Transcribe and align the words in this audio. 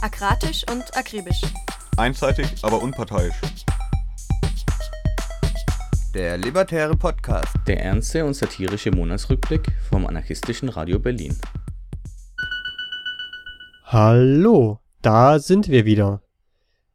Akratisch 0.00 0.64
und 0.70 0.96
akribisch. 0.96 1.42
Einseitig, 1.96 2.46
aber 2.62 2.80
unparteiisch. 2.80 3.34
Der 6.14 6.38
Libertäre 6.38 6.96
Podcast. 6.96 7.52
Der 7.66 7.82
ernste 7.82 8.24
und 8.24 8.34
satirische 8.34 8.92
Monatsrückblick 8.92 9.72
vom 9.88 10.06
anarchistischen 10.06 10.68
Radio 10.68 11.00
Berlin. 11.00 11.36
Hallo, 13.86 14.78
da 15.02 15.40
sind 15.40 15.68
wir 15.68 15.84
wieder. 15.84 16.22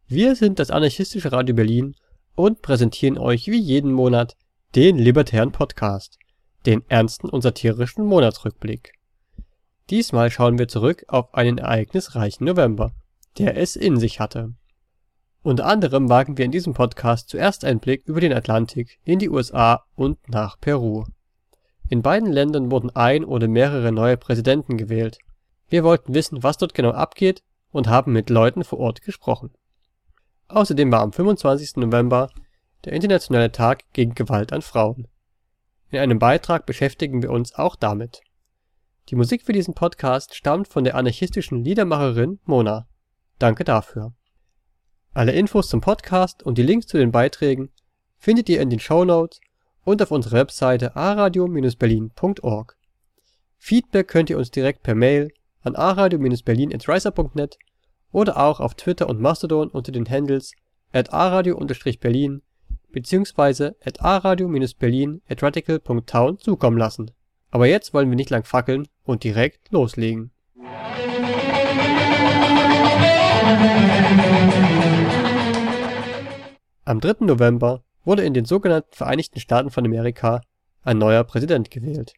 Wir 0.08 0.38
sind 0.38 0.60
das 0.60 0.72
anarchistische 0.72 1.34
Radio 1.34 1.56
Berlin 1.56 1.96
und 2.36 2.62
präsentieren 2.62 3.18
euch 3.18 3.48
wie 3.48 3.60
jeden 3.60 3.92
Monat 3.92 4.38
den 4.76 4.98
Libertären 4.98 5.52
Podcast, 5.52 6.20
den 6.66 6.84
ernsten 6.88 7.28
und 7.28 7.42
satirischen 7.42 8.06
Monatsrückblick. 8.06 8.94
Diesmal 9.90 10.32
schauen 10.32 10.58
wir 10.58 10.68
zurück 10.68 11.06
auf 11.08 11.34
einen 11.34 11.58
ereignisreichen 11.58 12.46
November, 12.46 12.94
der 13.38 13.58
es 13.58 13.76
in 13.76 13.98
sich 13.98 14.20
hatte. 14.20 14.54
Unter 15.42 15.66
anderem 15.66 16.08
wagen 16.08 16.38
wir 16.38 16.46
in 16.46 16.52
diesem 16.52 16.74
Podcast 16.74 17.30
zuerst 17.30 17.66
einen 17.66 17.82
Blick 17.82 18.06
über 18.06 18.22
den 18.22 18.34
Atlantik 18.34 19.00
in 19.04 19.20
die 19.20 19.30
USA 19.30 19.84
und 19.96 20.30
nach 20.30 20.58
Peru. 20.60 21.04
In 21.90 22.02
beiden 22.02 22.32
Ländern 22.32 22.72
wurden 22.72 22.90
ein 22.96 23.26
oder 23.26 23.50
mehrere 23.50 23.92
neue 23.92 24.16
Präsidenten 24.16 24.78
gewählt. 24.78 25.20
Wir 25.68 25.84
wollten 25.84 26.14
wissen, 26.14 26.44
was 26.44 26.58
dort 26.58 26.74
genau 26.74 26.92
abgeht 26.92 27.44
und 27.72 27.88
haben 27.88 28.14
mit 28.14 28.30
Leuten 28.30 28.64
vor 28.64 28.80
Ort 28.80 29.02
gesprochen. 29.02 29.52
Außerdem 30.48 30.92
war 30.92 31.02
am 31.02 31.12
25. 31.12 31.76
November 31.78 32.30
der 32.86 32.94
Internationale 32.94 33.52
Tag 33.52 33.84
gegen 33.92 34.16
Gewalt 34.16 34.54
an 34.54 34.62
Frauen. 34.62 35.08
In 35.90 36.00
einem 36.00 36.20
Beitrag 36.20 36.66
beschäftigen 36.66 37.22
wir 37.22 37.32
uns 37.32 37.56
auch 37.56 37.76
damit. 37.76 38.22
Die 39.10 39.16
Musik 39.16 39.44
für 39.44 39.52
diesen 39.52 39.74
Podcast 39.74 40.34
stammt 40.34 40.68
von 40.68 40.86
der 40.86 40.96
anarchistischen 40.96 41.64
Liedermacherin 41.64 42.40
Mona. 42.46 42.88
Danke 43.38 43.64
dafür. 43.66 44.14
Alle 45.14 45.34
Infos 45.34 45.68
zum 45.68 45.82
Podcast 45.82 46.42
und 46.44 46.58
die 46.58 46.64
Links 46.64 46.88
zu 46.88 46.98
den 46.98 47.12
Beiträgen 47.12 47.70
findet 48.18 48.48
ihr 48.48 48.62
in 48.62 48.70
den 48.70 48.80
Show 48.80 49.04
Notes 49.04 49.42
und 49.84 50.02
auf 50.02 50.12
unserer 50.12 50.38
Webseite 50.38 50.96
aradio-berlin.org. 50.96 52.78
Feedback 53.58 54.08
könnt 54.08 54.30
ihr 54.30 54.38
uns 54.38 54.52
direkt 54.52 54.84
per 54.84 54.96
Mail 54.96 55.32
an 55.62 55.76
aradio-berlin@riser.net 55.76 57.58
oder 58.12 58.38
auch 58.38 58.60
auf 58.60 58.76
Twitter 58.76 59.10
und 59.10 59.20
Mastodon 59.20 59.70
unter 59.70 59.92
den 59.92 60.10
Handles 60.10 60.54
at 60.94 61.14
aradio-berlin 61.14 62.42
bzw. 62.92 63.72
at 63.84 64.02
aradio-berlin 64.02 65.22
at 65.28 65.44
radical.town 65.44 66.40
zukommen 66.40 66.78
lassen. 66.78 67.12
Aber 67.54 67.68
jetzt 67.68 67.94
wollen 67.94 68.10
wir 68.10 68.16
nicht 68.16 68.32
lang 68.32 68.46
fackeln 68.46 68.88
und 69.04 69.24
direkt 69.24 69.70
loslegen. 69.72 70.32
Am 76.84 77.00
3. 77.00 77.26
November 77.26 77.84
wurde 78.04 78.24
in 78.24 78.34
den 78.34 78.46
sogenannten 78.46 78.96
Vereinigten 78.96 79.40
Staaten 79.40 79.70
von 79.70 79.86
Amerika 79.86 80.42
ein 80.82 80.98
neuer 80.98 81.24
Präsident 81.24 81.70
gewählt. 81.70 82.16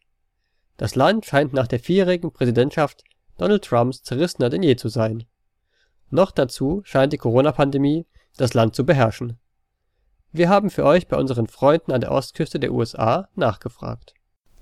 Das 0.78 0.96
Land 0.96 1.26
scheint 1.26 1.52
nach 1.52 1.68
der 1.68 1.82
vierjährigen 1.82 2.32
Präsidentschaft 2.32 3.04
Donald 3.38 3.66
Trumps 3.66 4.04
zerrissener 4.04 4.50
denn 4.50 4.64
je 4.64 4.78
zu 4.78 4.88
sein. 4.88 5.26
Noch 6.10 6.32
dazu 6.32 6.82
scheint 6.86 7.12
die 7.12 7.18
Corona-Pandemie 7.18 8.06
das 8.38 8.54
Land 8.54 8.74
zu 8.74 8.86
beherrschen. 8.86 9.38
Wir 10.32 10.48
haben 10.48 10.70
für 10.70 10.86
euch 10.86 11.10
bei 11.10 11.18
unseren 11.18 11.48
Freunden 11.48 11.92
an 11.92 12.00
der 12.00 12.14
Ostküste 12.14 12.58
der 12.58 12.72
USA 12.72 13.28
nachgefragt 13.36 14.16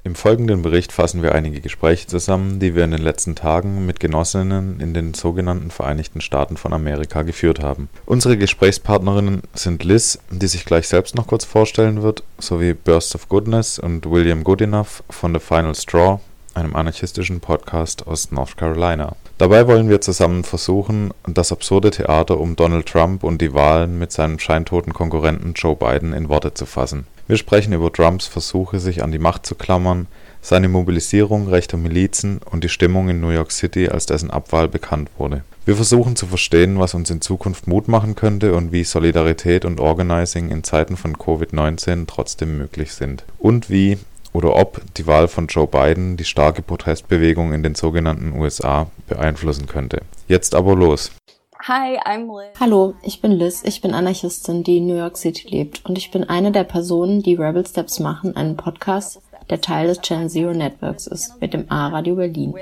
im 0.05 0.15
folgenden 0.15 0.61
Bericht 0.61 0.91
fassen 0.91 1.23
wir 1.23 1.33
einige 1.33 1.61
Gespräche 1.61 2.07
zusammen, 2.07 2.59
die 2.59 2.75
wir 2.75 2.83
in 2.83 2.91
den 2.91 3.01
letzten 3.01 3.35
Tagen 3.35 3.85
mit 3.85 4.01
Genossinnen 4.01 4.81
in 4.81 4.93
den 4.93 5.13
sogenannten 5.13 5.71
Vereinigten 5.71 6.19
Staaten 6.19 6.57
von 6.57 6.73
Amerika 6.73 7.21
geführt 7.21 7.61
haben. 7.61 7.87
Unsere 8.05 8.37
Gesprächspartnerinnen 8.37 9.43
sind 9.53 9.83
Liz, 9.85 10.19
die 10.29 10.47
sich 10.47 10.65
gleich 10.65 10.89
selbst 10.89 11.15
noch 11.15 11.27
kurz 11.27 11.45
vorstellen 11.45 12.01
wird, 12.01 12.23
sowie 12.37 12.73
Burst 12.73 13.15
of 13.15 13.29
Goodness 13.29 13.79
und 13.79 14.09
William 14.09 14.43
Goodenough 14.43 15.03
von 15.09 15.33
The 15.33 15.39
Final 15.39 15.75
Straw, 15.75 16.19
einem 16.53 16.75
anarchistischen 16.75 17.39
Podcast 17.39 18.05
aus 18.05 18.31
North 18.31 18.57
Carolina. 18.57 19.15
Dabei 19.37 19.67
wollen 19.67 19.89
wir 19.89 20.01
zusammen 20.01 20.43
versuchen, 20.43 21.11
das 21.25 21.51
absurde 21.51 21.91
Theater 21.91 22.39
um 22.39 22.55
Donald 22.55 22.87
Trump 22.87 23.23
und 23.23 23.41
die 23.41 23.53
Wahlen 23.53 23.97
mit 23.99 24.11
seinem 24.11 24.37
scheintoten 24.37 24.93
Konkurrenten 24.93 25.53
Joe 25.53 25.75
Biden 25.75 26.13
in 26.13 26.29
Worte 26.29 26.53
zu 26.53 26.65
fassen. 26.65 27.07
Wir 27.27 27.37
sprechen 27.37 27.71
über 27.71 27.91
Trumps 27.91 28.27
Versuche, 28.27 28.79
sich 28.79 29.01
an 29.01 29.11
die 29.11 29.19
Macht 29.19 29.45
zu 29.45 29.55
klammern, 29.55 30.07
seine 30.41 30.67
Mobilisierung 30.67 31.47
rechter 31.47 31.77
Milizen 31.77 32.41
und 32.49 32.65
die 32.65 32.69
Stimmung 32.69 33.07
in 33.07 33.21
New 33.21 33.29
York 33.29 33.51
City, 33.51 33.87
als 33.87 34.05
dessen 34.05 34.29
Abwahl 34.29 34.67
bekannt 34.67 35.09
wurde. 35.17 35.43
Wir 35.65 35.77
versuchen 35.77 36.17
zu 36.17 36.27
verstehen, 36.27 36.79
was 36.79 36.93
uns 36.93 37.09
in 37.09 37.21
Zukunft 37.21 37.67
Mut 37.67 37.87
machen 37.87 38.15
könnte 38.15 38.53
und 38.53 38.73
wie 38.73 38.83
Solidarität 38.83 39.63
und 39.63 39.79
Organizing 39.79 40.49
in 40.49 40.65
Zeiten 40.65 40.97
von 40.97 41.15
Covid-19 41.15 42.07
trotzdem 42.07 42.57
möglich 42.57 42.93
sind. 42.93 43.23
Und 43.39 43.69
wie 43.69 43.97
oder 44.33 44.55
ob 44.55 44.81
die 44.97 45.07
Wahl 45.07 45.29
von 45.29 45.47
Joe 45.47 45.67
Biden 45.67 46.17
die 46.17 46.25
starke 46.25 46.61
Protestbewegung 46.61 47.53
in 47.53 47.63
den 47.63 47.75
sogenannten 47.75 48.33
USA 48.37 48.87
beeinflussen 49.07 49.67
könnte. 49.67 50.01
Jetzt 50.27 50.55
aber 50.55 50.75
los. 50.75 51.11
Hi, 51.65 51.97
I'm 52.03 52.25
Liz. 52.25 52.59
Hallo, 52.59 52.95
ich 53.03 53.21
bin 53.21 53.31
Liz. 53.31 53.63
Ich 53.63 53.79
bin 53.79 53.93
Anarchistin, 53.93 54.65
die 54.65 54.79
in 54.79 54.87
New 54.87 54.97
York 54.97 55.15
City 55.15 55.47
lebt. 55.47 55.85
Und 55.85 55.97
ich 55.97 56.11
bin 56.11 56.25
eine 56.25 56.51
der 56.51 56.65
Personen, 56.65 57.23
die 57.23 57.35
Rebel 57.35 57.65
Steps 57.65 58.01
machen, 58.01 58.35
einen 58.35 58.57
Podcast, 58.57 59.21
der 59.49 59.61
Teil 59.61 59.87
des 59.87 60.01
Channel 60.01 60.29
Zero 60.29 60.51
Networks 60.51 61.07
ist, 61.07 61.39
mit 61.39 61.53
dem 61.53 61.71
A-Radio 61.71 62.15
Berlin. 62.15 62.53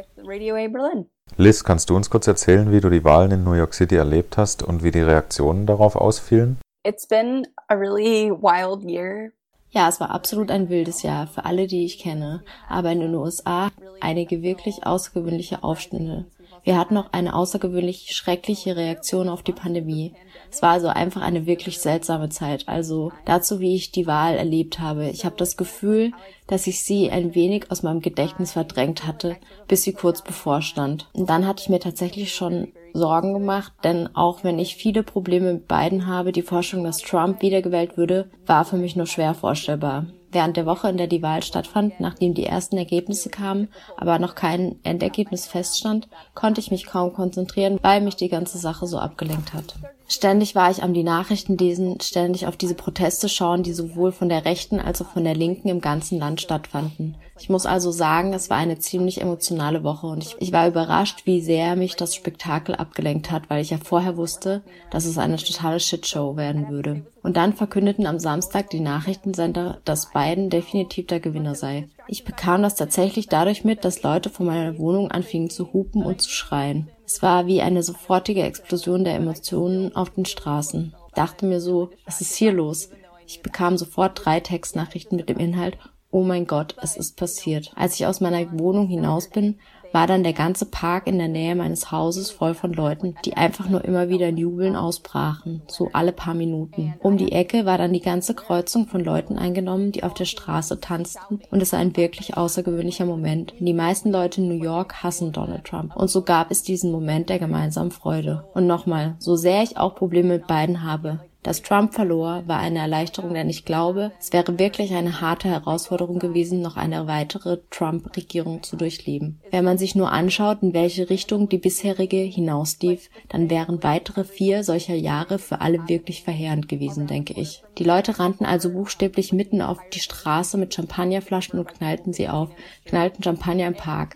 Liz, 1.36 1.64
kannst 1.64 1.90
du 1.90 1.96
uns 1.96 2.12
kurz 2.12 2.28
erzählen, 2.28 2.72
wie 2.72 2.80
du 2.80 2.92
die 2.92 3.04
Wahlen 3.04 3.32
in 3.32 3.44
New 3.44 3.54
York 3.54 3.74
City 3.74 3.96
erlebt 3.96 4.38
hast 4.38 4.62
und 4.62 4.84
wie 4.84 4.92
die 4.92 5.02
Reaktionen 5.02 5.66
darauf 5.66 5.96
ausfielen? 5.96 6.60
It's 6.86 7.08
been 7.08 7.48
a 7.70 7.74
really 7.74 8.30
wild 8.30 8.88
year. 8.88 9.32
Ja, 9.72 9.90
es 9.90 10.00
war 10.00 10.12
absolut 10.12 10.52
ein 10.52 10.70
wildes 10.70 11.02
Jahr 11.02 11.26
für 11.26 11.46
alle, 11.46 11.66
die 11.66 11.86
ich 11.86 11.98
kenne, 11.98 12.44
aber 12.70 12.92
in 12.92 13.00
den 13.00 13.16
USA 13.16 13.72
einige 14.00 14.44
wirklich 14.44 14.86
außergewöhnliche 14.86 15.64
Aufstände. 15.64 16.26
Wir 16.64 16.78
hatten 16.78 16.98
auch 16.98 17.12
eine 17.12 17.36
außergewöhnlich 17.36 18.16
schreckliche 18.16 18.76
Reaktion 18.76 19.30
auf 19.30 19.42
die 19.42 19.52
Pandemie. 19.52 20.14
Es 20.52 20.62
war 20.62 20.72
also 20.72 20.90
einfach 20.90 21.22
eine 21.22 21.46
wirklich 21.46 21.80
seltsame 21.80 22.30
Zeit. 22.30 22.68
Also 22.68 23.12
dazu, 23.26 23.60
wie 23.60 23.76
ich 23.76 23.92
die 23.92 24.06
Wahl 24.06 24.36
erlebt 24.36 24.80
habe. 24.80 25.10
Ich 25.10 25.26
habe 25.26 25.36
das 25.38 25.58
Gefühl, 25.58 26.12
dass 26.48 26.68
ich 26.68 26.84
sie 26.84 27.10
ein 27.10 27.34
wenig 27.34 27.72
aus 27.72 27.82
meinem 27.82 28.02
Gedächtnis 28.02 28.52
verdrängt 28.52 29.08
hatte, 29.08 29.38
bis 29.68 29.84
sie 29.84 29.94
kurz 29.94 30.22
bevorstand. 30.22 31.10
Und 31.14 31.30
dann 31.30 31.48
hatte 31.48 31.64
ich 31.64 31.70
mir 31.70 31.80
tatsächlich 31.80 32.34
schon 32.34 32.74
Sorgen 32.94 33.34
gemacht, 33.34 33.72
denn 33.84 34.14
auch 34.16 34.44
wenn 34.44 34.60
ich 34.60 34.76
viele 34.76 35.02
Probleme 35.04 35.54
mit 35.54 35.68
beiden 35.68 36.08
habe, 36.08 36.32
die 36.32 36.42
Forschung, 36.42 36.84
dass 36.84 36.98
Trump 36.98 37.42
wiedergewählt 37.42 37.98
würde, 37.98 38.30
war 38.46 38.66
für 38.66 38.78
mich 38.78 38.96
nur 38.96 39.08
schwer 39.08 39.34
vorstellbar. 39.34 40.08
Während 40.32 40.56
der 40.56 40.66
Woche, 40.66 40.90
in 40.90 40.98
der 40.98 41.08
die 41.08 41.22
Wahl 41.22 41.44
stattfand, 41.44 42.00
nachdem 42.00 42.34
die 42.34 42.46
ersten 42.46 42.78
Ergebnisse 42.78 43.30
kamen, 43.30 43.68
aber 43.98 44.18
noch 44.18 44.36
kein 44.36 44.80
Endergebnis 44.84 45.46
feststand, 45.46 46.08
konnte 46.34 46.62
ich 46.62 46.72
mich 46.72 46.86
kaum 46.86 47.14
konzentrieren, 47.14 47.80
weil 47.82 48.02
mich 48.02 48.16
die 48.16 48.30
ganze 48.30 48.58
Sache 48.58 48.88
so 48.88 48.98
abgelenkt 48.98 49.54
hat. 49.54 49.76
Ständig 50.14 50.56
war 50.56 50.70
ich 50.70 50.84
am 50.84 50.94
die 50.94 51.04
Nachrichten 51.04 51.58
lesen, 51.58 52.02
ständig 52.02 52.46
auf 52.46 52.58
diese 52.58 52.76
Proteste 52.76 53.30
schauen, 53.30 53.64
die 53.64 53.72
sowohl 53.72 54.12
von 54.12 54.28
der 54.28 54.44
Rechten 54.44 54.78
als 54.78 55.02
auch 55.02 55.08
von 55.08 55.24
der 55.24 55.36
Linken 55.36 55.70
im 55.70 55.80
ganzen 55.80 56.20
Land 56.20 56.42
stattfanden. 56.42 57.16
Ich 57.40 57.50
muss 57.50 57.66
also 57.66 57.92
sagen, 57.92 58.34
es 58.34 58.50
war 58.50 58.58
eine 58.58 58.78
ziemlich 58.78 59.22
emotionale 59.22 59.86
Woche 59.86 60.08
und 60.08 60.22
ich, 60.22 60.36
ich 60.40 60.52
war 60.52 60.68
überrascht, 60.68 61.22
wie 61.24 61.40
sehr 61.40 61.78
mich 61.78 61.96
das 61.96 62.14
Spektakel 62.14 62.76
abgelenkt 62.76 63.32
hat, 63.32 63.50
weil 63.50 63.62
ich 63.62 63.70
ja 63.70 63.78
vorher 63.82 64.18
wusste, 64.18 64.64
dass 64.90 65.06
es 65.06 65.18
eine 65.18 65.38
totale 65.38 65.80
Shitshow 65.80 66.36
werden 66.36 66.68
würde. 66.68 67.06
Und 67.24 67.38
dann 67.38 67.54
verkündeten 67.54 68.06
am 68.06 68.20
Samstag 68.20 68.70
die 68.70 68.82
Nachrichtensender, 68.82 69.80
dass 69.86 70.12
Biden 70.12 70.50
definitiv 70.50 71.08
der 71.08 71.22
Gewinner 71.22 71.56
sei. 71.56 71.88
Ich 72.10 72.26
bekam 72.26 72.64
das 72.64 72.76
tatsächlich 72.76 73.30
dadurch 73.30 73.64
mit, 73.64 73.86
dass 73.86 74.04
Leute 74.04 74.30
vor 74.30 74.46
meiner 74.46 74.78
Wohnung 74.78 75.10
anfingen 75.10 75.50
zu 75.50 75.72
hupen 75.72 76.04
und 76.04 76.22
zu 76.22 76.30
schreien. 76.30 76.90
Es 77.14 77.22
war 77.22 77.46
wie 77.46 77.62
eine 77.62 77.84
sofortige 77.84 78.44
Explosion 78.44 79.04
der 79.04 79.16
Emotionen 79.16 79.94
auf 79.98 80.12
den 80.12 80.24
Straßen. 80.24 80.96
Ich 81.10 81.14
dachte 81.14 81.46
mir 81.46 81.60
so, 81.60 81.90
was 82.06 82.22
ist 82.22 82.36
hier 82.36 82.54
los? 82.54 82.90
Ich 83.28 83.42
bekam 83.42 83.78
sofort 83.78 84.24
drei 84.24 84.40
Textnachrichten 84.40 85.18
mit 85.18 85.28
dem 85.28 85.38
Inhalt 85.38 85.78
Oh 86.10 86.24
mein 86.24 86.48
Gott, 86.48 86.78
es 86.82 86.96
ist 86.96 87.18
passiert. 87.18 87.74
Als 87.76 87.96
ich 87.96 88.06
aus 88.06 88.22
meiner 88.22 88.58
Wohnung 88.58 88.88
hinaus 88.88 89.28
bin, 89.30 89.60
war 89.92 90.08
dann 90.08 90.24
der 90.24 90.34
ganze 90.34 90.66
Park 90.66 91.08
in 91.08 91.18
der 91.18 91.28
Nähe 91.28 91.56
meines 91.56 91.92
Hauses 91.92 92.32
voll 92.32 92.54
von 92.54 92.74
Leuten, 92.74 93.16
die 93.26 93.38
einfach 93.38 93.70
nur 93.70 93.84
immer 93.84 94.10
wieder 94.10 94.30
in 94.30 94.38
Jubeln 94.38 94.76
ausbrachen, 94.76 95.62
so 95.68 95.90
alle 95.94 96.12
paar 96.12 96.34
Minuten. 96.34 96.94
Um 97.00 97.18
die 97.18 97.32
Ecke 97.32 97.66
war 97.66 97.78
dann 97.78 97.94
die 97.94 98.02
ganze 98.02 98.34
Kreuzung 98.34 98.88
von 98.88 99.04
Leuten 99.04 99.38
eingenommen, 99.38 99.92
die 99.92 100.04
auf 100.04 100.14
der 100.14 100.26
Straße 100.26 100.80
tanzten 100.80 101.40
und 101.50 101.62
es 101.62 101.74
war 101.74 101.80
ein 101.80 101.96
wirklich 101.98 102.38
außergewöhnlicher 102.38 103.06
Moment. 103.06 103.54
Die 103.60 103.74
meisten 103.74 104.12
Leute 104.12 104.42
in 104.42 104.48
New 104.48 104.64
York 104.64 105.04
hassen 105.04 105.32
Donald 105.32 105.66
Trump 105.66 105.96
und 105.96 106.10
so 106.10 106.22
gab 106.24 106.52
es 106.52 106.64
diesen 106.64 106.92
Moment 106.92 107.30
der 107.30 107.40
gemeinsamen 107.40 107.92
Freude. 107.92 108.46
Und 108.54 108.68
nochmal, 108.68 109.16
so 109.20 109.36
sehr 109.36 109.64
ich 109.64 109.78
auch 109.78 109.96
Probleme 109.96 110.30
mit 110.30 110.48
beiden 110.48 110.84
habe, 110.84 111.20
Dass 111.44 111.64
Trump 111.64 111.96
verlor, 111.96 112.44
war 112.46 112.60
eine 112.60 112.80
Erleichterung, 112.80 113.34
denn 113.34 113.50
ich 113.50 113.66
glaube, 113.66 114.12
es 114.20 114.32
wäre 114.32 114.60
wirklich 114.60 114.94
eine 114.94 115.22
harte 115.22 115.48
Herausforderung 115.48 116.20
gewesen, 116.20 116.62
noch 116.62 116.78
eine 116.78 117.08
weitere 117.08 117.58
Trump-Regierung 117.72 118.62
zu 118.62 118.76
durchleben. 118.76 119.40
Wenn 119.50 119.66
man 119.66 119.80
sich 119.80 119.96
nur 119.96 120.12
anschaut, 120.12 120.60
in 120.62 120.74
welche 120.74 121.10
Richtung 121.10 121.50
die 121.50 121.58
bisherige 121.58 122.18
hinauslief, 122.18 123.10
dann 123.30 123.50
wären 123.50 123.82
weitere 123.82 124.24
vier 124.24 124.64
solcher 124.64 124.94
Jahre 124.94 125.40
für 125.40 125.62
alle 125.62 125.88
wirklich 125.90 126.22
verheerend 126.22 126.70
gewesen, 126.70 127.08
denke 127.08 127.34
ich. 127.34 127.64
Die 127.80 127.86
Leute 127.86 128.20
rannten 128.20 128.46
also 128.46 128.72
buchstäblich 128.72 129.34
mitten 129.34 129.64
auf 129.64 129.80
die 129.92 130.00
Straße 130.00 130.58
mit 130.60 130.76
Champagnerflaschen 130.76 131.58
und 131.58 131.74
knallten 131.74 132.14
sie 132.14 132.30
auf, 132.30 132.50
knallten 132.86 133.24
Champagner 133.24 133.66
im 133.66 133.76
Park. 133.76 134.16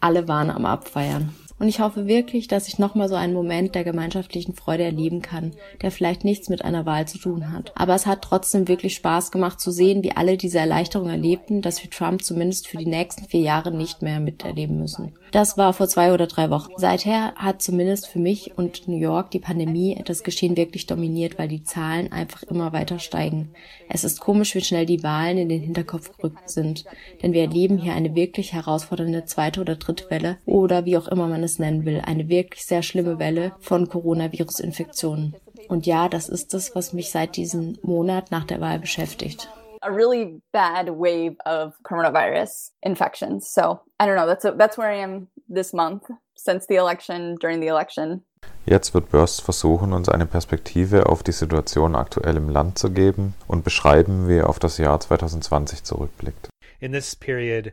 Alle 0.00 0.28
waren 0.28 0.50
am 0.50 0.66
Abfeiern. 0.66 1.34
Und 1.58 1.68
ich 1.68 1.80
hoffe 1.80 2.06
wirklich, 2.06 2.48
dass 2.48 2.68
ich 2.68 2.78
nochmal 2.78 3.08
so 3.08 3.14
einen 3.14 3.32
Moment 3.32 3.74
der 3.74 3.84
gemeinschaftlichen 3.84 4.54
Freude 4.54 4.84
erleben 4.84 5.22
kann, 5.22 5.52
der 5.80 5.90
vielleicht 5.90 6.22
nichts 6.22 6.50
mit 6.50 6.62
einer 6.62 6.84
Wahl 6.84 7.08
zu 7.08 7.18
tun 7.18 7.50
hat. 7.50 7.72
Aber 7.74 7.94
es 7.94 8.04
hat 8.04 8.22
trotzdem 8.22 8.68
wirklich 8.68 8.94
Spaß 8.94 9.30
gemacht 9.30 9.58
zu 9.58 9.70
sehen, 9.70 10.02
wie 10.02 10.12
alle 10.12 10.36
diese 10.36 10.58
Erleichterung 10.58 11.08
erlebten, 11.08 11.62
dass 11.62 11.82
wir 11.82 11.90
Trump 11.90 12.22
zumindest 12.22 12.68
für 12.68 12.76
die 12.76 12.86
nächsten 12.86 13.24
vier 13.24 13.40
Jahre 13.40 13.70
nicht 13.70 14.02
mehr 14.02 14.20
miterleben 14.20 14.78
müssen. 14.78 15.14
Das 15.32 15.58
war 15.58 15.72
vor 15.72 15.88
zwei 15.88 16.12
oder 16.12 16.26
drei 16.26 16.50
Wochen. 16.50 16.72
Seither 16.76 17.34
hat 17.34 17.60
zumindest 17.60 18.06
für 18.06 18.18
mich 18.18 18.56
und 18.56 18.86
New 18.86 18.96
York 18.96 19.30
die 19.30 19.38
Pandemie 19.38 20.00
das 20.04 20.22
Geschehen 20.22 20.56
wirklich 20.56 20.86
dominiert, 20.86 21.38
weil 21.38 21.48
die 21.48 21.64
Zahlen 21.64 22.12
einfach 22.12 22.42
immer 22.44 22.72
weiter 22.72 22.98
steigen. 22.98 23.50
Es 23.88 24.04
ist 24.04 24.20
komisch, 24.20 24.54
wie 24.54 24.60
schnell 24.60 24.86
die 24.86 25.02
Wahlen 25.02 25.38
in 25.38 25.48
den 25.48 25.60
Hinterkopf 25.60 26.16
gerückt 26.16 26.48
sind, 26.48 26.84
denn 27.22 27.32
wir 27.32 27.42
erleben 27.42 27.78
hier 27.78 27.94
eine 27.94 28.14
wirklich 28.14 28.52
herausfordernde 28.52 29.24
zweite 29.24 29.60
oder 29.60 29.76
dritte 29.76 30.10
Welle 30.10 30.38
oder 30.46 30.84
wie 30.84 30.96
auch 30.96 31.08
immer 31.08 31.28
man 31.28 31.42
es 31.46 31.58
nennen 31.58 31.86
will, 31.86 32.02
eine 32.04 32.28
wirklich 32.28 32.66
sehr 32.66 32.82
schlimme 32.82 33.18
Welle 33.18 33.52
von 33.60 33.88
Coronavirus-Infektionen. 33.88 35.34
Und 35.68 35.86
ja, 35.86 36.08
das 36.08 36.28
ist 36.28 36.52
es, 36.52 36.74
was 36.74 36.92
mich 36.92 37.10
seit 37.10 37.36
diesem 37.36 37.78
Monat 37.82 38.30
nach 38.30 38.44
der 38.44 38.60
Wahl 38.60 38.78
beschäftigt. 38.78 39.48
a 39.82 39.92
really 39.92 40.40
bad 40.52 40.90
wave 40.90 41.36
of 41.46 41.74
coronavirus 41.84 42.72
infections. 42.82 43.48
So 43.48 43.80
I 44.00 44.06
don't 44.06 44.16
know. 44.16 44.26
That's 44.26 44.44
a, 44.44 44.52
that's 44.52 44.76
where 44.76 44.90
I 44.90 44.96
am 44.96 45.28
this 45.48 45.72
month 45.72 46.10
since 46.34 46.66
the 46.66 46.76
election, 46.76 47.36
during 47.36 47.60
the 47.60 47.68
election. 47.68 48.22
Jetzt 48.64 48.94
wird 48.94 49.10
Burst 49.10 49.42
versuchen, 49.42 49.92
uns 49.92 50.08
eine 50.08 50.26
Perspektive 50.26 51.06
auf 51.06 51.22
die 51.22 51.32
Situation 51.32 51.94
aktuell 51.94 52.36
im 52.36 52.48
Land 52.48 52.78
zu 52.78 52.90
geben 52.90 53.34
und 53.46 53.64
beschreiben, 53.64 54.28
wie 54.28 54.38
er 54.38 54.48
auf 54.48 54.58
das 54.58 54.78
Jahr 54.78 54.98
2020 54.98 55.84
zurückblickt. 55.84 56.48
In 56.80 56.92
this 56.92 57.14
period, 57.14 57.72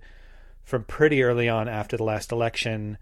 from 0.64 0.84
pretty 0.86 1.22
early 1.22 1.50
on 1.50 1.68
after 1.68 1.98
the 1.98 2.04
last 2.04 2.31
election, 2.31 2.98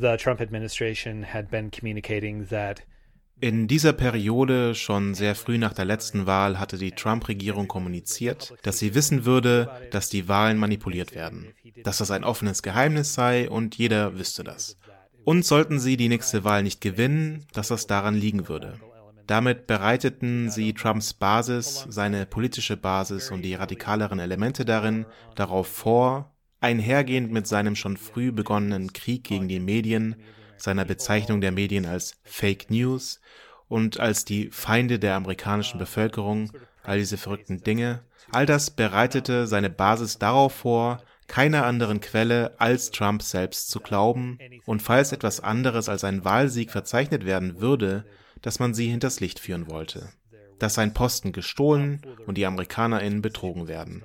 the 0.00 0.16
Trump 0.16 0.40
administration 0.40 1.22
had 1.22 1.50
been 1.50 1.70
communicating 1.70 2.48
that 2.48 2.82
in 3.42 3.68
dieser 3.68 3.94
Periode, 3.94 4.74
schon 4.74 5.14
sehr 5.14 5.34
früh 5.34 5.56
nach 5.56 5.72
der 5.72 5.86
letzten 5.86 6.26
Wahl, 6.26 6.60
hatte 6.60 6.76
die 6.76 6.90
Trump-Regierung 6.90 7.68
kommuniziert, 7.68 8.52
dass 8.62 8.78
sie 8.78 8.94
wissen 8.94 9.24
würde, 9.24 9.70
dass 9.92 10.10
die 10.10 10.28
Wahlen 10.28 10.58
manipuliert 10.58 11.14
werden, 11.14 11.46
dass 11.82 11.98
das 11.98 12.10
ein 12.10 12.22
offenes 12.22 12.62
Geheimnis 12.62 13.14
sei 13.14 13.48
und 13.48 13.76
jeder 13.76 14.18
wüsste 14.18 14.44
das. 14.44 14.76
Und 15.24 15.46
sollten 15.46 15.80
sie 15.80 15.96
die 15.96 16.10
nächste 16.10 16.44
Wahl 16.44 16.62
nicht 16.62 16.82
gewinnen, 16.82 17.46
dass 17.54 17.68
das 17.68 17.86
daran 17.86 18.14
liegen 18.14 18.46
würde. 18.48 18.78
Damit 19.26 19.66
bereiteten 19.66 20.50
sie 20.50 20.74
Trumps 20.74 21.14
Basis, 21.14 21.86
seine 21.88 22.26
politische 22.26 22.76
Basis 22.76 23.30
und 23.30 23.42
die 23.42 23.54
radikaleren 23.54 24.18
Elemente 24.18 24.64
darin 24.64 25.06
darauf 25.34 25.68
vor, 25.68 26.29
einhergehend 26.60 27.32
mit 27.32 27.46
seinem 27.46 27.76
schon 27.76 27.96
früh 27.96 28.32
begonnenen 28.32 28.92
Krieg 28.92 29.24
gegen 29.24 29.48
die 29.48 29.60
Medien, 29.60 30.16
seiner 30.56 30.84
Bezeichnung 30.84 31.40
der 31.40 31.52
Medien 31.52 31.86
als 31.86 32.20
Fake 32.22 32.70
News 32.70 33.20
und 33.68 33.98
als 33.98 34.24
die 34.24 34.50
Feinde 34.50 34.98
der 34.98 35.14
amerikanischen 35.14 35.78
Bevölkerung, 35.78 36.52
all 36.82 36.98
diese 36.98 37.16
verrückten 37.16 37.62
Dinge, 37.62 38.02
all 38.30 38.46
das 38.46 38.70
bereitete 38.70 39.46
seine 39.46 39.70
Basis 39.70 40.18
darauf 40.18 40.52
vor, 40.52 41.02
keiner 41.26 41.64
anderen 41.64 42.00
Quelle 42.00 42.54
als 42.58 42.90
Trump 42.90 43.22
selbst 43.22 43.70
zu 43.70 43.78
glauben 43.80 44.38
und 44.66 44.82
falls 44.82 45.12
etwas 45.12 45.40
anderes 45.40 45.88
als 45.88 46.02
ein 46.02 46.24
Wahlsieg 46.24 46.72
verzeichnet 46.72 47.24
werden 47.24 47.60
würde, 47.60 48.04
dass 48.42 48.58
man 48.58 48.74
sie 48.74 48.88
hinters 48.88 49.20
Licht 49.20 49.38
führen 49.38 49.70
wollte, 49.70 50.08
dass 50.58 50.74
sein 50.74 50.92
Posten 50.92 51.30
gestohlen 51.32 52.02
und 52.26 52.36
die 52.36 52.46
AmerikanerInnen 52.46 53.22
betrogen 53.22 53.68
werden. 53.68 54.02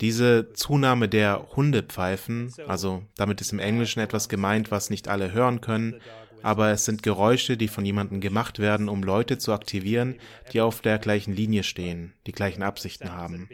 Diese 0.00 0.52
Zunahme 0.54 1.08
der 1.08 1.48
Hundepfeifen, 1.56 2.52
also 2.66 3.02
damit 3.16 3.40
ist 3.40 3.52
im 3.52 3.58
Englischen 3.58 4.00
etwas 4.00 4.28
gemeint, 4.28 4.70
was 4.70 4.88
nicht 4.88 5.08
alle 5.08 5.32
hören 5.32 5.60
können, 5.60 6.00
aber 6.42 6.70
es 6.70 6.86
sind 6.86 7.02
Geräusche, 7.02 7.56
die 7.58 7.68
von 7.68 7.84
jemandem 7.84 8.20
gemacht 8.20 8.58
werden, 8.58 8.88
um 8.88 9.02
Leute 9.02 9.36
zu 9.36 9.52
aktivieren, 9.52 10.16
die 10.52 10.60
auf 10.62 10.80
der 10.80 10.98
gleichen 10.98 11.34
Linie 11.34 11.64
stehen, 11.64 12.14
die 12.26 12.32
gleichen 12.32 12.62
Absichten 12.62 13.12
haben. 13.12 13.48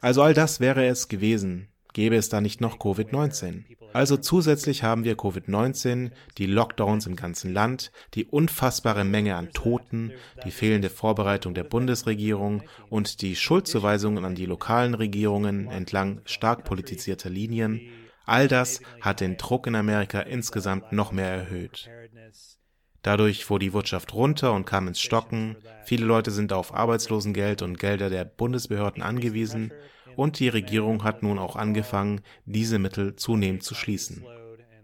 Also 0.00 0.22
all 0.22 0.34
das 0.34 0.58
wäre 0.58 0.86
es 0.86 1.08
gewesen, 1.08 1.68
gäbe 1.92 2.16
es 2.16 2.28
da 2.28 2.40
nicht 2.40 2.60
noch 2.60 2.78
Covid-19. 2.78 3.64
Also 3.92 4.16
zusätzlich 4.16 4.82
haben 4.82 5.04
wir 5.04 5.16
Covid-19, 5.16 6.10
die 6.38 6.46
Lockdowns 6.46 7.06
im 7.06 7.16
ganzen 7.16 7.52
Land, 7.52 7.92
die 8.14 8.24
unfassbare 8.24 9.04
Menge 9.04 9.36
an 9.36 9.52
Toten, 9.52 10.12
die 10.44 10.50
fehlende 10.50 10.90
Vorbereitung 10.90 11.54
der 11.54 11.64
Bundesregierung 11.64 12.62
und 12.90 13.22
die 13.22 13.36
Schuldzuweisungen 13.36 14.24
an 14.24 14.34
die 14.34 14.46
lokalen 14.46 14.94
Regierungen 14.94 15.68
entlang 15.68 16.20
stark 16.24 16.64
politisierter 16.64 17.30
Linien. 17.30 17.80
All 18.24 18.48
das 18.48 18.80
hat 19.00 19.20
den 19.20 19.36
Druck 19.36 19.66
in 19.66 19.76
Amerika 19.76 20.20
insgesamt 20.20 20.92
noch 20.92 21.12
mehr 21.12 21.30
erhöht. 21.30 21.88
Dadurch 23.02 23.44
fuhr 23.44 23.60
die 23.60 23.72
Wirtschaft 23.72 24.14
runter 24.14 24.52
und 24.52 24.64
kam 24.64 24.88
ins 24.88 25.00
Stocken. 25.00 25.56
Viele 25.84 26.04
Leute 26.04 26.32
sind 26.32 26.52
auf 26.52 26.74
Arbeitslosengeld 26.74 27.62
und 27.62 27.78
Gelder 27.78 28.10
der 28.10 28.24
Bundesbehörden 28.24 29.00
angewiesen 29.00 29.72
und 30.16 30.40
die 30.40 30.48
Regierung 30.48 31.04
hat 31.04 31.22
nun 31.22 31.38
auch 31.38 31.56
angefangen, 31.56 32.20
diese 32.44 32.78
Mittel 32.78 33.16
zunehmend 33.16 33.62
zu 33.62 33.74
schließen. 33.74 34.24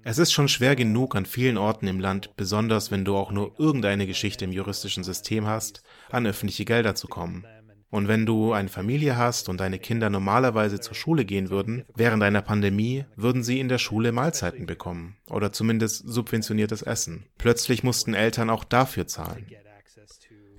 Es 0.05 0.19
ist 0.19 0.33
schon 0.33 0.49
schwer 0.49 0.75
genug 0.75 1.15
an 1.15 1.27
vielen 1.27 1.57
Orten 1.57 1.87
im 1.87 2.01
Land, 2.01 2.31
besonders 2.37 2.91
wenn 2.91 3.05
du 3.05 3.17
auch 3.17 3.31
nur 3.31 3.59
irgendeine 3.59 4.07
Geschichte 4.07 4.45
im 4.45 4.53
juristischen 4.53 5.05
System 5.05 5.47
hast, 5.47 5.83
an 6.11 6.27
öffentliche 6.27 6.65
Gelder 6.65 6.95
zu 6.95 7.07
kommen. 7.07 7.45
Und 7.89 8.09
wenn 8.09 8.25
du 8.25 8.53
eine 8.53 8.71
Familie 8.71 9.17
hast 9.19 9.51
und 9.51 9.61
deine 9.61 9.79
Kinder 9.79 10.09
normalerweise 10.09 10.81
zur 10.81 10.95
Schule 10.95 11.27
gehen 11.27 11.51
würden, 11.51 11.85
während 11.95 12.23
einer 12.23 12.41
Pandemie 12.41 13.05
würden 13.17 13.45
sie 13.45 13.61
in 13.61 13.69
der 13.69 13.77
Schule 13.79 14.13
Mahlzeiten 14.13 14.65
bekommen 14.65 15.19
oder 15.29 15.53
zumindest 15.53 16.09
subventioniertes 16.09 16.81
Essen. 16.81 17.27
Plötzlich 17.37 17.85
mussten 17.85 18.15
Eltern 18.15 18.49
auch 18.49 18.65
dafür 18.65 19.07
zahlen. 19.07 19.47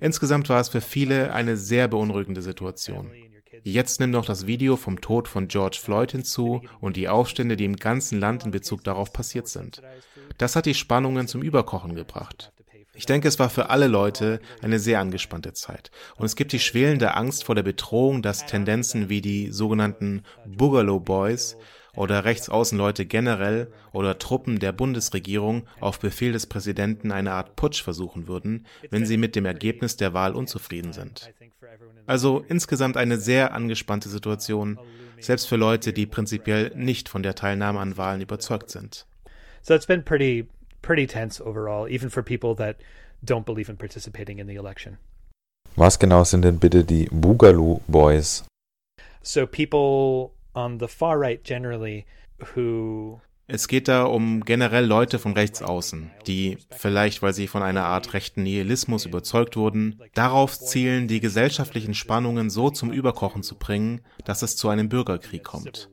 Insgesamt 0.00 0.48
war 0.48 0.60
es 0.60 0.68
für 0.68 0.80
viele 0.80 1.34
eine 1.34 1.56
sehr 1.56 1.88
beunruhigende 1.88 2.40
Situation. 2.40 3.10
Jetzt 3.66 3.98
nimmt 3.98 4.12
noch 4.12 4.26
das 4.26 4.46
Video 4.46 4.76
vom 4.76 5.00
Tod 5.00 5.26
von 5.26 5.48
George 5.48 5.78
Floyd 5.80 6.12
hinzu 6.12 6.60
und 6.80 6.96
die 6.96 7.08
Aufstände, 7.08 7.56
die 7.56 7.64
im 7.64 7.76
ganzen 7.76 8.20
Land 8.20 8.44
in 8.44 8.50
Bezug 8.50 8.84
darauf 8.84 9.10
passiert 9.10 9.48
sind. 9.48 9.80
Das 10.36 10.54
hat 10.54 10.66
die 10.66 10.74
Spannungen 10.74 11.28
zum 11.28 11.40
Überkochen 11.40 11.94
gebracht. 11.94 12.52
Ich 12.92 13.06
denke, 13.06 13.26
es 13.26 13.38
war 13.38 13.48
für 13.48 13.70
alle 13.70 13.86
Leute 13.86 14.40
eine 14.60 14.78
sehr 14.78 15.00
angespannte 15.00 15.54
Zeit. 15.54 15.90
Und 16.16 16.26
es 16.26 16.36
gibt 16.36 16.52
die 16.52 16.60
schwelende 16.60 17.14
Angst 17.14 17.44
vor 17.44 17.54
der 17.54 17.62
Bedrohung, 17.62 18.20
dass 18.20 18.44
Tendenzen 18.44 19.08
wie 19.08 19.22
die 19.22 19.50
sogenannten 19.50 20.24
Boogaloo 20.44 21.00
Boys 21.00 21.56
oder 21.96 22.24
Rechtsaußenleute 22.24 23.06
generell 23.06 23.72
oder 23.92 24.18
Truppen 24.18 24.58
der 24.58 24.72
Bundesregierung 24.72 25.66
auf 25.80 25.98
Befehl 25.98 26.32
des 26.32 26.46
Präsidenten 26.46 27.12
eine 27.12 27.32
Art 27.32 27.56
Putsch 27.56 27.82
versuchen 27.82 28.26
würden, 28.26 28.66
wenn 28.90 29.06
sie 29.06 29.16
mit 29.16 29.36
dem 29.36 29.46
Ergebnis 29.46 29.96
der 29.96 30.14
Wahl 30.14 30.34
unzufrieden 30.34 30.92
sind. 30.92 31.32
Also 32.06 32.44
insgesamt 32.48 32.96
eine 32.96 33.16
sehr 33.16 33.54
angespannte 33.54 34.08
Situation, 34.08 34.78
selbst 35.20 35.48
für 35.48 35.56
Leute, 35.56 35.92
die 35.92 36.06
prinzipiell 36.06 36.72
nicht 36.74 37.08
von 37.08 37.22
der 37.22 37.34
Teilnahme 37.34 37.80
an 37.80 37.96
Wahlen 37.96 38.20
überzeugt 38.20 38.70
sind. 38.70 39.06
So 39.62 39.74
it's 39.74 39.86
been 39.86 40.04
pretty 40.04 40.46
pretty 40.82 41.06
tense 41.06 41.40
overall, 41.40 41.88
even 41.88 42.10
for 42.10 42.22
people 42.22 42.54
that 42.56 42.76
don't 43.24 43.46
believe 43.46 43.70
in 43.70 43.76
participating 43.76 44.38
in 44.38 44.46
the 44.46 44.56
election. 44.56 44.98
Was 45.76 45.98
genau 45.98 46.22
sind 46.24 46.42
denn 46.42 46.58
bitte 46.58 46.84
die 46.84 47.08
Boogaloo 47.10 47.80
Boys? 47.88 48.44
So 49.22 49.46
people 49.46 50.32
on 50.54 50.78
the 50.78 50.88
far 50.88 51.18
right 51.18 51.42
generally 51.44 52.04
who 52.54 53.20
es 53.46 53.68
geht 53.68 53.88
da 53.88 54.04
um 54.04 54.42
generell 54.42 54.86
Leute 54.86 55.18
von 55.18 55.34
rechts 55.34 55.60
außen, 55.60 56.10
die, 56.26 56.56
vielleicht 56.70 57.20
weil 57.20 57.34
sie 57.34 57.46
von 57.46 57.62
einer 57.62 57.84
Art 57.84 58.14
rechten 58.14 58.42
Nihilismus 58.42 59.04
überzeugt 59.04 59.56
wurden, 59.56 60.00
darauf 60.14 60.58
zielen, 60.58 61.08
die 61.08 61.20
gesellschaftlichen 61.20 61.92
Spannungen 61.92 62.48
so 62.48 62.70
zum 62.70 62.90
Überkochen 62.90 63.42
zu 63.42 63.56
bringen, 63.56 64.00
dass 64.24 64.40
es 64.40 64.56
zu 64.56 64.70
einem 64.70 64.88
Bürgerkrieg 64.88 65.44
kommt. 65.44 65.90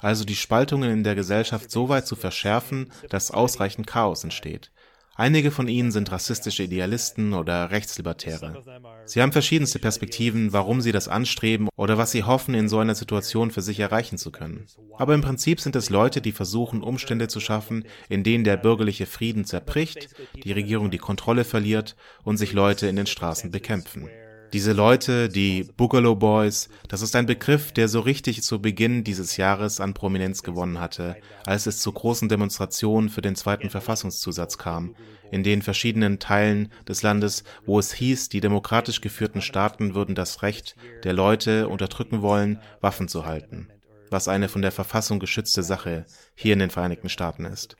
Also 0.00 0.24
die 0.24 0.34
Spaltungen 0.34 0.90
in 0.90 1.04
der 1.04 1.14
Gesellschaft 1.14 1.70
so 1.70 1.90
weit 1.90 2.06
zu 2.06 2.16
verschärfen, 2.16 2.90
dass 3.10 3.30
ausreichend 3.30 3.86
Chaos 3.86 4.24
entsteht. 4.24 4.70
Einige 5.16 5.52
von 5.52 5.68
ihnen 5.68 5.92
sind 5.92 6.10
rassistische 6.10 6.64
Idealisten 6.64 7.34
oder 7.34 7.70
Rechtslibertäre. 7.70 8.62
Sie 9.04 9.22
haben 9.22 9.30
verschiedenste 9.30 9.78
Perspektiven, 9.78 10.52
warum 10.52 10.80
sie 10.80 10.90
das 10.90 11.06
anstreben 11.06 11.68
oder 11.76 11.98
was 11.98 12.10
sie 12.10 12.24
hoffen, 12.24 12.54
in 12.54 12.68
so 12.68 12.78
einer 12.78 12.96
Situation 12.96 13.52
für 13.52 13.62
sich 13.62 13.78
erreichen 13.78 14.18
zu 14.18 14.32
können. 14.32 14.66
Aber 14.98 15.14
im 15.14 15.20
Prinzip 15.20 15.60
sind 15.60 15.76
es 15.76 15.88
Leute, 15.88 16.20
die 16.20 16.32
versuchen, 16.32 16.82
Umstände 16.82 17.28
zu 17.28 17.38
schaffen, 17.38 17.84
in 18.08 18.24
denen 18.24 18.42
der 18.42 18.56
bürgerliche 18.56 19.06
Frieden 19.06 19.44
zerbricht, 19.44 20.08
die 20.42 20.52
Regierung 20.52 20.90
die 20.90 20.98
Kontrolle 20.98 21.44
verliert 21.44 21.94
und 22.24 22.36
sich 22.36 22.52
Leute 22.52 22.88
in 22.88 22.96
den 22.96 23.06
Straßen 23.06 23.52
bekämpfen. 23.52 24.08
Diese 24.54 24.72
Leute, 24.72 25.28
die 25.28 25.64
Boogaloo 25.76 26.14
Boys, 26.14 26.68
das 26.86 27.02
ist 27.02 27.16
ein 27.16 27.26
Begriff, 27.26 27.72
der 27.72 27.88
so 27.88 27.98
richtig 27.98 28.44
zu 28.44 28.62
Beginn 28.62 29.02
dieses 29.02 29.36
Jahres 29.36 29.80
an 29.80 29.94
Prominenz 29.94 30.44
gewonnen 30.44 30.78
hatte, 30.78 31.16
als 31.44 31.66
es 31.66 31.80
zu 31.80 31.90
großen 31.90 32.28
Demonstrationen 32.28 33.10
für 33.10 33.20
den 33.20 33.34
zweiten 33.34 33.68
Verfassungszusatz 33.68 34.56
kam, 34.56 34.94
in 35.32 35.42
den 35.42 35.60
verschiedenen 35.60 36.20
Teilen 36.20 36.70
des 36.86 37.02
Landes, 37.02 37.42
wo 37.66 37.80
es 37.80 37.92
hieß, 37.94 38.28
die 38.28 38.40
demokratisch 38.40 39.00
geführten 39.00 39.42
Staaten 39.42 39.96
würden 39.96 40.14
das 40.14 40.42
Recht 40.42 40.76
der 41.02 41.14
Leute 41.14 41.66
unterdrücken 41.68 42.22
wollen, 42.22 42.60
Waffen 42.80 43.08
zu 43.08 43.26
halten, 43.26 43.66
was 44.10 44.28
eine 44.28 44.48
von 44.48 44.62
der 44.62 44.70
Verfassung 44.70 45.18
geschützte 45.18 45.64
Sache 45.64 46.06
hier 46.36 46.52
in 46.52 46.60
den 46.60 46.70
Vereinigten 46.70 47.08
Staaten 47.08 47.44
ist. 47.44 47.74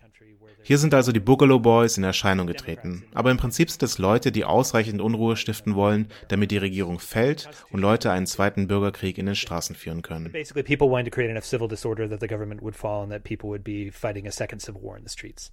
Hier 0.67 0.79
sind 0.79 0.95
also 0.95 1.13
die 1.13 1.21
Boogaloo 1.21 1.61
Boys 1.61 1.99
in 1.99 2.05
Erscheinung 2.05 2.47
getreten. 2.47 3.05
Aber 3.13 3.31
im 3.31 3.37
Prinzip 3.37 3.71
sind 3.71 3.83
es 3.83 3.99
Leute, 3.99 4.33
die 4.33 4.47
ausreichend 4.47 5.03
Unruhe 5.03 5.37
stiften 5.37 5.75
wollen, 5.75 6.09
damit 6.29 6.51
die 6.51 6.57
Regierung 6.57 7.01
fällt 7.01 7.51
und 7.71 7.81
Leute 7.81 8.11
einen 8.11 8.27
zweiten 8.27 8.67
Bürgerkrieg 8.67 9.19
in 9.19 9.27
den 9.27 9.35
Straßen 9.35 9.77
führen 9.77 10.01
können. 10.01 10.33
Basically, 10.33 10.63
people 10.63 10.91
wanting 10.91 11.05
to 11.05 11.15
create 11.15 11.31
enough 11.31 11.45
civil 11.45 11.69
disorder 11.69 12.09
that 12.09 12.21
the 12.21 12.27
government 12.27 12.63
would 12.63 12.75
fall 12.75 13.03
and 13.03 13.13
that 13.13 13.25
people 13.25 13.51
would 13.51 13.63
be 13.63 13.91
fighting 13.93 14.27
a 14.27 14.31
second 14.31 14.63
civil 14.63 14.83
war 14.83 14.97
in 14.97 15.03
the 15.05 15.11
streets. 15.11 15.53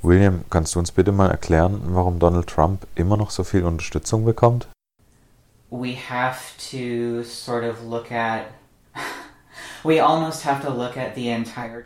William, 0.00 0.44
kannst 0.48 0.76
du 0.76 0.78
uns 0.78 0.92
bitte 0.92 1.10
mal 1.10 1.32
erklären, 1.32 1.80
warum 1.86 2.20
Donald 2.20 2.46
Trump 2.46 2.86
immer 2.94 3.16
noch 3.16 3.30
so 3.30 3.42
viel 3.42 3.64
Unterstützung 3.64 4.24
bekommt? 4.24 4.68
We 5.70 5.96
have 6.08 6.38
to 6.70 7.24
sort 7.24 7.64
of 7.64 7.82
look 7.82 8.12
at 8.12 8.42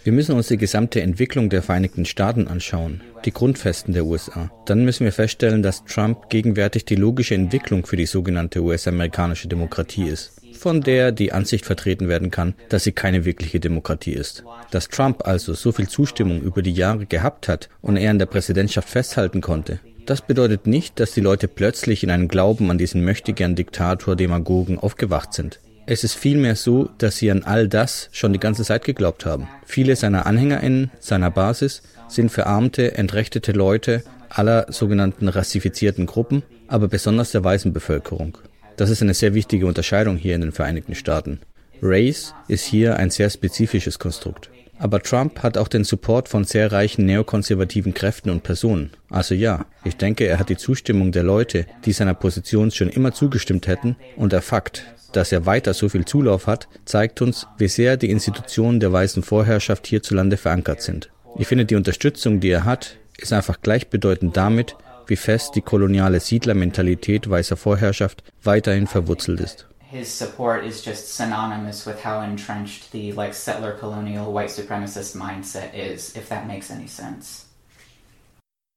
wir 0.04 0.12
müssen 0.12 0.34
uns 0.34 0.48
die 0.48 0.56
gesamte 0.56 1.02
Entwicklung 1.02 1.50
der 1.50 1.62
Vereinigten 1.62 2.04
Staaten 2.04 2.48
anschauen, 2.48 3.02
die 3.24 3.32
Grundfesten 3.32 3.92
der 3.92 4.06
USA. 4.06 4.50
Dann 4.64 4.84
müssen 4.84 5.04
wir 5.04 5.12
feststellen, 5.12 5.62
dass 5.62 5.84
Trump 5.84 6.30
gegenwärtig 6.30 6.84
die 6.86 6.94
logische 6.94 7.34
Entwicklung 7.34 7.84
für 7.84 7.96
die 7.96 8.06
sogenannte 8.06 8.60
US-amerikanische 8.62 9.48
Demokratie 9.48 10.08
ist, 10.08 10.40
von 10.58 10.80
der 10.80 11.12
die 11.12 11.32
Ansicht 11.32 11.66
vertreten 11.66 12.08
werden 12.08 12.30
kann, 12.30 12.54
dass 12.70 12.84
sie 12.84 12.92
keine 12.92 13.24
wirkliche 13.24 13.60
Demokratie 13.60 14.14
ist. 14.14 14.44
Dass 14.70 14.88
Trump 14.88 15.26
also 15.26 15.52
so 15.54 15.70
viel 15.70 15.88
Zustimmung 15.88 16.40
über 16.40 16.62
die 16.62 16.72
Jahre 16.72 17.06
gehabt 17.06 17.48
hat 17.48 17.68
und 17.82 17.96
er 17.96 18.10
an 18.10 18.18
der 18.18 18.26
Präsidentschaft 18.26 18.88
festhalten 18.88 19.40
konnte, 19.40 19.80
das 20.06 20.22
bedeutet 20.22 20.66
nicht, 20.66 20.98
dass 20.98 21.12
die 21.12 21.20
Leute 21.20 21.46
plötzlich 21.46 22.02
in 22.02 22.10
einen 22.10 22.28
Glauben 22.28 22.70
an 22.70 22.78
diesen 22.78 23.04
möchtegern 23.04 23.54
Diktator 23.54 24.16
Demagogen 24.16 24.78
aufgewacht 24.78 25.34
sind. 25.34 25.60
Es 25.92 26.04
ist 26.04 26.14
vielmehr 26.14 26.54
so, 26.54 26.88
dass 26.98 27.16
sie 27.16 27.32
an 27.32 27.42
all 27.42 27.66
das 27.66 28.10
schon 28.12 28.32
die 28.32 28.38
ganze 28.38 28.62
Zeit 28.62 28.84
geglaubt 28.84 29.26
haben. 29.26 29.48
Viele 29.66 29.96
seiner 29.96 30.24
AnhängerInnen, 30.24 30.92
seiner 31.00 31.32
Basis, 31.32 31.82
sind 32.06 32.30
verarmte, 32.30 32.96
entrechtete 32.96 33.50
Leute 33.50 34.04
aller 34.28 34.66
sogenannten 34.72 35.26
rassifizierten 35.26 36.06
Gruppen, 36.06 36.44
aber 36.68 36.86
besonders 36.86 37.32
der 37.32 37.42
weißen 37.42 37.72
Bevölkerung. 37.72 38.38
Das 38.76 38.88
ist 38.88 39.02
eine 39.02 39.14
sehr 39.14 39.34
wichtige 39.34 39.66
Unterscheidung 39.66 40.16
hier 40.16 40.36
in 40.36 40.42
den 40.42 40.52
Vereinigten 40.52 40.94
Staaten. 40.94 41.40
Race 41.82 42.34
ist 42.46 42.66
hier 42.66 42.94
ein 42.94 43.10
sehr 43.10 43.28
spezifisches 43.28 43.98
Konstrukt. 43.98 44.48
Aber 44.80 45.02
Trump 45.02 45.42
hat 45.42 45.58
auch 45.58 45.68
den 45.68 45.84
Support 45.84 46.30
von 46.30 46.44
sehr 46.44 46.72
reichen 46.72 47.04
neokonservativen 47.04 47.92
Kräften 47.92 48.30
und 48.30 48.42
Personen. 48.42 48.90
Also 49.10 49.34
ja, 49.34 49.66
ich 49.84 49.98
denke, 49.98 50.26
er 50.26 50.38
hat 50.38 50.48
die 50.48 50.56
Zustimmung 50.56 51.12
der 51.12 51.22
Leute, 51.22 51.66
die 51.84 51.92
seiner 51.92 52.14
Position 52.14 52.70
schon 52.70 52.88
immer 52.88 53.12
zugestimmt 53.12 53.66
hätten, 53.66 53.96
und 54.16 54.32
der 54.32 54.40
Fakt, 54.40 54.86
dass 55.12 55.32
er 55.32 55.44
weiter 55.44 55.74
so 55.74 55.90
viel 55.90 56.06
Zulauf 56.06 56.46
hat, 56.46 56.66
zeigt 56.86 57.20
uns, 57.20 57.46
wie 57.58 57.68
sehr 57.68 57.98
die 57.98 58.10
Institutionen 58.10 58.80
der 58.80 58.90
weißen 58.90 59.22
Vorherrschaft 59.22 59.86
hierzulande 59.86 60.38
verankert 60.38 60.80
sind. 60.80 61.10
Ich 61.36 61.46
finde, 61.46 61.66
die 61.66 61.76
Unterstützung, 61.76 62.40
die 62.40 62.50
er 62.50 62.64
hat, 62.64 62.96
ist 63.18 63.34
einfach 63.34 63.60
gleichbedeutend 63.60 64.34
damit, 64.34 64.76
wie 65.06 65.16
fest 65.16 65.56
die 65.56 65.60
koloniale 65.60 66.20
Siedlermentalität 66.20 67.28
weißer 67.28 67.58
Vorherrschaft 67.58 68.24
weiterhin 68.42 68.86
verwurzelt 68.86 69.40
ist. 69.40 69.66
His 69.90 70.08
support 70.08 70.64
is 70.64 70.84
just 70.84 71.16
synonymous 71.16 71.84
with 71.84 72.04
how 72.04 72.20
entrenched 72.22 72.92
the 72.92 73.10
like 73.10 73.34
settler 73.34 73.72
colonial 73.72 74.32
white 74.32 74.50
supremacist 74.50 75.16
mindset 75.16 75.74
is, 75.74 76.14
if 76.14 76.28
that 76.28 76.46
makes 76.46 76.70
any 76.70 76.86
sense. 76.86 77.46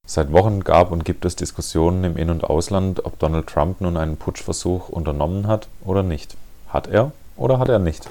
Seit 0.07 0.31
Wochen 0.31 0.63
gab 0.63 0.91
und 0.91 1.05
gibt 1.05 1.23
es 1.23 1.35
Diskussionen 1.35 2.03
im 2.03 2.17
In- 2.17 2.31
und 2.31 2.43
Ausland, 2.43 3.05
ob 3.05 3.19
Donald 3.19 3.45
Trump 3.45 3.79
nun 3.79 3.95
einen 3.95 4.17
Putschversuch 4.17 4.89
unternommen 4.89 5.45
hat 5.45 5.67
oder 5.85 6.01
nicht. 6.01 6.35
Hat 6.67 6.87
er 6.87 7.11
oder 7.37 7.59
hat 7.59 7.69
er 7.69 7.77
nicht? 7.77 8.09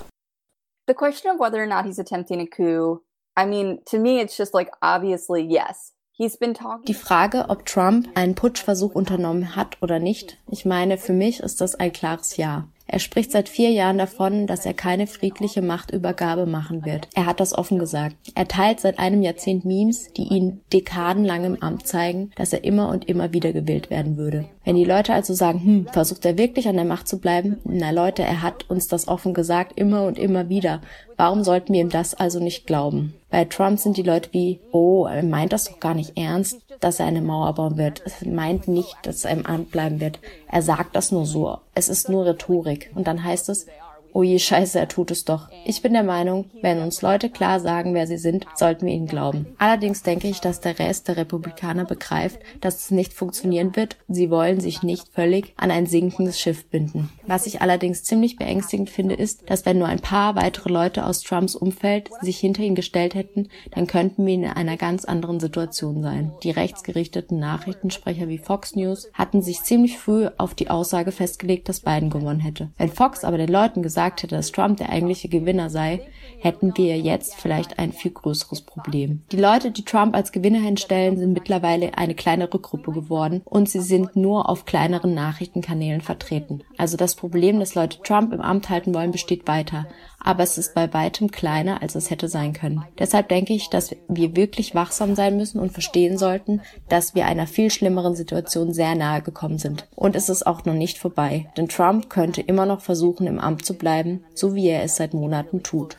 The 0.87 0.95
question 0.95 1.33
of 1.35 1.41
whether 1.41 1.61
or 1.61 1.67
not 1.67 1.85
he's 1.85 1.99
attempting 1.99 2.41
a 2.41 2.47
coup, 2.47 3.03
I 3.37 3.45
mean, 3.45 3.81
to 3.87 3.99
me 3.99 4.21
it's 4.21 4.37
just 4.39 4.55
like 4.55 4.71
obviously 4.81 5.43
yes. 5.43 5.93
Die 6.19 6.95
Frage, 6.95 7.47
ob 7.49 7.67
Trump 7.67 8.07
einen 8.15 8.37
Putschversuch 8.37 8.95
unternommen 8.95 9.57
hat 9.57 9.79
oder 9.81 9.99
nicht, 9.99 10.37
ich 10.47 10.65
meine, 10.65 10.99
für 10.99 11.15
mich 11.15 11.41
ist 11.41 11.61
das 11.61 11.75
ein 11.75 11.93
klares 11.93 12.37
Ja. 12.37 12.69
Er 12.87 12.99
spricht 12.99 13.31
seit 13.33 13.49
vier 13.49 13.71
Jahren 13.71 13.99
davon, 13.99 14.47
dass 14.47 14.67
er 14.67 14.75
keine 14.75 15.07
friedliche 15.07 15.63
Machtübergabe 15.63 16.47
machen 16.47 16.85
wird. 16.85 17.09
Er 17.15 17.27
hat 17.27 17.41
das 17.41 17.57
offen 17.57 17.79
gesagt. 17.79 18.17
Er 18.35 18.49
teilt 18.49 18.81
seit 18.81 18.99
einem 18.99 19.23
Jahrzehnt 19.23 19.65
Memes, 19.65 20.13
die 20.13 20.25
ihn 20.25 20.61
dekadenlang 20.73 21.45
im 21.45 21.63
Amt 21.63 21.87
zeigen, 21.87 22.31
dass 22.37 22.53
er 22.53 22.65
immer 22.65 22.89
und 22.89 23.09
immer 23.09 23.33
wieder 23.33 23.53
gewählt 23.53 23.91
werden 23.91 24.17
würde. 24.17 24.45
Wenn 24.65 24.77
die 24.77 24.85
Leute 24.85 25.15
also 25.15 25.35
sagen, 25.35 25.63
hm, 25.65 25.87
versucht 25.93 26.25
er 26.25 26.39
wirklich 26.39 26.69
an 26.69 26.77
der 26.77 26.85
Macht 26.85 27.09
zu 27.09 27.19
bleiben? 27.19 27.59
Na 27.65 27.91
Leute, 27.91 28.23
er 28.23 28.43
hat 28.43 28.69
uns 28.69 28.89
das 28.89 29.09
offen 29.09 29.35
gesagt, 29.35 29.79
immer 29.79 30.05
und 30.05 30.19
immer 30.19 30.49
wieder. 30.49 30.81
Warum 31.17 31.45
sollten 31.45 31.73
wir 31.73 31.81
ihm 31.81 31.89
das 31.89 32.15
also 32.15 32.41
nicht 32.41 32.67
glauben? 32.67 33.15
Bei 33.33 33.47
Trump 33.47 33.79
sind 33.79 33.97
die 33.97 34.03
Leute 34.03 34.29
wie, 34.33 34.61
oh, 34.73 35.07
er 35.07 35.23
meint 35.23 35.55
das 35.55 35.65
doch 35.65 35.81
gar 35.81 35.95
nicht 35.95 36.19
ernst, 36.19 36.59
dass 36.81 37.01
er 37.01 37.07
eine 37.07 37.23
Mauer 37.23 37.55
bauen 37.55 37.79
wird. 37.79 38.03
Es 38.05 38.21
meint 38.27 38.69
nicht, 38.69 38.95
dass 39.05 39.25
er 39.25 39.31
im 39.31 39.47
Amt 39.47 39.71
bleiben 39.71 40.01
wird. 40.01 40.21
Er 40.49 40.61
sagt 40.61 40.95
das 40.95 41.13
nur 41.13 41.25
so. 41.25 41.57
Es 41.75 41.89
ist 41.89 42.11
nur 42.11 42.27
Rhetorik. 42.27 42.91
Und 42.95 43.07
dann 43.07 43.25
heißt 43.25 43.49
es, 43.49 43.67
oh 44.13 44.23
je 44.23 44.39
Scheiße, 44.39 44.79
er 44.79 44.89
tut 44.89 45.11
es 45.11 45.25
doch. 45.25 45.49
Ich 45.65 45.83
bin 45.83 45.93
der 45.93 46.03
Meinung, 46.03 46.51
wenn 46.61 46.81
uns 46.81 47.03
Leute 47.03 47.31
klar 47.31 47.61
sagen, 47.61 47.95
wer 47.95 48.07
sie 48.07 48.19
sind, 48.19 48.47
sollten 48.55 48.87
wir 48.87 48.93
ihnen 48.93 49.07
glauben. 49.07 49.47
Allerdings 49.59 50.03
denke 50.03 50.29
ich, 50.29 50.41
dass 50.41 50.61
der 50.61 50.79
Rest 50.79 51.09
der 51.09 51.17
Republikaner 51.17 51.85
begreift, 51.85 52.41
dass 52.61 52.77
es 52.77 52.91
nicht 52.91 53.13
funktionieren 53.13 53.77
wird. 53.77 53.97
Sie 54.09 54.31
wollen 54.31 54.61
sich 54.61 54.83
nicht 54.83 55.09
völlig 55.09 55.55
an 55.57 55.71
ein 55.71 55.87
sinkendes 55.87 56.39
Schiff 56.41 56.69
binden. 56.69 57.11
Was 57.27 57.47
ich 57.47 57.63
allerdings 57.63 58.05
ziemlich 58.05 58.37
beängstigend 58.37 58.91
finde, 58.91 59.15
ist, 59.15 59.49
dass 59.51 59.67
wenn 59.67 59.79
nur 59.79 59.89
ein 59.89 60.01
paar 60.01 60.37
weitere 60.37 60.71
Leute 60.71 61.07
aus 61.07 61.23
Trumps 61.23 61.55
Umfeld 61.55 62.11
sich 62.21 62.39
hinter 62.39 62.63
ihn 62.63 62.75
gestellt 62.75 63.15
hätten, 63.15 63.49
dann 63.71 63.87
könnten 63.87 64.27
wir 64.27 64.35
in 64.35 64.45
einer 64.45 64.77
ganz 64.77 65.05
anderen 65.05 65.41
Situation 65.41 66.03
sein. 66.03 66.33
Die 66.43 66.51
rechtsgerichteten 66.51 67.39
Nachrichtensprecher 67.39 68.29
wie 68.29 68.39
Fox 68.39 68.75
News 68.77 69.11
hatten 69.15 69.43
sich 69.43 69.63
ziemlich 69.63 69.99
früh 69.99 70.29
auf 70.37 70.55
die 70.55 70.71
Aussage 70.71 71.13
festgelegt, 71.13 71.69
dass 71.69 71.81
Biden 71.81 72.11
gewonnen 72.11 72.41
hätte. 72.41 72.71
Wenn 72.77 72.91
Fox 72.91 73.25
aber 73.25 73.39
den 73.39 73.49
Leuten 73.49 73.83
gesagt 73.83 74.02
gesagt 74.03 74.23
hätte, 74.25 74.37
dass 74.37 74.51
Trump 74.51 74.79
der 74.79 74.91
eigentliche 74.91 75.29
Gewinner 75.29 75.71
sei, 75.71 76.01
hätten 76.41 76.77
wir 76.77 76.99
jetzt 76.99 77.37
vielleicht 77.37 77.79
ein 77.79 77.93
viel 77.93 78.11
größeres 78.11 78.63
Problem. 78.63 79.23
Die 79.31 79.37
Leute, 79.37 79.71
die 79.71 79.85
Trump 79.85 80.17
als 80.17 80.33
Gewinner 80.33 80.59
hinstellen, 80.59 81.17
sind 81.17 81.33
mittlerweile 81.33 81.97
eine 81.97 82.17
kleinere 82.17 82.59
Gruppe 82.59 82.91
geworden 82.91 83.43
und 83.45 83.69
sie 83.69 83.81
sind 83.81 84.17
nur 84.17 84.49
auf 84.49 84.65
kleineren 84.65 85.15
Nachrichtenkanälen 85.15 86.01
vertreten. 86.01 86.65
Also 86.77 86.97
das 86.97 87.15
Problem, 87.15 87.61
dass 87.61 87.77
Leute 87.77 88.01
Trump 88.03 88.33
im 88.33 88.41
Amt 88.41 88.71
halten 88.71 88.93
wollen, 88.93 89.13
besteht 89.13 89.47
weiter 89.47 89.87
aber 90.25 90.43
es 90.43 90.59
ist 90.59 90.75
bei 90.75 90.93
weitem 90.93 91.31
kleiner, 91.31 91.83
als 91.83 91.95
es 91.95 92.11
hätte 92.11 92.29
sein 92.29 92.53
können. 92.53 92.85
Deshalb 92.99 93.29
denke 93.29 93.53
ich, 93.53 93.71
dass 93.71 93.95
wir 94.09 94.37
wirklich 94.37 94.75
wachsam 94.75 95.15
sein 95.15 95.37
müssen 95.37 95.61
und 95.61 95.73
verstehen 95.73 96.19
sollten, 96.19 96.63
dass 96.89 97.15
wir 97.15 97.27
einer 97.27 97.47
viel 97.47 97.71
schlimmeren 97.71 98.15
Situation 98.15 98.73
sehr 98.73 98.95
nahe 98.95 99.23
gekommen 99.23 99.59
sind. 99.59 99.89
Und 99.95 100.17
es 100.17 100.29
ist 100.29 100.47
auch 100.47 100.65
noch 100.65 100.75
nicht 100.75 100.99
vorbei, 100.99 101.51
denn 101.57 101.69
Trump 101.69 102.11
könnte 102.11 102.41
immer 102.41 102.67
noch 102.67 102.81
versuchen, 102.81 103.27
im 103.27 103.39
Amt 103.39 103.65
zu 103.65 103.77
bleiben, 103.77 104.25
so 104.35 104.55
wie 104.55 104.69
er 104.69 104.83
es 104.83 104.97
seit 104.97 105.15
Monaten 105.15 105.63
tut. 105.63 105.99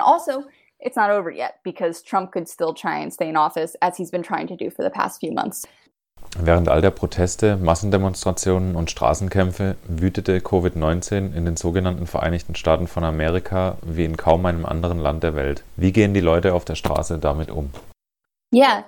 also, 0.00 0.44
it's 0.80 0.96
not 0.96 1.10
over 1.10 1.30
yet 1.30 1.54
because 1.62 2.02
Trump 2.02 2.32
could 2.32 2.48
still 2.48 2.74
try 2.74 3.00
and 3.00 3.12
stay 3.12 3.28
in 3.28 3.36
office 3.36 3.76
as 3.80 3.96
he's 3.96 4.10
been 4.10 4.22
trying 4.22 4.48
to 4.48 4.56
do 4.56 4.70
for 4.70 4.82
the 4.82 4.90
past 4.90 5.20
few 5.20 5.32
months. 5.32 5.66
Während 6.38 6.68
all 6.68 6.80
der 6.80 6.90
Proteste, 6.90 7.56
Massendemonstrationen 7.56 8.74
und 8.74 8.90
Straßenkämpfe 8.90 9.76
wütete 9.86 10.38
Covid-19 10.38 11.34
in 11.34 11.44
den 11.44 11.56
sogenannten 11.56 12.06
Vereinigten 12.06 12.54
Staaten 12.54 12.86
von 12.86 13.04
Amerika 13.04 13.76
wie 13.82 14.04
in 14.04 14.16
kaum 14.16 14.46
einem 14.46 14.64
anderen 14.64 14.98
Land 14.98 15.22
der 15.22 15.34
Welt. 15.34 15.62
Wie 15.76 15.92
gehen 15.92 16.14
die 16.14 16.20
Leute 16.20 16.54
auf 16.54 16.64
der 16.64 16.74
Straße 16.74 17.18
damit 17.18 17.50
um? 17.50 17.70
Yeah, 18.54 18.84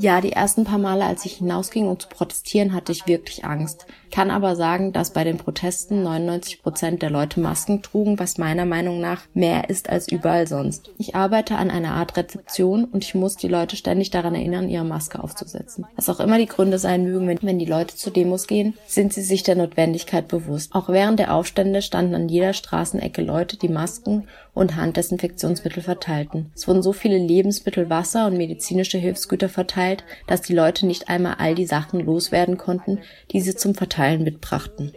ja, 0.00 0.20
die 0.20 0.32
ersten 0.32 0.64
paar 0.64 0.78
Male, 0.78 1.04
als 1.04 1.24
ich 1.24 1.34
hinausging, 1.34 1.86
um 1.86 2.00
zu 2.00 2.08
protestieren, 2.08 2.74
hatte 2.74 2.90
ich 2.90 3.06
wirklich 3.06 3.44
Angst. 3.44 3.86
Kann 4.10 4.32
aber 4.32 4.56
sagen, 4.56 4.92
dass 4.92 5.12
bei 5.12 5.22
den 5.22 5.36
Protesten 5.36 6.02
99 6.02 6.62
Prozent 6.64 7.00
der 7.00 7.10
Leute 7.10 7.38
Masken 7.38 7.80
trugen, 7.80 8.18
was 8.18 8.38
meiner 8.38 8.64
Meinung 8.64 9.00
nach 9.00 9.22
mehr 9.34 9.70
ist 9.70 9.88
als 9.88 10.08
überall 10.10 10.48
sonst. 10.48 10.90
Ich 10.98 11.14
arbeite 11.14 11.54
an 11.54 11.70
einer 11.70 11.92
Art 11.92 12.16
Rezeption 12.16 12.86
und 12.86 13.04
ich 13.04 13.14
muss 13.14 13.36
die 13.36 13.46
Leute 13.46 13.76
ständig 13.76 14.10
daran 14.10 14.34
erinnern, 14.34 14.68
ihre 14.68 14.84
Maske 14.84 15.22
aufzusetzen. 15.22 15.86
Was 15.94 16.08
auch 16.08 16.18
immer 16.18 16.38
die 16.38 16.46
Gründe 16.46 16.80
sein 16.80 17.04
mögen, 17.04 17.28
wenn, 17.28 17.58
die 17.60 17.66
Leute 17.66 17.94
zu 17.94 18.10
Demos 18.10 18.48
gehen, 18.48 18.76
sind 18.86 19.12
sie 19.12 19.22
sich 19.22 19.44
der 19.44 19.54
Notwendigkeit 19.54 20.26
bewusst. 20.26 20.74
Auch 20.74 20.88
während 20.88 21.20
der 21.20 21.32
Aufstände 21.32 21.82
standen 21.82 22.16
an 22.16 22.28
jeder 22.28 22.52
Straßenecke 22.52 23.22
Leute, 23.22 23.56
die 23.56 23.68
Masken 23.68 24.26
und 24.60 24.76
Handdesinfektionsmittel 24.76 25.82
verteilten. 25.82 26.52
Es 26.54 26.68
wurden 26.68 26.82
so 26.82 26.92
viele 26.92 27.16
Lebensmittel, 27.16 27.88
Wasser 27.88 28.26
und 28.26 28.36
medizinische 28.36 28.98
Hilfsgüter 28.98 29.48
verteilt, 29.48 30.04
dass 30.26 30.42
die 30.42 30.54
Leute 30.54 30.86
nicht 30.86 31.08
einmal 31.08 31.36
all 31.38 31.54
die 31.54 31.66
Sachen 31.66 32.00
loswerden 32.00 32.58
konnten, 32.58 32.98
die 33.32 33.40
sie 33.40 33.56
zum 33.56 33.74
Verteilen 33.74 34.22
mitbrachten. 34.22 34.92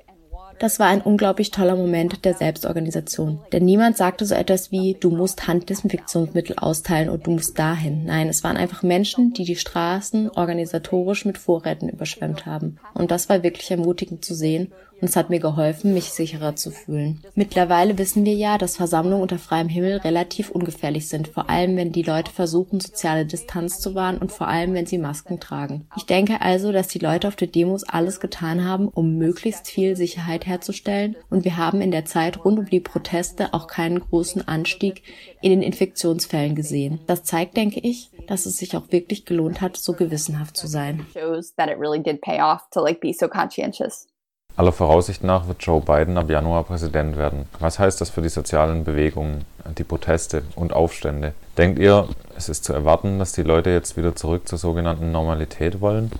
Das 0.60 0.80
war 0.80 0.88
ein 0.88 1.02
unglaublich 1.02 1.52
toller 1.52 1.76
Moment 1.76 2.26
der 2.26 2.36
Selbstorganisation. 2.36 3.40
Denn 3.52 3.66
niemand 3.66 3.98
sagte 3.98 4.26
so 4.26 4.36
etwas 4.36 4.72
wie, 4.72 4.96
du 5.00 5.10
musst 5.10 5.48
Handdesinfektionsmittel 5.48 6.58
austeilen 6.58 7.10
und 7.10 7.26
du 7.26 7.32
musst 7.32 7.58
dahin. 7.58 8.06
Nein, 8.06 8.30
es 8.30 8.44
waren 8.44 8.56
einfach 8.56 8.84
Menschen, 8.84 9.34
die 9.34 9.46
die 9.46 9.56
Straßen 9.56 10.30
organisatorisch 10.30 11.26
mit 11.26 11.38
Vorräten 11.38 11.90
überschwemmt 11.90 12.46
haben. 12.46 12.78
Und 12.94 13.12
das 13.12 13.30
war 13.30 13.44
wirklich 13.44 13.72
ermutigend 13.72 14.24
zu 14.24 14.36
sehen 14.36 14.72
und 15.04 15.10
es 15.10 15.18
hat 15.18 15.30
mir 15.30 15.42
geholfen, 15.42 15.94
mich 15.94 16.14
sicherer 16.14 16.56
zu 16.56 16.72
fühlen. 16.72 17.22
Mittlerweile 17.36 17.98
wissen 17.98 18.24
wir 18.24 18.36
ja, 18.36 18.58
dass 18.58 18.78
Versammlungen 18.78 19.22
unter 19.22 19.38
freiem 19.38 19.68
Himmel 19.68 19.98
relativ 19.98 20.50
ungefährlich 20.50 21.10
sind, 21.10 21.28
vor 21.28 21.50
allem 21.50 21.76
wenn 21.76 21.92
die 21.92 22.04
Leute 22.04 22.32
versuchen, 22.32 22.80
soziale 22.80 23.26
Distanz 23.26 23.82
zu 23.82 23.96
wahren 23.96 24.18
und 24.18 24.32
vor 24.32 24.48
allem, 24.48 24.74
wenn 24.74 24.86
sie 24.86 24.98
Masken 24.98 25.42
tragen. 25.42 25.90
Ich 25.98 26.06
denke 26.06 26.40
also, 26.40 26.72
dass 26.72 26.88
die 26.88 27.00
Leute 27.00 27.28
auf 27.28 27.36
den 27.36 27.52
Demos 27.52 27.84
alles 27.84 28.22
getan 28.22 28.64
haben, 28.64 28.88
um 28.88 29.18
möglichst 29.18 29.68
viel 29.68 29.98
Sicherheit 29.98 30.46
herzustellen 30.46 31.18
und 31.30 31.44
wir 31.44 31.58
haben 31.58 31.82
in 31.82 31.92
der 31.92 32.06
Zeit 32.06 32.46
rund 32.46 32.60
um 32.60 32.66
die 32.66 32.80
Proteste 32.80 33.54
auch 33.54 33.68
keinen 33.68 34.00
großen 34.00 34.48
Anstieg 34.48 35.04
in 35.42 35.50
den 35.50 35.64
Infektionsfällen 35.64 36.56
gesehen. 36.56 37.02
Das 37.08 37.26
zeigt, 37.26 37.58
denke 37.58 37.82
ich, 37.82 38.10
dass 38.28 38.46
es 38.46 38.56
sich 38.56 38.78
auch 38.78 38.90
wirklich 38.90 39.26
gelohnt 39.26 39.60
hat, 39.60 39.76
so 39.76 39.92
gewissenhaft 39.92 40.56
zu 40.56 40.68
sein. 40.68 41.06
Shows 41.12 41.54
that 41.56 41.68
it 41.68 41.78
really 41.78 42.02
did 42.02 42.22
pay 42.22 42.40
off 42.40 42.70
to 42.72 42.80
like 42.80 43.02
be 43.02 43.12
so 43.12 43.28
conscientious. 43.28 44.08
Aller 44.56 44.72
Voraussicht 44.72 45.24
nach 45.24 45.48
wird 45.48 45.64
Joe 45.64 45.82
Biden 45.82 46.18
ab 46.18 46.30
Januar 46.30 46.64
Präsident 46.64 47.18
werden. 47.18 47.46
Was 47.60 47.80
heißt 47.80 48.00
das 48.00 48.12
für 48.12 48.22
die 48.22 48.30
sozialen 48.30 48.84
Bewegungen, 48.84 49.46
die 49.78 49.84
Proteste 49.84 50.44
und 50.56 50.74
Aufstände? 50.74 51.34
Denkt 51.58 51.80
ihr, 51.80 52.08
es 52.38 52.50
ist 52.50 52.64
zu 52.64 52.74
erwarten, 52.74 53.18
dass 53.18 53.32
die 53.32 53.42
Leute 53.42 53.72
jetzt 53.72 53.98
wieder 53.98 54.16
zurück 54.16 54.48
zur 54.48 54.60
sogenannten 54.60 55.12
Normalität 55.12 55.82
wollen? 55.82 56.12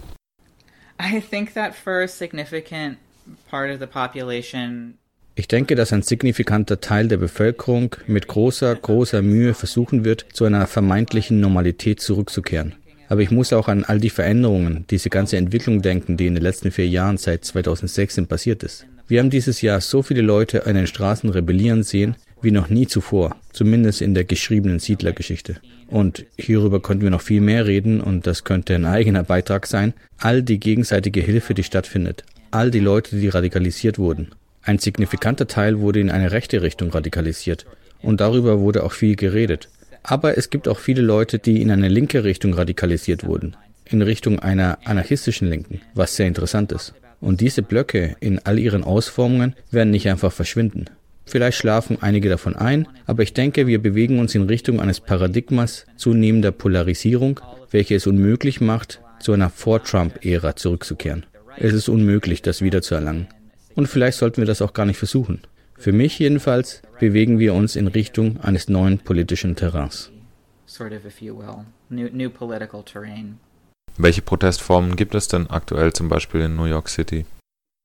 I 1.00 1.22
think 1.22 1.54
that 1.54 1.76
for 1.76 2.02
a 2.02 2.08
significant 2.08 2.98
part 3.50 3.72
of 3.72 3.80
the 3.80 3.86
population 3.86 4.98
ich 5.36 5.48
denke, 5.48 5.74
dass 5.74 5.92
ein 5.92 6.04
signifikanter 6.04 6.80
Teil 6.80 7.08
der 7.08 7.18
Bevölkerung 7.18 7.96
mit 8.06 8.28
großer, 8.28 8.76
großer 8.76 9.24
Mühe 9.24 9.56
versuchen 9.56 10.06
wird, 10.06 10.28
zu 10.32 10.46
einer 10.46 10.68
vermeintlichen 10.68 11.40
Normalität 11.40 12.02
zurückzukehren. 12.02 12.76
Aber 13.10 13.22
ich 13.22 13.32
muss 13.32 13.54
auch 13.54 13.68
an 13.68 13.84
all 13.84 14.00
die 14.00 14.10
Veränderungen, 14.10 14.86
diese 14.90 15.10
ganze 15.10 15.38
Entwicklung 15.38 15.82
denken, 15.82 16.18
die 16.18 16.28
in 16.28 16.36
den 16.36 16.44
letzten 16.44 16.72
vier 16.72 16.88
Jahren 16.88 17.18
seit 17.18 17.46
2016 17.46 18.28
passiert 18.28 18.64
ist. 18.64 18.86
Wir 19.08 19.20
haben 19.20 19.30
dieses 19.30 19.62
Jahr 19.62 19.82
so 19.82 20.02
viele 20.02 20.22
Leute 20.22 20.66
an 20.66 20.76
den 20.76 20.88
Straßen 20.88 21.30
rebellieren 21.30 21.84
sehen 21.84 22.16
wie 22.44 22.52
noch 22.52 22.70
nie 22.70 22.88
zuvor, 22.88 23.38
zumindest 23.54 24.02
in 24.02 24.14
der 24.14 24.26
geschriebenen 24.26 24.80
Siedlergeschichte. 24.80 25.56
Und 25.88 26.26
hierüber 26.38 26.82
konnten 26.82 27.04
wir 27.04 27.10
noch 27.10 27.22
viel 27.22 27.42
mehr 27.42 27.66
reden 27.66 28.02
und 28.02 28.28
das 28.28 28.44
könnte 28.44 28.76
ein 28.76 28.86
eigener 28.86 29.24
Beitrag 29.24 29.66
sein. 29.66 29.94
All 30.18 30.44
die 30.44 30.60
gegenseitige 30.60 31.22
Hilfe, 31.22 31.54
die 31.54 31.64
stattfindet. 31.64 32.24
All 32.52 32.70
die 32.70 32.80
Leute, 32.80 33.16
die 33.16 33.30
radikalisiert 33.30 33.98
wurden. 33.98 34.32
Ein 34.62 34.80
signifikanter 34.80 35.48
Teil 35.48 35.80
wurde 35.80 36.00
in 36.00 36.12
eine 36.12 36.32
rechte 36.32 36.62
Richtung 36.62 36.90
radikalisiert. 36.90 37.66
Und 38.02 38.20
darüber 38.20 38.60
wurde 38.60 38.84
auch 38.84 38.92
viel 38.92 39.16
geredet. 39.16 39.70
Aber 40.04 40.38
es 40.38 40.50
gibt 40.50 40.68
auch 40.68 40.80
viele 40.80 41.02
Leute, 41.02 41.40
die 41.40 41.62
in 41.62 41.72
eine 41.72 41.88
linke 41.88 42.24
Richtung 42.24 42.54
radikalisiert 42.54 43.26
wurden, 43.26 43.56
in 43.86 44.02
Richtung 44.02 44.40
einer 44.40 44.80
anarchistischen 44.86 45.50
Linken, 45.50 45.82
was 45.96 46.16
sehr 46.16 46.28
interessant 46.28 46.72
ist. 46.72 46.94
Und 47.22 47.40
diese 47.40 47.62
Blöcke 47.62 48.18
in 48.20 48.40
all 48.40 48.60
ihren 48.60 48.84
Ausformungen 48.84 49.56
werden 49.72 49.92
nicht 49.92 50.10
einfach 50.10 50.34
verschwinden. 50.34 50.86
Vielleicht 51.26 51.58
schlafen 51.58 51.98
einige 52.02 52.28
davon 52.28 52.56
ein, 52.56 52.86
aber 53.06 53.24
ich 53.24 53.34
denke, 53.34 53.66
wir 53.66 53.82
bewegen 53.82 54.20
uns 54.20 54.36
in 54.36 54.44
Richtung 54.44 54.82
eines 54.82 55.00
Paradigmas 55.00 55.86
zunehmender 55.96 56.52
Polarisierung, 56.52 57.40
welche 57.72 57.96
es 57.96 58.08
unmöglich 58.08 58.60
macht, 58.60 59.00
zu 59.22 59.32
einer 59.32 59.50
Vor-Trump-Ära 59.50 60.58
zurückzukehren. 60.58 61.26
Es 61.58 61.74
ist 61.74 61.88
unmöglich, 61.88 62.42
das 62.42 62.62
wiederzuerlangen. 62.62 63.28
Und 63.74 63.88
vielleicht 63.88 64.18
sollten 64.18 64.42
wir 64.42 64.46
das 64.46 64.62
auch 64.62 64.74
gar 64.74 64.86
nicht 64.86 64.98
versuchen. 64.98 65.42
Für 65.78 65.94
mich 65.94 66.20
jedenfalls 66.20 66.82
bewegen 67.04 67.38
wir 67.38 67.54
uns 67.54 67.76
in 67.76 67.88
Richtung 67.88 68.40
eines 68.42 68.70
neuen 68.70 68.98
politischen 68.98 69.58
Terrains. 69.58 70.10
Sort 70.66 70.94
of, 70.94 71.06
if 71.06 71.22
you 71.22 71.38
will, 71.38 71.66
new, 71.90 72.08
new 72.10 72.30
political 72.30 72.82
terrain. 72.82 73.40
Welche 73.98 74.22
Protestformen 74.22 74.96
gibt 74.96 75.14
es 75.14 75.28
denn 75.28 75.48
aktuell 75.50 75.92
zum 75.92 76.08
Beispiel 76.08 76.40
in 76.40 76.56
New 76.56 76.64
York 76.64 76.88
City? 76.88 77.26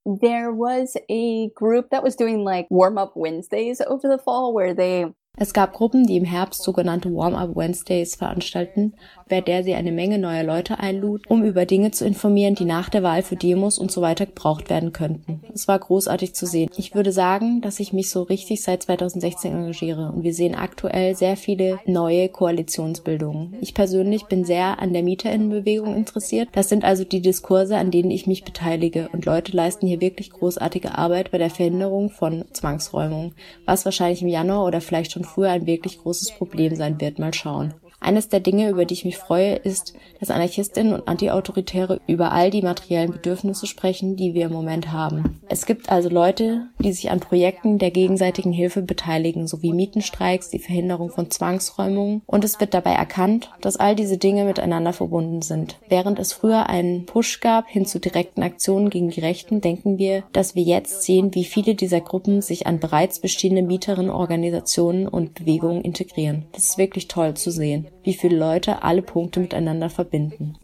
There 0.04 0.52
was 0.52 0.94
a 1.10 1.50
group 1.56 1.90
that 1.90 2.04
was 2.04 2.14
doing 2.14 2.44
like 2.44 2.68
warm-up 2.70 3.16
Wednesdays 3.16 3.80
over 3.80 4.08
the 4.08 4.22
fall 4.22 4.54
where 4.54 4.72
they 4.72 5.06
es 5.40 5.52
gab 5.52 5.72
Gruppen, 5.72 6.04
die 6.04 6.16
im 6.16 6.24
Herbst 6.24 6.64
sogenannte 6.64 7.14
Warm-up 7.14 7.54
Wednesdays 7.54 8.16
veranstalten, 8.16 8.94
bei 9.28 9.40
der 9.40 9.62
sie 9.62 9.74
eine 9.74 9.92
Menge 9.92 10.18
neuer 10.18 10.42
Leute 10.42 10.80
einlud, 10.80 11.22
um 11.28 11.44
über 11.44 11.64
Dinge 11.64 11.92
zu 11.92 12.04
informieren, 12.04 12.56
die 12.56 12.64
nach 12.64 12.88
der 12.88 13.04
Wahl 13.04 13.22
für 13.22 13.36
Demos 13.36 13.78
und 13.78 13.92
so 13.92 14.00
weiter 14.02 14.26
gebraucht 14.26 14.68
werden 14.68 14.92
könnten. 14.92 15.42
Es 15.54 15.68
war 15.68 15.78
großartig 15.78 16.34
zu 16.34 16.44
sehen. 16.44 16.70
Ich 16.76 16.94
würde 16.96 17.12
sagen, 17.12 17.60
dass 17.60 17.78
ich 17.78 17.92
mich 17.92 18.10
so 18.10 18.22
richtig 18.22 18.62
seit 18.62 18.82
2016 18.82 19.52
engagiere 19.52 20.10
und 20.12 20.24
wir 20.24 20.34
sehen 20.34 20.56
aktuell 20.56 21.14
sehr 21.14 21.36
viele 21.36 21.78
neue 21.86 22.28
Koalitionsbildungen. 22.28 23.58
Ich 23.60 23.74
persönlich 23.74 24.24
bin 24.24 24.44
sehr 24.44 24.80
an 24.80 24.92
der 24.92 25.04
Mieterinnenbewegung 25.04 25.94
interessiert. 25.94 26.48
Das 26.52 26.68
sind 26.68 26.84
also 26.84 27.04
die 27.04 27.22
Diskurse, 27.22 27.76
an 27.76 27.92
denen 27.92 28.10
ich 28.10 28.26
mich 28.26 28.44
beteilige 28.44 29.08
und 29.12 29.24
Leute 29.24 29.52
leisten 29.52 29.86
hier 29.86 30.00
wirklich 30.00 30.30
großartige 30.30 30.98
Arbeit 30.98 31.30
bei 31.30 31.38
der 31.38 31.50
Verhinderung 31.50 32.10
von 32.10 32.44
Zwangsräumung, 32.52 33.34
was 33.66 33.84
wahrscheinlich 33.84 34.22
im 34.22 34.28
Januar 34.28 34.64
oder 34.66 34.80
vielleicht 34.80 35.12
schon 35.12 35.27
früher 35.28 35.50
ein 35.50 35.66
wirklich 35.66 35.98
großes 35.98 36.32
Problem 36.32 36.74
sein 36.74 37.00
wird. 37.00 37.18
Mal 37.18 37.34
schauen. 37.34 37.74
Eines 38.00 38.28
der 38.28 38.40
Dinge, 38.40 38.70
über 38.70 38.84
die 38.84 38.94
ich 38.94 39.04
mich 39.04 39.18
freue, 39.18 39.56
ist, 39.56 39.92
dass 40.20 40.30
Anarchistinnen 40.30 40.92
und 40.92 41.08
Antiautoritäre 41.08 42.00
über 42.06 42.30
all 42.32 42.50
die 42.50 42.62
materiellen 42.62 43.12
Bedürfnisse 43.12 43.66
sprechen, 43.66 44.14
die 44.16 44.34
wir 44.34 44.46
im 44.46 44.52
Moment 44.52 44.92
haben. 44.92 45.40
Es 45.48 45.66
gibt 45.66 45.90
also 45.90 46.08
Leute, 46.08 46.68
die 46.78 46.92
sich 46.92 47.10
an 47.10 47.20
Projekten 47.20 47.78
der 47.78 47.90
gegenseitigen 47.90 48.52
Hilfe 48.52 48.82
beteiligen, 48.82 49.48
sowie 49.48 49.72
Mietenstreiks, 49.72 50.48
die 50.48 50.60
Verhinderung 50.60 51.10
von 51.10 51.30
Zwangsräumungen, 51.30 52.22
und 52.24 52.44
es 52.44 52.60
wird 52.60 52.72
dabei 52.72 52.92
erkannt, 52.92 53.50
dass 53.60 53.76
all 53.76 53.96
diese 53.96 54.16
Dinge 54.16 54.44
miteinander 54.44 54.92
verbunden 54.92 55.42
sind. 55.42 55.78
Während 55.88 56.18
es 56.20 56.32
früher 56.32 56.68
einen 56.68 57.04
Push 57.04 57.40
gab 57.40 57.66
hin 57.66 57.84
zu 57.84 57.98
direkten 57.98 58.42
Aktionen 58.42 58.90
gegen 58.90 59.10
die 59.10 59.20
Rechten, 59.20 59.60
denken 59.60 59.98
wir, 59.98 60.22
dass 60.32 60.54
wir 60.54 60.62
jetzt 60.62 61.02
sehen, 61.02 61.34
wie 61.34 61.44
viele 61.44 61.74
dieser 61.74 62.00
Gruppen 62.00 62.42
sich 62.42 62.66
an 62.66 62.78
bereits 62.78 63.18
bestehende 63.18 63.62
Mieterinnenorganisationen 63.62 65.08
und 65.08 65.34
Bewegungen 65.34 65.82
integrieren. 65.82 66.46
Das 66.52 66.64
ist 66.64 66.78
wirklich 66.78 67.08
toll 67.08 67.34
zu 67.34 67.50
sehen 67.50 67.87
wie 68.02 68.14
viele 68.14 68.36
Leute 68.36 68.82
alle 68.82 69.02
Punkte 69.02 69.40
miteinander 69.40 69.90
verbinden. 69.90 70.56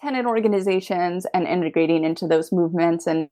Tenant 0.00 0.26
organizations 0.26 1.26
and 1.26 1.46
integrating 1.46 2.04
into 2.04 2.26
those 2.26 2.52
movements 2.52 3.06
and 3.06 3.28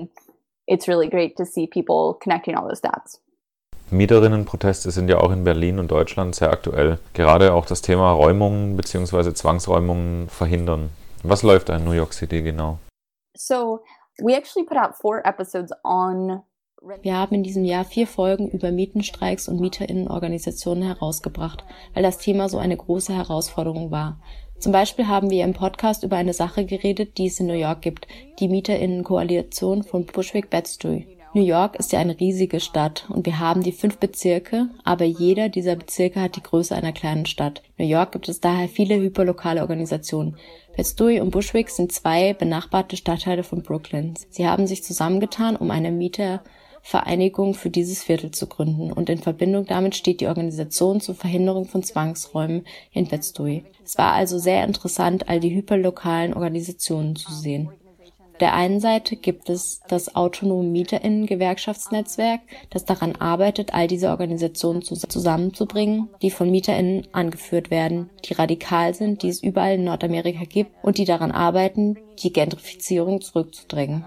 it's 0.66 0.86
really 0.86 1.08
great 1.08 1.36
to 1.36 1.44
see 1.44 1.66
people 1.66 2.16
connecting 2.22 2.56
all 2.56 2.68
those 2.68 2.80
dots. 2.80 3.20
Mieterinnenproteste 3.90 4.92
sind 4.92 5.08
ja 5.10 5.18
auch 5.18 5.32
in 5.32 5.42
Berlin 5.42 5.80
und 5.80 5.90
Deutschland 5.90 6.36
sehr 6.36 6.50
aktuell. 6.50 6.98
Gerade 7.12 7.54
auch 7.54 7.66
das 7.66 7.82
Thema 7.82 8.12
Räumungen 8.12 8.76
bzw. 8.76 9.34
Zwangsräumungen 9.34 10.28
verhindern. 10.28 10.90
Was 11.24 11.42
läuft 11.42 11.68
da 11.68 11.76
in 11.76 11.84
New 11.84 11.92
York 11.92 12.12
City 12.12 12.42
genau? 12.42 12.78
So, 13.36 13.80
we 14.22 14.36
actually 14.36 14.64
put 14.64 14.76
out 14.76 14.94
four 14.94 15.26
episodes 15.26 15.72
on 15.82 16.42
wir 17.02 17.14
haben 17.14 17.34
in 17.34 17.42
diesem 17.42 17.64
Jahr 17.64 17.84
vier 17.84 18.06
Folgen 18.06 18.48
über 18.48 18.72
Mietenstreiks 18.72 19.48
und 19.48 19.60
Mieterinnenorganisationen 19.60 20.82
herausgebracht, 20.82 21.64
weil 21.92 22.02
das 22.02 22.18
Thema 22.18 22.48
so 22.48 22.56
eine 22.56 22.76
große 22.76 23.14
Herausforderung 23.14 23.90
war. 23.90 24.18
Zum 24.58 24.72
Beispiel 24.72 25.06
haben 25.06 25.30
wir 25.30 25.44
im 25.44 25.52
Podcast 25.52 26.04
über 26.04 26.16
eine 26.16 26.32
Sache 26.32 26.64
geredet, 26.64 27.18
die 27.18 27.26
es 27.26 27.38
in 27.38 27.46
New 27.46 27.54
York 27.54 27.82
gibt, 27.82 28.06
die 28.38 28.48
Mieterinnenkoalition 28.48 29.82
von 29.82 30.06
Bushwick 30.06 30.48
Bed-Stuy. 30.48 31.06
New 31.32 31.44
York 31.44 31.76
ist 31.76 31.92
ja 31.92 32.00
eine 32.00 32.18
riesige 32.18 32.60
Stadt 32.60 33.06
und 33.08 33.24
wir 33.24 33.38
haben 33.38 33.62
die 33.62 33.72
fünf 33.72 33.98
Bezirke, 33.98 34.68
aber 34.82 35.04
jeder 35.04 35.48
dieser 35.48 35.76
Bezirke 35.76 36.20
hat 36.20 36.34
die 36.36 36.42
Größe 36.42 36.74
einer 36.74 36.92
kleinen 36.92 37.26
Stadt. 37.26 37.62
In 37.76 37.84
New 37.84 37.90
York 37.90 38.12
gibt 38.12 38.28
es 38.28 38.40
daher 38.40 38.68
viele 38.68 38.96
hyperlokale 38.96 39.60
Organisationen. 39.60 40.36
Bed-Stuy 40.76 41.20
und 41.20 41.30
Bushwick 41.30 41.68
sind 41.70 41.92
zwei 41.92 42.32
benachbarte 42.32 42.96
Stadtteile 42.96 43.44
von 43.44 43.62
Brooklyn. 43.62 44.14
Sie 44.30 44.48
haben 44.48 44.66
sich 44.66 44.82
zusammengetan, 44.82 45.56
um 45.56 45.70
eine 45.70 45.92
Mieter 45.92 46.42
Vereinigung 46.82 47.54
für 47.54 47.70
dieses 47.70 48.02
Viertel 48.02 48.30
zu 48.30 48.46
gründen 48.46 48.92
und 48.92 49.08
in 49.10 49.18
Verbindung 49.18 49.66
damit 49.66 49.94
steht 49.94 50.20
die 50.20 50.26
Organisation 50.26 51.00
zur 51.00 51.14
Verhinderung 51.14 51.66
von 51.66 51.82
Zwangsräumen 51.82 52.66
in 52.92 53.06
Betstui. 53.06 53.64
Es 53.84 53.98
war 53.98 54.12
also 54.12 54.38
sehr 54.38 54.64
interessant, 54.64 55.28
all 55.28 55.40
die 55.40 55.54
hyperlokalen 55.54 56.34
Organisationen 56.34 57.16
zu 57.16 57.32
sehen. 57.32 57.70
Auf 58.32 58.38
der 58.40 58.54
einen 58.54 58.80
Seite 58.80 59.16
gibt 59.16 59.50
es 59.50 59.82
das 59.88 60.16
autonome 60.16 60.66
Mieterinnen-Gewerkschaftsnetzwerk, 60.68 62.40
das 62.70 62.86
daran 62.86 63.14
arbeitet, 63.16 63.74
all 63.74 63.86
diese 63.86 64.08
Organisationen 64.08 64.80
zusammenzubringen, 64.80 66.08
die 66.22 66.30
von 66.30 66.50
Mieterinnen 66.50 67.06
angeführt 67.12 67.70
werden, 67.70 68.08
die 68.24 68.32
radikal 68.32 68.94
sind, 68.94 69.22
die 69.22 69.28
es 69.28 69.42
überall 69.42 69.74
in 69.74 69.84
Nordamerika 69.84 70.44
gibt 70.44 70.72
und 70.82 70.96
die 70.96 71.04
daran 71.04 71.32
arbeiten, 71.32 71.98
die 72.22 72.32
Gentrifizierung 72.32 73.20
zurückzudrängen. 73.20 74.06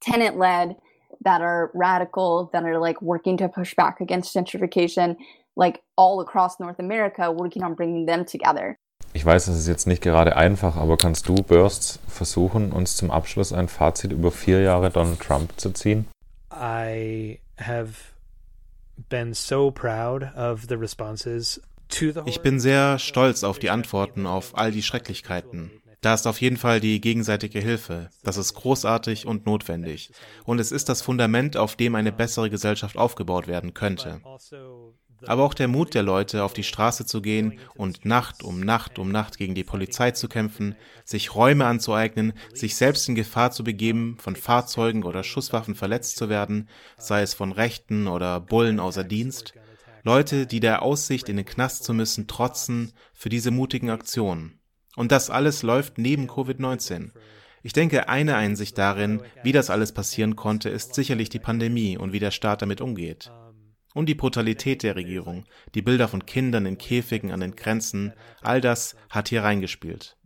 Tenant-led 0.00 0.76
that 1.24 1.40
are 1.40 1.70
radical, 1.74 2.50
that 2.52 2.64
are 2.64 2.78
like 2.78 3.00
working 3.02 3.36
to 3.38 3.48
push 3.48 3.74
back 3.74 4.00
against 4.00 4.34
gentrification. 4.34 5.16
Like 5.56 5.82
all 5.96 6.20
across 6.20 6.58
North 6.60 6.78
America 6.78 7.30
working 7.30 7.62
on 7.62 7.74
bringing 7.74 8.06
them 8.06 8.24
together. 8.24 8.78
Ich 9.12 9.26
weiß, 9.26 9.48
es 9.48 9.58
ist 9.58 9.66
jetzt 9.66 9.86
nicht 9.88 10.02
gerade 10.02 10.36
einfach, 10.36 10.76
aber 10.76 10.96
kannst 10.96 11.28
du, 11.28 11.34
Bursts, 11.34 11.98
versuchen, 12.06 12.70
uns 12.70 12.96
zum 12.96 13.10
Abschluss 13.10 13.52
ein 13.52 13.66
Fazit 13.66 14.12
über 14.12 14.30
vier 14.30 14.60
Jahre 14.62 14.90
Donald 14.90 15.18
Trump 15.20 15.52
zu 15.56 15.72
ziehen? 15.72 16.06
I 16.52 17.40
have 17.58 17.94
been 19.08 19.34
so 19.34 19.70
proud 19.70 20.22
of 20.36 20.66
the 20.68 20.76
responses 20.76 21.60
to 21.88 22.12
the 22.12 22.20
Ich 22.26 22.40
bin 22.40 22.60
sehr 22.60 22.98
stolz 22.98 23.42
auf 23.42 23.58
die 23.58 23.70
Antworten 23.70 24.26
auf 24.26 24.56
all 24.56 24.70
die 24.70 24.82
Schrecklichkeiten. 24.82 25.70
Da 26.00 26.14
ist 26.14 26.26
auf 26.26 26.40
jeden 26.40 26.56
Fall 26.56 26.80
die 26.80 27.00
gegenseitige 27.00 27.60
Hilfe. 27.60 28.08
Das 28.22 28.38
ist 28.38 28.54
großartig 28.54 29.26
und 29.26 29.44
notwendig. 29.44 30.10
Und 30.44 30.58
es 30.58 30.72
ist 30.72 30.88
das 30.88 31.02
Fundament, 31.02 31.56
auf 31.56 31.76
dem 31.76 31.94
eine 31.94 32.12
bessere 32.12 32.48
Gesellschaft 32.48 32.96
aufgebaut 32.96 33.46
werden 33.46 33.74
könnte. 33.74 34.22
Aber 35.26 35.44
auch 35.44 35.52
der 35.52 35.68
Mut 35.68 35.92
der 35.92 36.02
Leute, 36.02 36.44
auf 36.44 36.54
die 36.54 36.62
Straße 36.62 37.04
zu 37.04 37.20
gehen 37.20 37.58
und 37.74 38.06
Nacht 38.06 38.42
um 38.42 38.60
Nacht 38.60 38.98
um 38.98 39.12
Nacht 39.12 39.36
gegen 39.36 39.54
die 39.54 39.64
Polizei 39.64 40.12
zu 40.12 40.28
kämpfen, 40.28 40.76
sich 41.04 41.34
Räume 41.34 41.66
anzueignen, 41.66 42.32
sich 42.54 42.76
selbst 42.76 43.06
in 43.08 43.14
Gefahr 43.14 43.50
zu 43.50 43.62
begeben, 43.62 44.16
von 44.18 44.36
Fahrzeugen 44.36 45.04
oder 45.04 45.22
Schusswaffen 45.22 45.74
verletzt 45.74 46.16
zu 46.16 46.30
werden, 46.30 46.70
sei 46.96 47.20
es 47.20 47.34
von 47.34 47.52
Rechten 47.52 48.08
oder 48.08 48.40
Bullen 48.40 48.80
außer 48.80 49.04
Dienst. 49.04 49.52
Leute, 50.02 50.46
die 50.46 50.60
der 50.60 50.80
Aussicht, 50.80 51.28
in 51.28 51.36
den 51.36 51.44
Knast 51.44 51.84
zu 51.84 51.92
müssen, 51.92 52.26
trotzen 52.26 52.92
für 53.12 53.28
diese 53.28 53.50
mutigen 53.50 53.90
Aktionen. 53.90 54.59
Und 54.96 55.12
das 55.12 55.30
alles 55.30 55.62
läuft 55.62 55.98
neben 55.98 56.28
Covid-19. 56.28 57.10
Ich 57.62 57.72
denke, 57.72 58.08
eine 58.08 58.36
Einsicht 58.36 58.78
darin, 58.78 59.22
wie 59.42 59.52
das 59.52 59.70
alles 59.70 59.92
passieren 59.92 60.34
konnte, 60.34 60.70
ist 60.70 60.94
sicherlich 60.94 61.28
die 61.28 61.38
Pandemie 61.38 61.98
und 61.98 62.12
wie 62.12 62.18
der 62.18 62.30
Staat 62.30 62.62
damit 62.62 62.80
umgeht. 62.80 63.30
Und 63.92 64.06
die 64.06 64.14
Brutalität 64.14 64.82
der 64.82 64.96
Regierung, 64.96 65.44
die 65.74 65.82
Bilder 65.82 66.08
von 66.08 66.24
Kindern 66.24 66.64
in 66.64 66.78
Käfigen 66.78 67.32
an 67.32 67.40
den 67.40 67.56
Grenzen, 67.56 68.12
all 68.40 68.60
das 68.60 68.96
hat 69.10 69.28
hier 69.28 69.42
reingespielt. 69.42 70.16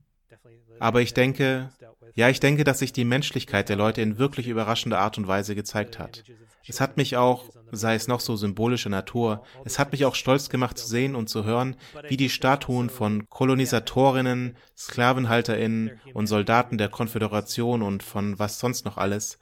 Aber 0.78 1.00
ich 1.00 1.14
denke, 1.14 1.70
ja, 2.14 2.28
ich 2.28 2.40
denke, 2.40 2.64
dass 2.64 2.78
sich 2.78 2.92
die 2.92 3.04
Menschlichkeit 3.04 3.68
der 3.68 3.76
Leute 3.76 4.02
in 4.02 4.18
wirklich 4.18 4.48
überraschender 4.48 4.98
Art 4.98 5.18
und 5.18 5.26
Weise 5.26 5.54
gezeigt 5.54 5.98
hat. 5.98 6.24
Es 6.66 6.80
hat 6.80 6.96
mich 6.96 7.16
auch, 7.16 7.50
sei 7.72 7.94
es 7.94 8.08
noch 8.08 8.20
so 8.20 8.36
symbolischer 8.36 8.88
Natur, 8.90 9.44
es 9.64 9.78
hat 9.78 9.92
mich 9.92 10.04
auch 10.04 10.14
stolz 10.14 10.48
gemacht 10.48 10.78
zu 10.78 10.86
sehen 10.86 11.14
und 11.14 11.28
zu 11.28 11.44
hören, 11.44 11.76
wie 12.08 12.16
die 12.16 12.30
Statuen 12.30 12.88
von 12.88 13.28
Kolonisatorinnen, 13.28 14.56
Sklavenhalterinnen 14.76 16.00
und 16.14 16.26
Soldaten 16.26 16.78
der 16.78 16.88
Konföderation 16.88 17.82
und 17.82 18.02
von 18.02 18.38
was 18.38 18.58
sonst 18.58 18.84
noch 18.84 18.96
alles 18.96 19.38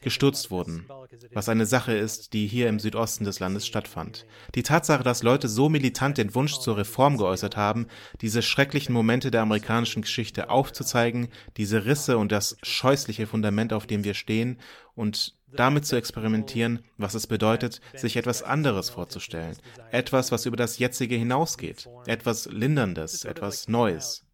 gestürzt 0.00 0.50
wurden, 0.50 0.86
was 1.32 1.48
eine 1.48 1.66
Sache 1.66 1.92
ist, 1.92 2.32
die 2.32 2.46
hier 2.46 2.68
im 2.68 2.78
Südosten 2.80 3.24
des 3.24 3.40
Landes 3.40 3.66
stattfand. 3.66 4.26
Die 4.54 4.62
Tatsache, 4.62 5.02
dass 5.02 5.22
Leute 5.22 5.48
so 5.48 5.68
militant 5.68 6.18
den 6.18 6.34
Wunsch 6.34 6.58
zur 6.58 6.76
Reform 6.76 7.16
geäußert 7.16 7.56
haben, 7.56 7.86
diese 8.20 8.42
schrecklichen 8.42 8.92
Momente 8.92 9.30
der 9.30 9.42
amerikanischen 9.42 10.02
Geschichte 10.02 10.50
aufzuzeigen, 10.50 11.28
diese 11.56 11.84
Risse 11.84 12.18
und 12.18 12.32
das 12.32 12.56
scheußliche 12.62 13.26
Fundament, 13.26 13.72
auf 13.72 13.86
dem 13.86 14.04
wir 14.04 14.14
stehen, 14.14 14.58
und 14.94 15.36
damit 15.52 15.86
zu 15.86 15.96
experimentieren, 15.96 16.84
was 16.96 17.14
es 17.14 17.26
bedeutet, 17.26 17.80
sich 17.94 18.16
etwas 18.16 18.42
anderes 18.42 18.90
vorzustellen, 18.90 19.56
etwas, 19.90 20.30
was 20.30 20.46
über 20.46 20.56
das 20.56 20.78
jetzige 20.78 21.16
hinausgeht, 21.16 21.88
etwas 22.06 22.46
Linderndes, 22.46 23.24
etwas 23.24 23.68
Neues. 23.68 24.24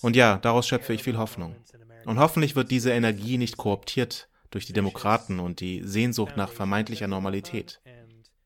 Und 0.00 0.16
ja, 0.16 0.38
daraus 0.38 0.66
schöpfe 0.66 0.92
ich 0.92 1.02
viel 1.02 1.18
Hoffnung. 1.18 1.56
Und 2.04 2.18
hoffentlich 2.18 2.56
wird 2.56 2.70
diese 2.70 2.90
Energie 2.90 3.38
nicht 3.38 3.56
korruptiert 3.56 4.28
durch 4.52 4.66
die 4.66 4.72
Demokraten 4.72 5.40
und 5.40 5.60
die 5.60 5.82
Sehnsucht 5.84 6.36
nach 6.36 6.52
vermeintlicher 6.52 7.08
Normalität. 7.08 7.80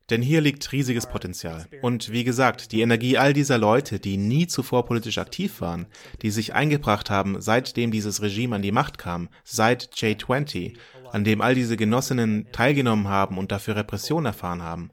Denn 0.09 0.21
hier 0.21 0.39
liegt 0.39 0.71
riesiges 0.71 1.05
Potenzial. 1.05 1.67
Und 1.81 2.11
wie 2.11 2.23
gesagt, 2.23 2.71
die 2.71 2.81
Energie 2.81 3.17
all 3.17 3.33
dieser 3.33 3.57
Leute, 3.57 3.99
die 3.99 4.15
nie 4.15 4.47
zuvor 4.47 4.85
politisch 4.85 5.17
aktiv 5.17 5.59
waren, 5.59 5.87
die 6.21 6.31
sich 6.31 6.53
eingebracht 6.53 7.09
haben, 7.09 7.41
seitdem 7.41 7.91
dieses 7.91 8.21
Regime 8.21 8.55
an 8.55 8.61
die 8.61 8.71
Macht 8.71 8.97
kam, 8.97 9.27
seit 9.43 9.93
J20, 9.93 10.77
an 11.11 11.25
dem 11.25 11.41
all 11.41 11.55
diese 11.55 11.75
Genossinnen 11.75 12.47
teilgenommen 12.53 13.09
haben 13.09 13.37
und 13.37 13.51
dafür 13.51 13.75
Repression 13.75 14.25
erfahren 14.25 14.61
haben, 14.61 14.91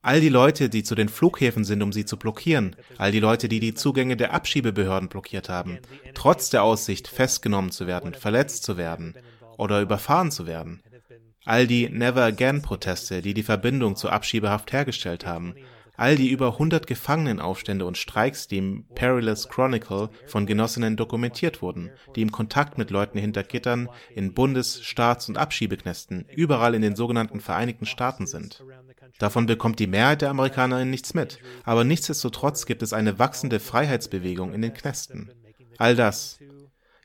all 0.00 0.20
die 0.20 0.28
Leute, 0.28 0.68
die 0.68 0.82
zu 0.82 0.94
den 0.94 1.08
Flughäfen 1.08 1.64
sind, 1.64 1.82
um 1.82 1.92
sie 1.92 2.04
zu 2.04 2.16
blockieren, 2.16 2.76
all 2.98 3.12
die 3.12 3.20
Leute, 3.20 3.48
die 3.48 3.60
die 3.60 3.74
Zugänge 3.74 4.16
der 4.16 4.32
Abschiebebehörden 4.32 5.08
blockiert 5.08 5.48
haben, 5.48 5.78
trotz 6.14 6.50
der 6.50 6.62
Aussicht, 6.62 7.08
festgenommen 7.08 7.70
zu 7.70 7.86
werden, 7.86 8.14
verletzt 8.14 8.64
zu 8.64 8.76
werden, 8.76 9.14
oder 9.62 9.80
überfahren 9.80 10.30
zu 10.30 10.46
werden. 10.46 10.82
All 11.44 11.66
die 11.66 11.88
Never 11.88 12.22
Again-Proteste, 12.22 13.22
die 13.22 13.34
die 13.34 13.42
Verbindung 13.42 13.96
zur 13.96 14.12
Abschiebehaft 14.12 14.72
hergestellt 14.72 15.26
haben. 15.26 15.54
All 15.96 16.16
die 16.16 16.30
über 16.30 16.52
100 16.54 16.86
Gefangenenaufstände 16.86 17.84
und 17.84 17.98
Streiks, 17.98 18.48
die 18.48 18.58
im 18.58 18.86
Perilous 18.94 19.48
Chronicle 19.48 20.08
von 20.26 20.46
Genossinnen 20.46 20.96
dokumentiert 20.96 21.62
wurden, 21.62 21.90
die 22.16 22.22
im 22.22 22.32
Kontakt 22.32 22.78
mit 22.78 22.90
Leuten 22.90 23.18
hinter 23.18 23.44
Gittern 23.44 23.88
in 24.14 24.34
Bundes-, 24.34 24.82
Staats- 24.82 25.28
und 25.28 25.36
Abschiebeknästen 25.38 26.26
überall 26.34 26.74
in 26.74 26.82
den 26.82 26.96
sogenannten 26.96 27.40
Vereinigten 27.40 27.86
Staaten 27.86 28.26
sind. 28.26 28.64
Davon 29.18 29.46
bekommt 29.46 29.78
die 29.78 29.86
Mehrheit 29.86 30.22
der 30.22 30.30
Amerikanerinnen 30.30 30.90
nichts 30.90 31.14
mit, 31.14 31.38
aber 31.64 31.84
nichtsdestotrotz 31.84 32.66
gibt 32.66 32.82
es 32.82 32.92
eine 32.92 33.18
wachsende 33.18 33.60
Freiheitsbewegung 33.60 34.54
in 34.54 34.62
den 34.62 34.74
Knästen. 34.74 35.30
All 35.78 35.94
das. 35.94 36.38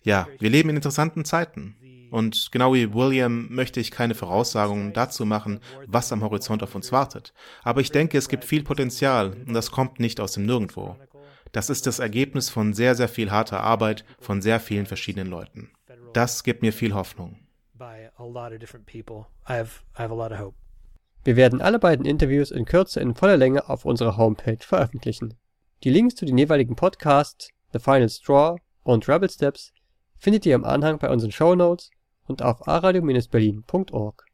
Ja, 0.03 0.27
wir 0.39 0.49
leben 0.49 0.69
in 0.69 0.77
interessanten 0.77 1.25
Zeiten. 1.25 1.75
Und 2.11 2.49
genau 2.51 2.73
wie 2.73 2.93
William 2.93 3.47
möchte 3.49 3.79
ich 3.79 3.91
keine 3.91 4.15
Voraussagungen 4.15 4.93
dazu 4.93 5.25
machen, 5.25 5.59
was 5.85 6.11
am 6.11 6.23
Horizont 6.23 6.63
auf 6.63 6.75
uns 6.75 6.91
wartet. 6.91 7.33
Aber 7.63 7.81
ich 7.81 7.91
denke, 7.91 8.17
es 8.17 8.29
gibt 8.29 8.45
viel 8.45 8.63
Potenzial 8.63 9.33
und 9.45 9.53
das 9.53 9.71
kommt 9.71 9.99
nicht 9.99 10.19
aus 10.19 10.33
dem 10.33 10.45
Nirgendwo. 10.45 10.95
Das 11.51 11.69
ist 11.69 11.87
das 11.87 11.99
Ergebnis 11.99 12.49
von 12.49 12.73
sehr, 12.73 12.95
sehr 12.95 13.07
viel 13.07 13.31
harter 13.31 13.61
Arbeit 13.61 14.05
von 14.19 14.41
sehr 14.41 14.59
vielen 14.59 14.85
verschiedenen 14.85 15.27
Leuten. 15.27 15.71
Das 16.13 16.43
gibt 16.43 16.61
mir 16.61 16.73
viel 16.73 16.93
Hoffnung. 16.93 17.39
Wir 21.23 21.35
werden 21.35 21.61
alle 21.61 21.79
beiden 21.79 22.05
Interviews 22.05 22.51
in 22.51 22.65
Kürze 22.65 22.99
in 22.99 23.13
voller 23.13 23.37
Länge 23.37 23.69
auf 23.69 23.85
unserer 23.85 24.17
Homepage 24.17 24.57
veröffentlichen. 24.61 25.33
Die 25.83 25.89
Links 25.89 26.15
zu 26.15 26.25
den 26.25 26.37
jeweiligen 26.37 26.75
Podcasts, 26.75 27.49
The 27.73 27.79
Final 27.79 28.09
Straw 28.09 28.57
und 28.83 29.07
Rebel 29.07 29.29
Steps 29.29 29.73
findet 30.17 30.45
ihr 30.45 30.55
im 30.55 30.65
Anhang 30.65 30.97
bei 30.97 31.09
unseren 31.09 31.31
Show 31.31 31.53
Notes 31.53 31.91
und 32.27 32.41
auf 32.41 32.67
aradio-berlin.org. 32.67 34.25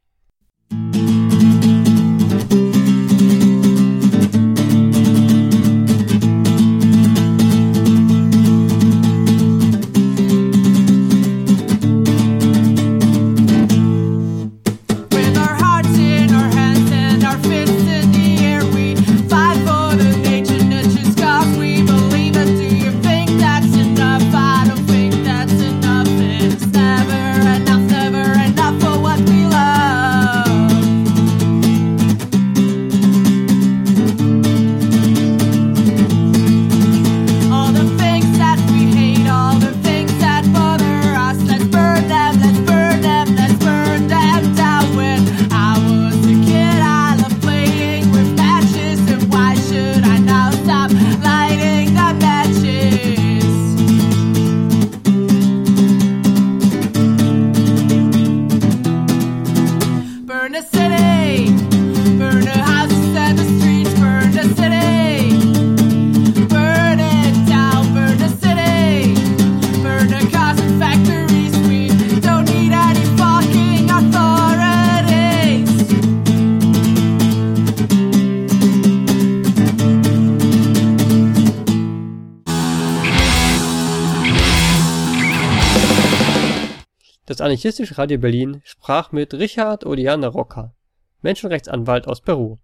Anarchistische 87.44 87.98
Radio 87.98 88.16
Berlin 88.16 88.62
sprach 88.64 89.12
mit 89.12 89.34
Richard 89.34 89.84
Odiana 89.84 90.28
Roca, 90.28 90.74
Menschenrechtsanwalt 91.20 92.08
aus 92.08 92.22
Peru, 92.22 92.56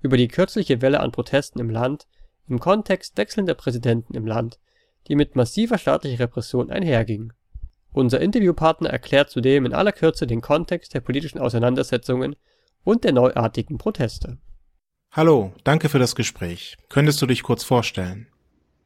über 0.00 0.16
die 0.16 0.28
kürzliche 0.28 0.80
Welle 0.80 1.00
an 1.00 1.12
Protesten 1.12 1.60
im 1.60 1.68
Land, 1.68 2.06
im 2.48 2.58
Kontext 2.58 3.18
wechselnder 3.18 3.52
Präsidenten 3.52 4.14
im 4.14 4.24
Land, 4.24 4.58
die 5.06 5.16
mit 5.16 5.36
massiver 5.36 5.76
staatlicher 5.76 6.20
Repression 6.20 6.70
einhergingen. 6.70 7.34
Unser 7.92 8.22
Interviewpartner 8.22 8.88
erklärt 8.88 9.28
zudem 9.28 9.66
in 9.66 9.74
aller 9.74 9.92
Kürze 9.92 10.26
den 10.26 10.40
Kontext 10.40 10.94
der 10.94 11.00
politischen 11.00 11.38
Auseinandersetzungen 11.38 12.34
und 12.84 13.04
der 13.04 13.12
neuartigen 13.12 13.76
Proteste. 13.76 14.38
Hallo, 15.10 15.52
danke 15.62 15.90
für 15.90 15.98
das 15.98 16.14
Gespräch. 16.14 16.78
Könntest 16.88 17.20
du 17.20 17.26
dich 17.26 17.42
kurz 17.42 17.64
vorstellen? 17.64 18.31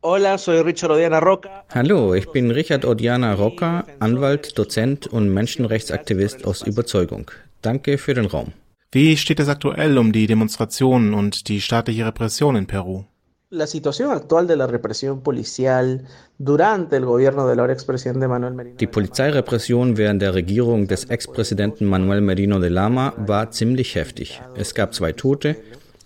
Hola, 0.09 0.39
soy 0.39 0.61
Richard 0.61 0.93
Odiana 0.93 1.19
Roca. 1.19 1.65
Hallo, 1.75 2.15
ich 2.15 2.31
bin 2.31 2.53
Richard 2.53 2.85
Odiana 2.85 3.35
Roca, 3.35 3.85
Anwalt, 3.99 4.57
Dozent 4.57 5.09
und 5.09 5.35
Menschenrechtsaktivist 5.35 6.45
aus 6.45 6.63
Überzeugung. 6.63 7.29
Danke 7.61 7.99
für 7.99 8.15
den 8.15 8.27
Raum. 8.27 8.53
Wie 8.93 9.17
steht 9.17 9.41
es 9.41 9.49
aktuell 9.49 9.99
um 9.99 10.13
die 10.13 10.29
Demonstrationen 10.29 11.13
und 11.13 11.49
die 11.49 11.61
staatliche 11.61 12.07
Repression 12.07 12.55
in 12.55 12.69
Peru? 12.69 13.03
La 13.51 13.67
situación 13.67 14.13
actual 14.13 14.47
de 14.47 14.55
la 14.55 14.69
represión 14.69 15.23
policial 15.23 16.05
durante 16.39 16.95
el 16.95 17.05
gobierno 17.05 17.49
del 17.49 17.59
ahora 17.59 17.73
expresidente 17.73 18.29
Manuel 18.29 18.55
Merino. 18.55 18.77
Die 18.77 18.87
Polizeirepression 18.87 19.97
während 19.97 20.23
der 20.23 20.35
Regierung 20.35 20.87
des 20.87 21.07
Ex-Präsidenten 21.07 21.85
Manuel 21.85 22.21
Merino 22.21 22.61
de 22.61 22.71
Lama 22.71 23.13
war 23.17 23.51
ziemlich 23.51 23.97
heftig. 23.97 24.41
Es 24.55 24.73
gab 24.73 24.95
zwei 24.95 25.11
Tote, 25.15 25.57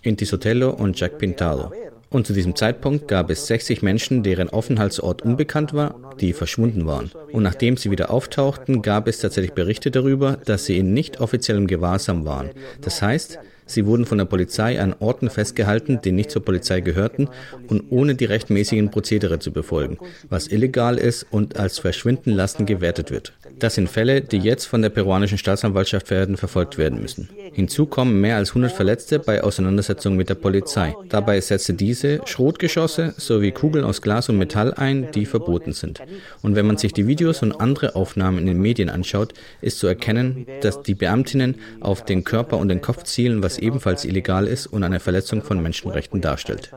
Inti 0.00 0.24
Sotelo 0.24 0.70
und 0.70 0.98
Jack 0.98 1.18
Pintado. 1.18 1.70
Und 2.10 2.26
zu 2.26 2.32
diesem 2.32 2.56
Zeitpunkt 2.56 3.06
gab 3.06 3.30
es 3.30 3.46
60 3.46 3.82
Menschen, 3.82 4.24
deren 4.24 4.50
Aufenthaltsort 4.50 5.22
unbekannt 5.22 5.72
war, 5.72 6.14
die 6.20 6.32
verschwunden 6.32 6.84
waren. 6.86 7.12
Und 7.32 7.44
nachdem 7.44 7.76
sie 7.76 7.92
wieder 7.92 8.10
auftauchten, 8.10 8.82
gab 8.82 9.06
es 9.06 9.20
tatsächlich 9.20 9.52
Berichte 9.52 9.92
darüber, 9.92 10.36
dass 10.44 10.64
sie 10.64 10.76
in 10.76 10.92
nicht 10.92 11.20
offiziellem 11.20 11.68
Gewahrsam 11.68 12.24
waren. 12.24 12.50
Das 12.80 13.00
heißt, 13.00 13.38
Sie 13.70 13.86
wurden 13.86 14.04
von 14.04 14.18
der 14.18 14.24
Polizei 14.24 14.80
an 14.80 14.96
Orten 14.98 15.30
festgehalten, 15.30 16.00
die 16.02 16.10
nicht 16.10 16.32
zur 16.32 16.44
Polizei 16.44 16.80
gehörten 16.80 17.28
und 17.68 17.84
ohne 17.90 18.16
die 18.16 18.24
rechtmäßigen 18.24 18.90
Prozedere 18.90 19.38
zu 19.38 19.52
befolgen, 19.52 19.96
was 20.28 20.48
illegal 20.48 20.98
ist 20.98 21.24
und 21.30 21.56
als 21.56 21.78
Verschwindenlassen 21.78 22.66
gewertet 22.66 23.12
wird. 23.12 23.32
Das 23.60 23.74
sind 23.74 23.90
Fälle, 23.90 24.22
die 24.22 24.38
jetzt 24.38 24.64
von 24.64 24.80
der 24.80 24.88
peruanischen 24.88 25.36
Staatsanwaltschaft 25.36 26.10
werden 26.10 26.38
verfolgt 26.38 26.78
werden 26.78 27.00
müssen. 27.00 27.28
Hinzu 27.52 27.84
kommen 27.84 28.18
mehr 28.18 28.36
als 28.36 28.50
100 28.50 28.72
Verletzte 28.72 29.18
bei 29.18 29.44
Auseinandersetzungen 29.44 30.16
mit 30.16 30.30
der 30.30 30.34
Polizei. 30.34 30.96
Dabei 31.10 31.38
setzte 31.42 31.74
diese 31.74 32.20
Schrotgeschosse 32.24 33.12
sowie 33.18 33.52
Kugeln 33.52 33.84
aus 33.84 34.00
Glas 34.00 34.30
und 34.30 34.38
Metall 34.38 34.72
ein, 34.72 35.08
die 35.14 35.26
verboten 35.26 35.74
sind. 35.74 36.00
Und 36.40 36.56
wenn 36.56 36.66
man 36.66 36.78
sich 36.78 36.94
die 36.94 37.06
Videos 37.06 37.42
und 37.42 37.60
andere 37.60 37.96
Aufnahmen 37.96 38.38
in 38.38 38.46
den 38.46 38.62
Medien 38.62 38.88
anschaut, 38.88 39.34
ist 39.60 39.78
zu 39.78 39.86
erkennen, 39.86 40.46
dass 40.62 40.80
die 40.82 40.94
Beamtinnen 40.94 41.56
auf 41.80 42.02
den 42.02 42.24
Körper 42.24 42.56
und 42.56 42.68
den 42.68 42.80
Kopf 42.80 43.04
zielen, 43.04 43.42
was 43.42 43.58
ebenfalls 43.58 44.06
illegal 44.06 44.46
ist 44.46 44.68
und 44.68 44.84
eine 44.84 45.00
Verletzung 45.00 45.42
von 45.42 45.62
Menschenrechten 45.62 46.22
darstellt. 46.22 46.72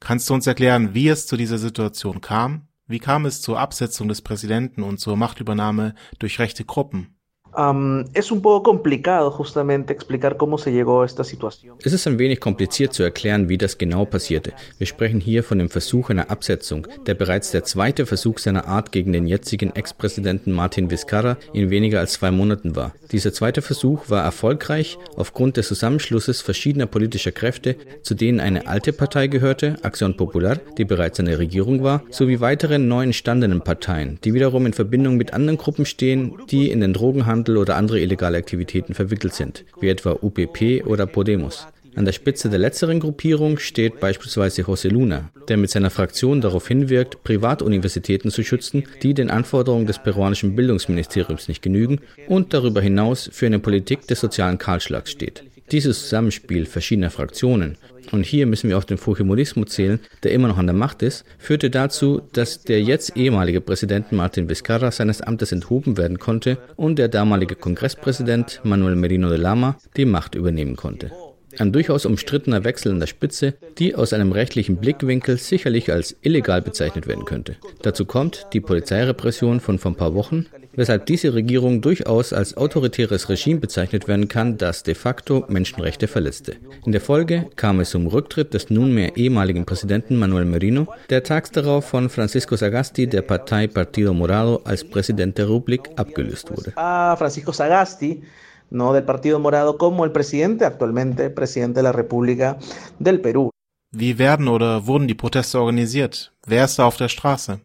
Kannst 0.00 0.28
du 0.28 0.34
uns 0.34 0.46
erklären, 0.46 0.94
wie 0.94 1.08
es 1.08 1.26
zu 1.26 1.36
dieser 1.36 1.58
Situation 1.58 2.20
kam? 2.20 2.68
Wie 2.86 2.98
kam 2.98 3.26
es 3.26 3.40
zur 3.40 3.60
Absetzung 3.60 4.08
des 4.08 4.22
Präsidenten 4.22 4.82
und 4.82 4.98
zur 4.98 5.16
Machtübernahme 5.16 5.94
durch 6.18 6.38
rechte 6.38 6.64
Gruppen? 6.64 7.19
Um, 7.56 8.04
es 8.14 8.30
un 8.30 8.42
poco 8.42 8.62
complicado 8.62 9.32
justamente 9.32 9.92
explicar 9.92 10.36
cómo 10.36 10.56
se 10.56 10.70
llegó 10.70 11.02
a 11.02 11.06
esta 11.06 11.24
situación. 11.24 11.76
Es 11.82 11.92
ist 11.92 12.06
ein 12.06 12.16
wenig 12.16 12.38
kompliziert 12.38 12.92
zu 12.92 13.02
erklären, 13.02 13.48
wie 13.48 13.58
das 13.58 13.76
genau 13.76 14.04
passierte. 14.04 14.52
Wir 14.78 14.86
sprechen 14.86 15.20
hier 15.20 15.42
von 15.42 15.58
dem 15.58 15.68
Versuch 15.68 16.10
einer 16.10 16.30
Absetzung, 16.30 16.86
der 17.06 17.14
bereits 17.14 17.50
der 17.50 17.64
zweite 17.64 18.06
Versuch 18.06 18.38
seiner 18.38 18.68
Art 18.68 18.92
gegen 18.92 19.12
den 19.12 19.26
jetzigen 19.26 19.74
Ex-Präsidenten 19.74 20.52
Martin 20.52 20.92
Vizcarra 20.92 21.38
in 21.52 21.70
weniger 21.70 21.98
als 21.98 22.12
zwei 22.12 22.30
Monaten 22.30 22.76
war. 22.76 22.94
Dieser 23.10 23.32
zweite 23.32 23.62
Versuch 23.62 24.08
war 24.08 24.22
erfolgreich 24.22 24.96
aufgrund 25.16 25.56
des 25.56 25.66
Zusammenschlusses 25.66 26.42
verschiedener 26.42 26.86
politischer 26.86 27.32
Kräfte, 27.32 27.74
zu 28.02 28.14
denen 28.14 28.38
eine 28.38 28.68
alte 28.68 28.92
Partei 28.92 29.26
gehörte, 29.26 29.76
Acción 29.82 30.16
Popular, 30.16 30.60
die 30.78 30.84
bereits 30.84 31.18
eine 31.18 31.38
Regierung 31.38 31.82
war, 31.82 32.04
sowie 32.10 32.38
weitere 32.40 32.78
neu 32.78 33.02
entstandenen 33.02 33.62
Parteien, 33.62 34.20
die 34.22 34.34
wiederum 34.34 34.66
in 34.66 34.72
Verbindung 34.72 35.16
mit 35.16 35.34
anderen 35.34 35.58
Gruppen 35.58 35.84
stehen, 35.84 36.34
die 36.48 36.70
in 36.70 36.80
den 36.80 36.92
Drogenhandel 36.92 37.39
Drogenhandel 37.44 37.56
oder 37.56 37.76
andere 37.76 38.00
illegale 38.00 38.38
Aktivitäten 38.38 38.94
verwickelt 38.94 39.34
sind, 39.34 39.64
wie 39.80 39.88
etwa 39.88 40.12
UPP 40.12 40.84
oder 40.86 41.06
Podemos. 41.06 41.66
An 41.96 42.04
der 42.04 42.12
Spitze 42.12 42.48
der 42.48 42.60
letzteren 42.60 43.00
Gruppierung 43.00 43.58
steht 43.58 43.98
beispielsweise 43.98 44.62
José 44.62 44.88
Luna, 44.88 45.30
der 45.48 45.56
mit 45.56 45.70
seiner 45.70 45.90
Fraktion 45.90 46.40
darauf 46.40 46.68
hinwirkt, 46.68 47.24
Privatuniversitäten 47.24 48.30
zu 48.30 48.44
schützen, 48.44 48.84
die 49.02 49.12
den 49.12 49.28
Anforderungen 49.28 49.86
des 49.86 49.98
peruanischen 49.98 50.54
Bildungsministeriums 50.54 51.48
nicht 51.48 51.62
genügen 51.62 52.00
und 52.28 52.54
darüber 52.54 52.80
hinaus 52.80 53.28
für 53.32 53.46
eine 53.46 53.58
Politik 53.58 54.06
des 54.06 54.20
sozialen 54.20 54.58
Kahlschlags 54.58 55.10
steht. 55.10 55.42
Dieses 55.72 56.02
Zusammenspiel 56.02 56.66
verschiedener 56.66 57.10
Fraktionen, 57.10 57.76
und 58.12 58.24
hier 58.24 58.46
müssen 58.46 58.68
wir 58.68 58.78
auch 58.78 58.84
den 58.84 58.98
Fujimorismo 58.98 59.64
zählen, 59.64 60.00
der 60.22 60.32
immer 60.32 60.48
noch 60.48 60.58
an 60.58 60.66
der 60.66 60.74
Macht 60.74 61.02
ist, 61.02 61.24
führte 61.38 61.70
dazu, 61.70 62.22
dass 62.32 62.62
der 62.62 62.82
jetzt 62.82 63.16
ehemalige 63.16 63.60
Präsident 63.60 64.12
Martin 64.12 64.48
Vizcarra 64.48 64.90
seines 64.90 65.20
Amtes 65.20 65.52
enthoben 65.52 65.96
werden 65.96 66.18
konnte 66.18 66.58
und 66.76 66.98
der 66.98 67.08
damalige 67.08 67.54
Kongresspräsident 67.54 68.60
Manuel 68.64 68.96
Merino 68.96 69.28
de 69.28 69.38
Lama 69.38 69.76
die 69.96 70.04
Macht 70.04 70.34
übernehmen 70.34 70.76
konnte. 70.76 71.10
Ein 71.58 71.72
durchaus 71.72 72.06
umstrittener 72.06 72.64
Wechsel 72.64 72.92
an 72.92 73.00
der 73.00 73.08
Spitze, 73.08 73.54
die 73.78 73.96
aus 73.96 74.12
einem 74.12 74.30
rechtlichen 74.30 74.76
Blickwinkel 74.76 75.36
sicherlich 75.36 75.90
als 75.90 76.16
illegal 76.22 76.62
bezeichnet 76.62 77.08
werden 77.08 77.24
könnte. 77.24 77.56
Dazu 77.82 78.04
kommt 78.04 78.46
die 78.52 78.60
Polizeirepression 78.60 79.58
von 79.58 79.78
vor 79.78 79.90
ein 79.90 79.96
paar 79.96 80.14
Wochen, 80.14 80.46
weshalb 80.74 81.06
diese 81.06 81.34
Regierung 81.34 81.80
durchaus 81.80 82.32
als 82.32 82.56
autoritäres 82.56 83.28
Regime 83.28 83.60
bezeichnet 83.60 84.08
werden 84.08 84.28
kann, 84.28 84.58
das 84.58 84.82
de 84.82 84.94
facto 84.94 85.44
Menschenrechte 85.48 86.08
verletzte. 86.08 86.56
In 86.84 86.92
der 86.92 87.00
Folge 87.00 87.46
kam 87.56 87.80
es 87.80 87.90
zum 87.90 88.06
Rücktritt 88.06 88.54
des 88.54 88.70
nunmehr 88.70 89.16
ehemaligen 89.16 89.64
Präsidenten 89.64 90.16
Manuel 90.16 90.44
Merino, 90.44 90.86
der 91.10 91.22
tags 91.22 91.50
darauf 91.50 91.86
von 91.86 92.08
Francisco 92.08 92.56
Sagasti 92.56 93.06
der 93.06 93.22
Partei 93.22 93.66
Partido 93.66 94.12
Morado 94.12 94.60
als 94.64 94.84
Präsident 94.84 95.38
der 95.38 95.48
Republik 95.48 95.90
abgelöst 95.96 96.50
wurde. 96.50 96.72
Ah, 96.76 97.16
Francisco 97.16 97.52
Sagasti 97.52 98.22
no 98.70 98.92
del 98.92 99.04
Partido 99.04 99.38
Morado 99.38 99.76
como 99.76 100.04
el 100.04 100.12
presidente, 100.12 100.64
actualmente 100.64 101.30
presidente 101.30 101.80
de 101.80 101.84
la 101.84 101.92
República 101.92 102.58
del 102.98 103.20
Perú. 103.20 103.50
Wie 103.92 104.18
werden 104.18 104.46
oder 104.46 104.86
wurden 104.86 105.08
die 105.08 105.14
Proteste 105.14 105.58
organisiert? 105.58 106.32
Wer 106.46 106.64
ist 106.64 106.78
da 106.78 106.84
auf 106.84 106.96
der 106.96 107.08
Straße? 107.08 107.60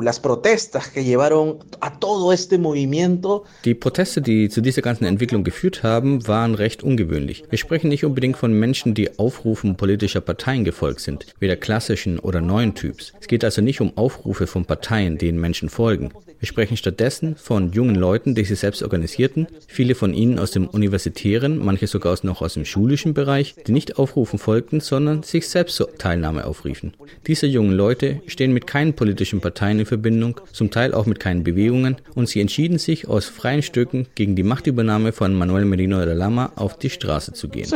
Las 0.00 0.20
protestas 0.20 0.88
que 0.88 1.04
llevaron 1.04 1.58
a 1.82 1.98
todo 1.98 2.32
este 2.32 2.56
movimiento. 2.56 3.44
Die 3.66 3.74
Proteste, 3.74 4.22
die 4.22 4.48
zu 4.48 4.62
dieser 4.62 4.80
ganzen 4.80 5.04
Entwicklung 5.04 5.44
geführt 5.44 5.82
haben, 5.82 6.26
waren 6.26 6.54
recht 6.54 6.82
ungewöhnlich. 6.82 7.44
Wir 7.50 7.58
sprechen 7.58 7.88
nicht 7.88 8.06
unbedingt 8.06 8.38
von 8.38 8.58
Menschen, 8.58 8.94
die 8.94 9.18
Aufrufen 9.18 9.76
politischer 9.76 10.22
Parteien 10.22 10.64
gefolgt 10.64 11.00
sind, 11.00 11.26
weder 11.40 11.56
klassischen 11.56 12.18
oder 12.18 12.40
neuen 12.40 12.74
Typs. 12.74 13.12
Es 13.20 13.28
geht 13.28 13.44
also 13.44 13.60
nicht 13.60 13.82
um 13.82 13.94
Aufrufe 13.98 14.46
von 14.46 14.64
Parteien, 14.64 15.18
denen 15.18 15.38
Menschen 15.38 15.68
folgen. 15.68 16.10
Wir 16.42 16.48
sprechen 16.48 16.76
stattdessen 16.76 17.36
von 17.36 17.70
jungen 17.70 17.94
Leuten, 17.94 18.34
die 18.34 18.44
sich 18.44 18.58
selbst 18.58 18.82
organisierten, 18.82 19.46
viele 19.68 19.94
von 19.94 20.12
ihnen 20.12 20.40
aus 20.40 20.50
dem 20.50 20.66
universitären, 20.66 21.58
manche 21.58 21.86
sogar 21.86 22.18
noch 22.22 22.42
aus 22.42 22.54
dem 22.54 22.64
schulischen 22.64 23.14
Bereich, 23.14 23.54
die 23.64 23.70
nicht 23.70 23.96
Aufrufen 23.96 24.40
folgten, 24.40 24.80
sondern 24.80 25.22
sich 25.22 25.46
selbst 25.46 25.76
zur 25.76 25.96
Teilnahme 25.98 26.44
aufriefen. 26.44 26.94
Diese 27.28 27.46
jungen 27.46 27.70
Leute 27.70 28.22
stehen 28.26 28.52
mit 28.52 28.66
keinen 28.66 28.94
politischen 28.94 29.40
Parteien 29.40 29.78
in 29.82 29.86
Verbindung, 29.86 30.40
zum 30.52 30.70
Teil 30.70 30.94
auch 30.94 31.06
mit 31.06 31.20
keinen 31.20 31.44
Bewegungen, 31.44 31.96
und 32.14 32.28
sie 32.28 32.40
entschieden 32.40 32.78
sich 32.78 33.08
aus 33.08 33.26
freien 33.26 33.62
Stücken 33.62 34.06
gegen 34.14 34.34
die 34.34 34.42
Machtübernahme 34.42 35.12
von 35.12 35.34
Manuel 35.34 35.64
Merino 35.64 36.04
de 36.04 36.14
Lama 36.14 36.52
auf 36.56 36.78
die 36.78 36.90
Straße 36.90 37.32
zu 37.32 37.48
gehen. 37.48 37.66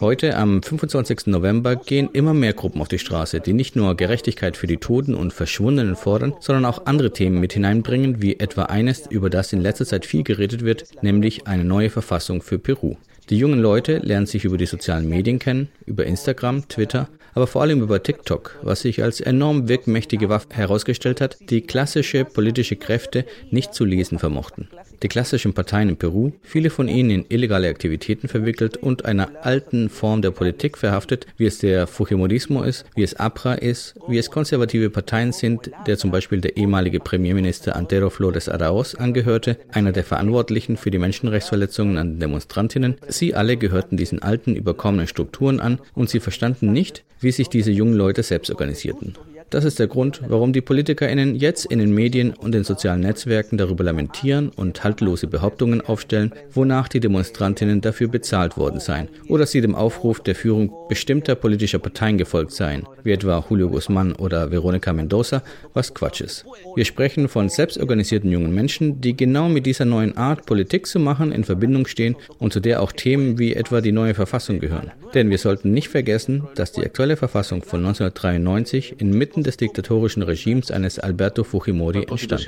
Heute, 0.00 0.36
am 0.36 0.62
25. 0.62 1.26
November, 1.26 1.76
gehen 1.76 2.08
immer 2.12 2.34
mehr 2.34 2.52
Gruppen 2.52 2.80
auf 2.80 2.88
die 2.88 2.98
Straße, 2.98 3.40
die 3.40 3.52
nicht 3.52 3.76
nur 3.76 3.96
Gerechtigkeit 3.96 4.56
für 4.56 4.66
die 4.66 4.76
Toten 4.76 5.14
und 5.14 5.32
Verschwundenen 5.32 5.96
fordern, 5.96 6.34
sondern 6.40 6.64
auch 6.64 6.86
andere 6.86 7.12
Themen 7.12 7.40
mit 7.40 7.52
hineinbringen, 7.52 8.22
wie 8.22 8.38
etwa 8.38 8.64
eines, 8.64 9.06
über 9.06 9.30
das 9.30 9.52
in 9.52 9.60
letzter 9.60 9.86
Zeit 9.86 10.06
viel 10.06 10.22
geredet 10.22 10.64
wird, 10.64 10.84
nämlich 11.02 11.46
eine 11.46 11.64
neue 11.64 11.90
Verfassung 11.90 12.42
für 12.42 12.58
Peru. 12.58 12.96
Die 13.30 13.38
jungen 13.38 13.60
Leute 13.60 13.98
lernen 13.98 14.26
sich 14.26 14.44
über 14.44 14.58
die 14.58 14.66
sozialen 14.66 15.08
Medien 15.08 15.38
kennen, 15.38 15.68
über 15.86 16.04
Instagram, 16.04 16.66
Twitter, 16.66 17.08
aber 17.32 17.46
vor 17.46 17.62
allem 17.62 17.80
über 17.80 18.02
TikTok, 18.02 18.58
was 18.62 18.82
sich 18.82 19.02
als 19.02 19.20
enorm 19.20 19.68
wirkmächtige 19.68 20.28
Waffe 20.28 20.48
herausgestellt 20.50 21.20
hat, 21.20 21.38
die 21.48 21.60
klassische 21.60 22.24
politische 22.24 22.76
Kräfte 22.76 23.24
nicht 23.50 23.74
zu 23.74 23.84
lesen 23.84 24.18
vermochten. 24.18 24.68
Die 25.02 25.08
klassischen 25.08 25.54
Parteien 25.54 25.88
in 25.88 25.96
Peru, 25.96 26.32
viele 26.42 26.70
von 26.70 26.88
ihnen 26.88 27.10
in 27.10 27.24
illegale 27.28 27.68
Aktivitäten 27.68 28.28
verwickelt 28.28 28.76
und 28.76 29.04
einer 29.04 29.30
alten 29.42 29.88
Form 29.88 30.20
der 30.22 30.30
Politik 30.30 30.76
verhaftet, 30.76 31.26
wie 31.36 31.46
es 31.46 31.58
der 31.58 31.86
Fujimorismo 31.86 32.62
ist, 32.62 32.84
wie 32.94 33.02
es 33.02 33.14
APRA 33.14 33.54
ist, 33.54 33.94
wie 34.08 34.18
es 34.18 34.30
konservative 34.30 34.90
Parteien 34.90 35.32
sind, 35.32 35.70
der 35.86 35.96
zum 35.96 36.10
Beispiel 36.10 36.40
der 36.40 36.56
ehemalige 36.56 37.00
Premierminister 37.00 37.76
Antero 37.76 38.10
Flores 38.10 38.48
Arauz 38.48 38.94
angehörte, 38.94 39.56
einer 39.72 39.92
der 39.92 40.04
Verantwortlichen 40.04 40.76
für 40.76 40.90
die 40.90 40.98
Menschenrechtsverletzungen 40.98 41.96
an 41.96 42.12
den 42.12 42.20
Demonstrantinnen. 42.20 42.96
Sie 43.20 43.34
alle 43.34 43.58
gehörten 43.58 43.98
diesen 43.98 44.22
alten, 44.22 44.56
überkommenen 44.56 45.06
Strukturen 45.06 45.60
an 45.60 45.78
und 45.94 46.08
sie 46.08 46.20
verstanden 46.20 46.72
nicht, 46.72 47.04
wie 47.20 47.30
sich 47.30 47.50
diese 47.50 47.70
jungen 47.70 47.92
Leute 47.92 48.22
selbst 48.22 48.48
organisierten. 48.50 49.12
Das 49.50 49.64
ist 49.64 49.80
der 49.80 49.88
Grund, 49.88 50.22
warum 50.28 50.52
die 50.52 50.60
PolitikerInnen 50.60 51.34
jetzt 51.34 51.64
in 51.64 51.80
den 51.80 51.92
Medien 51.92 52.32
und 52.34 52.52
den 52.52 52.62
sozialen 52.62 53.00
Netzwerken 53.00 53.58
darüber 53.58 53.82
lamentieren 53.82 54.50
und 54.50 54.84
haltlose 54.84 55.26
Behauptungen 55.26 55.80
aufstellen, 55.80 56.32
wonach 56.52 56.86
die 56.86 57.00
Demonstrantinnen 57.00 57.80
dafür 57.80 58.06
bezahlt 58.06 58.56
worden 58.56 58.78
seien 58.78 59.08
oder 59.28 59.46
sie 59.46 59.60
dem 59.60 59.74
Aufruf 59.74 60.20
der 60.20 60.36
Führung 60.36 60.72
bestimmter 60.88 61.34
politischer 61.34 61.80
Parteien 61.80 62.16
gefolgt 62.16 62.52
seien, 62.52 62.84
wie 63.02 63.10
etwa 63.10 63.44
Julio 63.50 63.70
Guzman 63.70 64.12
oder 64.12 64.52
Veronica 64.52 64.92
Mendoza, 64.92 65.42
was 65.74 65.94
Quatsch 65.94 66.20
ist. 66.20 66.44
Wir 66.76 66.84
sprechen 66.84 67.28
von 67.28 67.48
selbstorganisierten 67.48 68.30
jungen 68.30 68.54
Menschen, 68.54 69.00
die 69.00 69.16
genau 69.16 69.48
mit 69.48 69.66
dieser 69.66 69.84
neuen 69.84 70.16
Art, 70.16 70.46
Politik 70.46 70.86
zu 70.86 71.00
machen, 71.00 71.32
in 71.32 71.42
Verbindung 71.42 71.88
stehen 71.88 72.14
und 72.38 72.52
zu 72.52 72.60
der 72.60 72.80
auch 72.80 72.92
Themen 72.92 73.40
wie 73.40 73.54
etwa 73.54 73.80
die 73.80 73.90
neue 73.90 74.14
Verfassung 74.14 74.60
gehören. 74.60 74.92
Denn 75.14 75.28
wir 75.28 75.38
sollten 75.38 75.72
nicht 75.72 75.88
vergessen, 75.88 76.46
dass 76.54 76.70
die 76.70 76.84
aktuelle 76.84 77.16
Verfassung 77.16 77.62
von 77.62 77.80
1993 77.80 79.00
inmitten 79.00 79.39
des 79.42 79.56
diktatorischen 79.56 80.22
Regimes 80.22 80.70
eines 80.70 80.98
Alberto 80.98 81.44
Fujimori 81.44 82.04
entstand. 82.04 82.46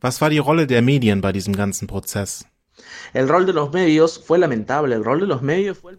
Was 0.00 0.20
war 0.20 0.30
die 0.30 0.38
Rolle 0.38 0.66
der 0.66 0.82
Medien 0.82 1.20
bei 1.20 1.32
diesem 1.32 1.56
ganzen 1.56 1.86
Prozess? 1.86 2.44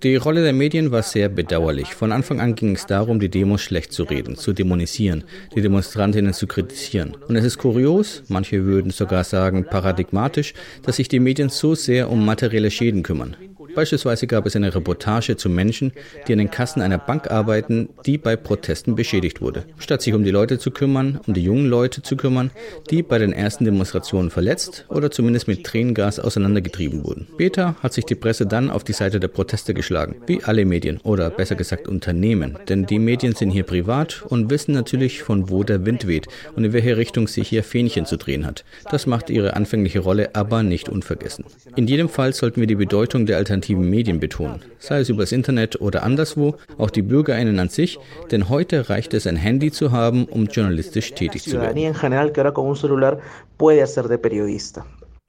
Die 0.04 0.16
Rolle 0.16 0.44
der 0.44 0.54
Medien 0.54 0.92
war 0.92 1.04
sehr 1.04 1.30
bedauerlich. 1.30 1.96
Von 1.96 2.12
Anfang 2.12 2.42
an 2.42 2.56
ging 2.56 2.76
es 2.76 2.86
darum, 2.86 3.20
die 3.22 3.30
Demos 3.30 3.62
schlecht 3.62 3.94
zu 3.94 4.04
reden, 4.04 4.36
zu 4.36 4.52
dämonisieren, 4.52 5.24
die 5.56 5.62
Demonstrantinnen 5.62 6.34
zu 6.34 6.48
kritisieren. 6.48 7.16
Und 7.28 7.38
es 7.38 7.46
ist 7.46 7.58
kurios, 7.58 8.24
manche 8.28 8.66
würden 8.66 8.92
sogar 8.92 9.24
sagen 9.24 9.66
paradigmatisch, 9.70 10.54
dass 10.84 10.98
sich 10.98 11.08
die 11.08 11.22
Medien 11.22 11.48
so 11.50 11.76
sehr 11.76 12.10
um 12.10 12.26
materielle 12.26 12.72
Schäden 12.72 13.04
kümmern. 13.04 13.38
Beispielsweise 13.76 14.26
gab 14.26 14.46
es 14.46 14.56
eine 14.56 14.74
Reportage 14.74 15.36
zu 15.36 15.50
Menschen, 15.50 15.92
die 16.28 16.34
an 16.34 16.40
den 16.40 16.50
Kassen 16.50 16.82
einer 16.82 16.98
Bank 16.98 17.30
arbeiten, 17.30 17.90
die 18.06 18.18
bei 18.18 18.36
Protesten 18.38 18.96
beschädigt 18.96 19.42
wurde. 19.42 19.66
Statt 19.78 20.02
sich 20.02 20.14
um 20.14 20.24
die 20.24 20.32
Leute 20.32 20.60
zu 20.60 20.72
kümmern, 20.72 21.20
um 21.28 21.34
die 21.34 21.44
jungen 21.44 21.68
Leute 21.68 22.02
zu 22.02 22.16
kümmern, 22.16 22.52
die 22.90 23.04
bei 23.04 23.18
den 23.18 23.34
ersten 23.34 23.66
Demonstrationen 23.66 24.32
verletzt 24.32 24.86
oder 24.90 25.12
zumindest 25.12 25.48
mit 25.50 25.66
Tränengas 25.66 26.20
auseinandergetrieben 26.20 27.04
wurden. 27.04 27.28
Später 27.34 27.76
hat 27.84 27.94
sich 27.94 28.06
die 28.06 28.16
Presse 28.16 28.46
dann 28.46 28.70
auf 28.70 28.86
die 28.86 28.94
Seite 28.94 29.20
der 29.20 29.28
Proteste 29.28 29.74
geschlagen, 29.74 30.16
wie 30.26 30.42
alle 30.44 30.64
Medien 30.64 31.02
oder 31.04 31.30
besser 31.30 31.56
gesagt 31.56 31.88
Unternehmen. 31.88 32.58
Denn 32.70 32.86
die 32.86 33.00
Medien 33.00 33.36
sind 33.36 33.52
hier 33.52 33.64
privat 33.64 34.24
und 34.30 34.50
wissen 34.50 34.74
natürlich, 34.74 35.22
von 35.22 35.50
wo 35.50 35.64
der 35.64 35.86
Wind 35.86 36.08
weht 36.08 36.28
und 36.56 36.64
in 36.64 36.74
welche 36.74 36.96
Richtung 36.96 37.28
sich 37.28 37.50
hier 37.50 37.64
Fähnchen 37.64 38.06
zu 38.06 38.18
drehen 38.18 38.46
hat. 38.46 38.64
Das 38.90 39.06
macht 39.06 39.30
ihre 39.30 39.56
anfängliche 39.56 40.00
Rolle 40.00 40.34
aber 40.34 40.64
nicht 40.64 40.88
unvergessen. 40.88 41.46
In 41.76 41.88
jedem 41.88 42.08
Fall 42.08 42.34
sollten 42.34 42.62
wir 42.62 42.68
die 42.68 42.76
Bedeutung 42.76 43.26
der 43.26 43.38
Alternativen 43.38 43.65
alternativen 43.66 43.90
Medien 43.90 44.20
betonen, 44.20 44.62
sei 44.80 45.00
es 45.00 45.10
übers 45.10 45.32
Internet 45.32 45.82
oder 45.82 46.04
anderswo, 46.04 46.56
auch 46.78 46.90
die 46.90 47.02
BürgerInnen 47.02 47.60
an 47.60 47.70
sich, 47.70 47.98
denn 48.32 48.50
heute 48.50 48.90
reicht 48.90 49.14
es, 49.14 49.28
ein 49.28 49.38
Handy 49.38 49.72
zu 49.72 49.92
haben, 49.92 50.26
um 50.26 50.46
journalistisch 50.46 51.14
tätig 51.14 51.44
zu 51.44 51.60
werden. 51.60 51.76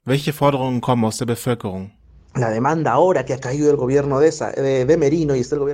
Welche 0.05 0.33
Forderungen 0.33 0.81
kommen 0.81 1.05
aus 1.05 1.17
der 1.17 1.25
Bevölkerung? 1.25 1.91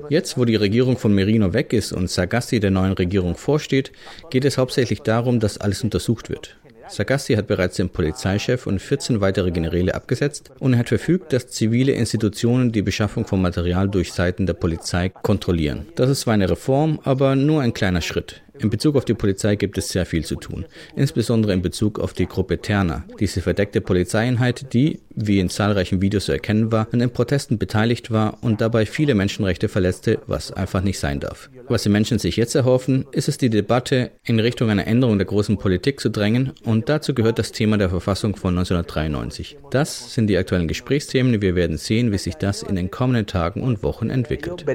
Jetzt, 0.10 0.38
wo 0.38 0.45
die 0.45 0.56
Regierung 0.56 0.97
von 0.97 1.13
Merino 1.13 1.54
weg 1.54 1.73
ist 1.73 1.91
und 1.91 2.10
Sagasti 2.10 2.62
der 2.62 2.71
neuen 2.71 2.93
Regierung 2.93 3.36
vorsteht, 3.36 3.91
geht 4.30 4.45
es 4.45 4.58
hauptsächlich 4.58 5.02
darum, 5.02 5.41
dass 5.41 5.58
alles 5.58 5.84
untersucht 5.84 6.30
wird. 6.30 6.58
Sagasti 6.87 7.35
hat 7.35 7.47
bereits 7.47 7.77
den 7.77 7.89
Polizeichef 7.89 8.67
und 8.67 8.79
14 8.79 9.21
weitere 9.21 9.51
Generäle 9.51 9.95
abgesetzt 9.95 10.51
und 10.59 10.77
hat 10.77 10.89
verfügt, 10.89 11.33
dass 11.33 11.47
zivile 11.47 11.93
Institutionen 11.93 12.71
die 12.71 12.81
Beschaffung 12.81 13.25
von 13.25 13.41
Material 13.41 13.89
durch 13.89 14.13
Seiten 14.13 14.45
der 14.45 14.53
Polizei 14.53 15.09
kontrollieren. 15.09 15.87
Das 15.95 16.09
ist 16.09 16.21
zwar 16.21 16.33
eine 16.33 16.49
Reform, 16.49 16.99
aber 17.03 17.35
nur 17.35 17.61
ein 17.61 17.73
kleiner 17.73 18.01
Schritt. 18.01 18.41
In 18.59 18.69
Bezug 18.69 18.95
auf 18.95 19.05
die 19.05 19.13
Polizei 19.13 19.55
gibt 19.55 19.77
es 19.77 19.89
sehr 19.89 20.05
viel 20.05 20.23
zu 20.23 20.35
tun, 20.35 20.65
insbesondere 20.95 21.53
in 21.53 21.61
Bezug 21.61 21.99
auf 21.99 22.13
die 22.13 22.27
Gruppe 22.27 22.59
Terna, 22.59 23.03
diese 23.19 23.41
verdeckte 23.41 23.81
Polizeieinheit, 23.81 24.73
die, 24.73 24.99
wie 25.09 25.39
in 25.39 25.49
zahlreichen 25.49 26.01
Videos 26.01 26.25
zu 26.25 26.31
erkennen 26.31 26.71
war, 26.71 26.87
an 26.91 26.99
den 26.99 27.09
Protesten 27.09 27.57
beteiligt 27.57 28.11
war 28.11 28.37
und 28.41 28.61
dabei 28.61 28.85
viele 28.85 29.15
Menschenrechte 29.15 29.69
verletzte, 29.69 30.19
was 30.27 30.51
einfach 30.51 30.81
nicht 30.81 30.99
sein 30.99 31.19
darf. 31.19 31.49
Was 31.67 31.83
die 31.83 31.89
Menschen 31.89 32.19
sich 32.19 32.35
jetzt 32.35 32.55
erhoffen, 32.55 33.05
ist 33.11 33.27
es 33.27 33.37
die 33.37 33.49
Debatte 33.49 34.11
in 34.23 34.39
Richtung 34.39 34.69
einer 34.69 34.87
Änderung 34.87 35.17
der 35.17 35.27
großen 35.27 35.57
Politik 35.57 35.99
zu 35.99 36.09
drängen 36.09 36.51
und 36.63 36.89
dazu 36.89 37.13
gehört 37.13 37.39
das 37.39 37.51
Thema 37.51 37.77
der 37.77 37.89
Verfassung 37.89 38.35
von 38.35 38.57
1993. 38.57 39.57
Das 39.71 40.13
sind 40.13 40.27
die 40.27 40.37
aktuellen 40.37 40.67
Gesprächsthemen. 40.67 41.41
Wir 41.41 41.55
werden 41.55 41.77
sehen, 41.77 42.11
wie 42.11 42.17
sich 42.17 42.35
das 42.35 42.61
in 42.63 42.75
den 42.75 42.91
kommenden 42.91 43.25
Tagen 43.25 43.61
und 43.61 43.81
Wochen 43.81 44.09
entwickelt. 44.09 44.65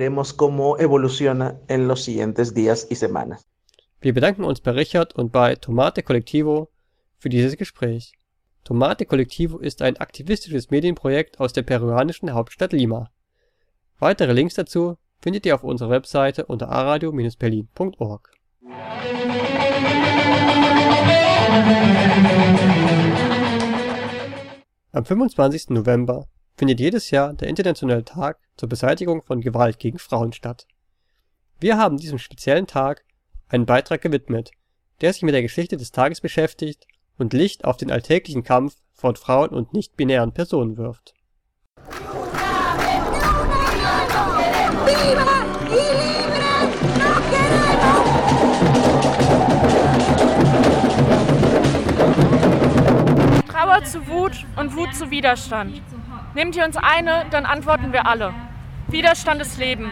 Wir 4.00 4.14
bedanken 4.14 4.44
uns 4.44 4.60
bei 4.60 4.70
Richard 4.70 5.16
und 5.16 5.32
bei 5.32 5.56
Tomate 5.56 6.04
Collectivo 6.04 6.70
für 7.16 7.28
dieses 7.28 7.56
Gespräch. 7.56 8.12
Tomate 8.62 9.04
Collectivo 9.06 9.58
ist 9.58 9.82
ein 9.82 9.96
aktivistisches 9.96 10.70
Medienprojekt 10.70 11.40
aus 11.40 11.52
der 11.52 11.62
peruanischen 11.62 12.32
Hauptstadt 12.32 12.72
Lima. 12.72 13.10
Weitere 13.98 14.32
Links 14.32 14.54
dazu 14.54 14.98
findet 15.20 15.46
ihr 15.46 15.56
auf 15.56 15.64
unserer 15.64 15.90
Webseite 15.90 16.46
unter 16.46 16.68
aradio-berlin.org. 16.68 18.30
Am 24.92 25.04
25. 25.04 25.70
November 25.70 26.28
findet 26.56 26.78
jedes 26.78 27.10
Jahr 27.10 27.34
der 27.34 27.48
Internationale 27.48 28.04
Tag 28.04 28.38
zur 28.56 28.68
Beseitigung 28.68 29.22
von 29.22 29.40
Gewalt 29.40 29.80
gegen 29.80 29.98
Frauen 29.98 30.32
statt. 30.32 30.68
Wir 31.58 31.76
haben 31.76 31.96
diesem 31.96 32.18
speziellen 32.18 32.68
Tag 32.68 33.04
einen 33.48 33.66
Beitrag 33.66 34.02
gewidmet, 34.02 34.50
der 35.00 35.12
sich 35.12 35.22
mit 35.22 35.34
der 35.34 35.42
Geschichte 35.42 35.76
des 35.76 35.92
Tages 35.92 36.20
beschäftigt 36.20 36.86
und 37.16 37.32
Licht 37.32 37.64
auf 37.64 37.76
den 37.76 37.90
alltäglichen 37.90 38.44
Kampf 38.44 38.76
von 38.92 39.16
Frauen 39.16 39.50
und 39.50 39.72
nicht-binären 39.72 40.32
Personen 40.32 40.76
wirft. 40.76 41.14
Trauer 53.48 53.84
zu 53.84 54.06
Wut 54.08 54.46
und 54.56 54.76
Wut 54.76 54.94
zu 54.94 55.10
Widerstand. 55.10 55.80
Nehmt 56.34 56.56
ihr 56.56 56.64
uns 56.64 56.76
eine, 56.76 57.26
dann 57.30 57.46
antworten 57.46 57.92
wir 57.92 58.06
alle. 58.06 58.34
Widerstand 58.88 59.40
ist 59.40 59.58
Leben. 59.58 59.90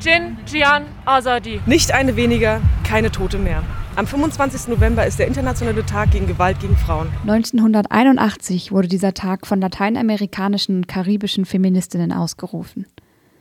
Jin, 0.00 0.36
Jian, 0.46 0.84
Azadi. 1.06 1.60
Nicht 1.66 1.92
eine 1.92 2.14
weniger, 2.14 2.60
keine 2.84 3.10
Tote 3.10 3.36
mehr. 3.36 3.64
Am 3.96 4.06
25. 4.06 4.68
November 4.68 5.04
ist 5.04 5.18
der 5.18 5.26
Internationale 5.26 5.84
Tag 5.84 6.12
gegen 6.12 6.28
Gewalt 6.28 6.60
gegen 6.60 6.76
Frauen. 6.76 7.08
1981 7.22 8.70
wurde 8.70 8.86
dieser 8.86 9.12
Tag 9.12 9.44
von 9.44 9.60
lateinamerikanischen 9.60 10.76
und 10.76 10.88
karibischen 10.88 11.44
Feministinnen 11.44 12.12
ausgerufen. 12.12 12.86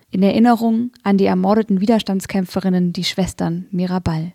In 0.09 0.23
Erinnerung 0.23 0.91
an 1.03 1.17
die 1.17 1.25
ermordeten 1.25 1.79
Widerstandskämpferinnen, 1.79 2.91
die 2.91 3.03
Schwestern 3.03 3.67
Mirabal. 3.69 4.33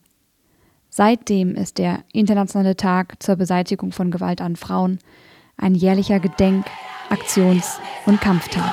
Seitdem 0.91 1.57
ist 1.57 1.79
der 1.79 2.05
Internationale 2.13 2.77
Tag 2.77 3.21
zur 3.21 3.35
Beseitigung 3.35 3.91
von 3.91 4.13
Gewalt 4.13 4.41
an 4.41 4.55
Frauen 4.55 5.01
ein 5.57 5.75
jährlicher 5.75 6.21
Gedenk-, 6.21 6.67
Aktions- 7.11 7.81
und 8.07 8.21
Kampftag. 8.21 8.73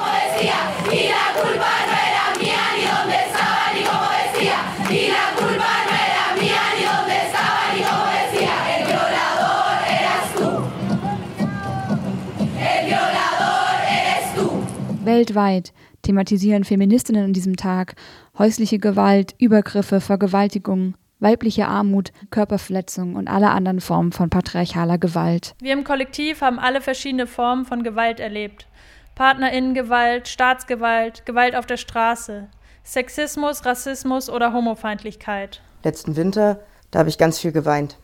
Weltweit 15.09 15.73
thematisieren 16.03 16.63
Feministinnen 16.63 17.25
an 17.25 17.33
diesem 17.33 17.55
Tag 17.55 17.95
häusliche 18.37 18.77
Gewalt, 18.77 19.33
Übergriffe, 19.39 20.01
Vergewaltigung, 20.01 20.93
weibliche 21.19 21.67
Armut, 21.67 22.11
Körperverletzung 22.29 23.15
und 23.15 23.27
alle 23.27 23.49
anderen 23.49 23.81
Formen 23.81 24.11
von 24.11 24.29
patriarchaler 24.29 24.99
Gewalt. 24.99 25.55
Wir 25.59 25.73
im 25.73 25.83
Kollektiv 25.83 26.41
haben 26.41 26.59
alle 26.59 26.79
verschiedene 26.79 27.25
Formen 27.25 27.65
von 27.65 27.81
Gewalt 27.81 28.19
erlebt. 28.19 28.67
Partnerinnengewalt, 29.15 30.27
Staatsgewalt, 30.27 31.25
Gewalt 31.25 31.55
auf 31.55 31.65
der 31.65 31.77
Straße, 31.77 32.47
Sexismus, 32.83 33.65
Rassismus 33.65 34.29
oder 34.29 34.53
Homofeindlichkeit. 34.53 35.63
Letzten 35.83 36.17
Winter, 36.17 36.59
da 36.91 36.99
habe 36.99 37.09
ich 37.09 37.17
ganz 37.17 37.39
viel 37.39 37.51
geweint. 37.51 37.97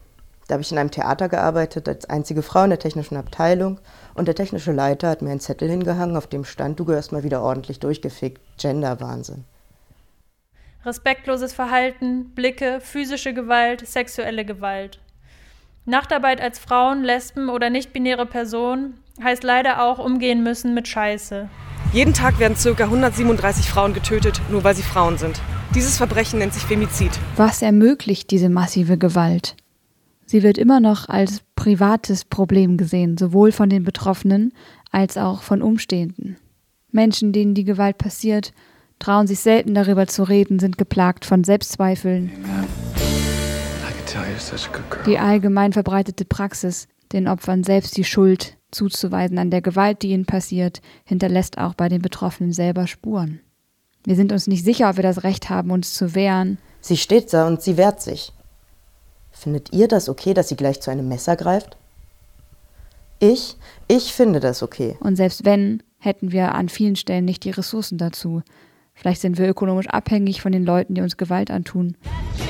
Da 0.48 0.54
habe 0.54 0.62
ich 0.62 0.72
in 0.72 0.78
einem 0.78 0.92
Theater 0.92 1.28
gearbeitet, 1.28 1.90
als 1.90 2.10
einzige 2.10 2.44
Frau 2.44 2.64
in 2.64 2.70
der 2.70 2.80
technischen 2.80 3.18
Abteilung. 3.18 3.80
Und 4.14 4.28
der 4.28 4.36
technische 4.36 4.72
Leiter 4.72 5.10
hat 5.10 5.22
mir 5.22 5.32
einen 5.32 5.40
Zettel 5.40 5.70
hingehangen, 5.70 6.16
auf 6.16 6.28
dem 6.28 6.46
stand, 6.46 6.80
du 6.80 6.86
gehörst 6.86 7.12
mal 7.12 7.24
wieder 7.24 7.42
ordentlich 7.42 7.80
durchgefickt. 7.80 8.42
Gender-Wahnsinn. 8.58 9.44
Respektloses 10.86 11.54
Verhalten, 11.54 12.30
Blicke, 12.36 12.80
physische 12.80 13.34
Gewalt, 13.34 13.88
sexuelle 13.88 14.46
Gewalt. 14.46 15.00
Nachtarbeit 15.86 16.42
als 16.42 16.60
Frauen, 16.60 17.04
Lesben 17.04 17.50
oder 17.50 17.72
nicht-binäre 17.72 18.28
Person 18.28 18.96
heißt 19.24 19.44
leider 19.44 19.84
auch 19.84 19.98
umgehen 19.98 20.44
müssen 20.44 20.74
mit 20.74 20.88
Scheiße. 20.88 21.50
Jeden 21.92 22.14
Tag 22.14 22.40
werden 22.40 22.56
ca. 22.56 22.84
137 22.84 23.70
Frauen 23.70 23.94
getötet, 23.94 24.42
nur 24.50 24.64
weil 24.64 24.76
sie 24.76 24.84
Frauen 24.84 25.18
sind. 25.18 25.42
Dieses 25.74 25.98
Verbrechen 25.98 26.40
nennt 26.40 26.54
sich 26.54 26.64
Femizid. 26.64 27.12
Was 27.36 27.62
ermöglicht 27.62 28.32
diese 28.32 28.50
massive 28.50 28.98
Gewalt? 28.98 29.56
Sie 30.26 30.42
wird 30.42 30.58
immer 30.58 30.80
noch 30.80 31.08
als 31.08 31.42
privates 31.56 32.26
Problem 32.26 32.78
gesehen, 32.78 33.18
sowohl 33.18 33.52
von 33.52 33.70
den 33.70 33.84
Betroffenen 33.84 34.54
als 34.92 35.18
auch 35.18 35.44
von 35.44 35.62
Umstehenden. 35.62 36.38
Menschen, 36.92 37.32
denen 37.32 37.54
die 37.54 37.64
Gewalt 37.64 37.98
passiert, 37.98 38.54
trauen 39.00 39.28
sich 39.28 39.40
selten 39.40 39.74
darüber 39.76 40.08
zu 40.08 40.24
reden, 40.24 40.60
sind 40.60 40.78
geplagt 40.78 41.26
von 41.26 41.44
Selbstzweifeln. 41.44 42.32
Die 45.06 45.20
allgemein 45.20 45.74
verbreitete 45.74 46.26
Praxis, 46.26 46.88
den 47.12 47.28
Opfern 47.28 47.64
selbst 47.64 47.98
die 47.98 48.04
Schuld 48.04 48.58
zuzuweisen 48.72 49.38
an 49.38 49.52
der 49.52 49.62
Gewalt, 49.62 50.02
die 50.02 50.10
ihnen 50.10 50.26
passiert, 50.26 50.82
hinterlässt 51.06 51.58
auch 51.58 51.74
bei 51.74 51.90
den 51.90 52.02
Betroffenen 52.02 52.52
selber 52.52 52.88
Spuren. 52.88 53.42
Wir 54.06 54.16
sind 54.16 54.32
uns 54.32 54.48
nicht 54.48 54.64
sicher, 54.64 54.90
ob 54.90 54.98
wir 54.98 55.04
das 55.04 55.24
Recht 55.24 55.50
haben, 55.50 55.72
uns 55.72 55.94
zu 55.94 56.16
wehren. 56.16 56.58
Sie 56.80 56.98
steht 56.98 57.34
da 57.34 57.48
und 57.48 57.62
sie 57.62 57.78
wehrt 57.78 58.02
sich. 58.02 58.32
Findet 59.46 59.72
ihr 59.74 59.88
das 59.88 60.10
okay, 60.10 60.34
dass 60.34 60.50
sie 60.50 60.56
gleich 60.56 60.82
zu 60.82 60.90
einem 60.90 61.08
Messer 61.08 61.36
greift? 61.36 61.78
Ich, 63.20 63.58
ich 63.88 64.12
finde 64.12 64.40
das 64.40 64.64
okay. 64.64 64.98
Und 65.02 65.18
selbst 65.18 65.46
wenn, 65.46 65.84
hätten 66.00 66.32
wir 66.32 66.56
an 66.56 66.68
vielen 66.68 66.96
Stellen 66.96 67.26
nicht 67.26 67.44
die 67.44 67.52
Ressourcen 67.52 68.00
dazu. 68.00 68.42
Vielleicht 68.96 69.22
sind 69.22 69.38
wir 69.38 69.48
ökonomisch 69.48 69.86
abhängig 69.86 70.42
von 70.42 70.52
den 70.52 70.66
Leuten, 70.66 70.96
die 70.96 71.02
uns 71.02 71.16
Gewalt 71.16 71.52
antun. 71.52 71.96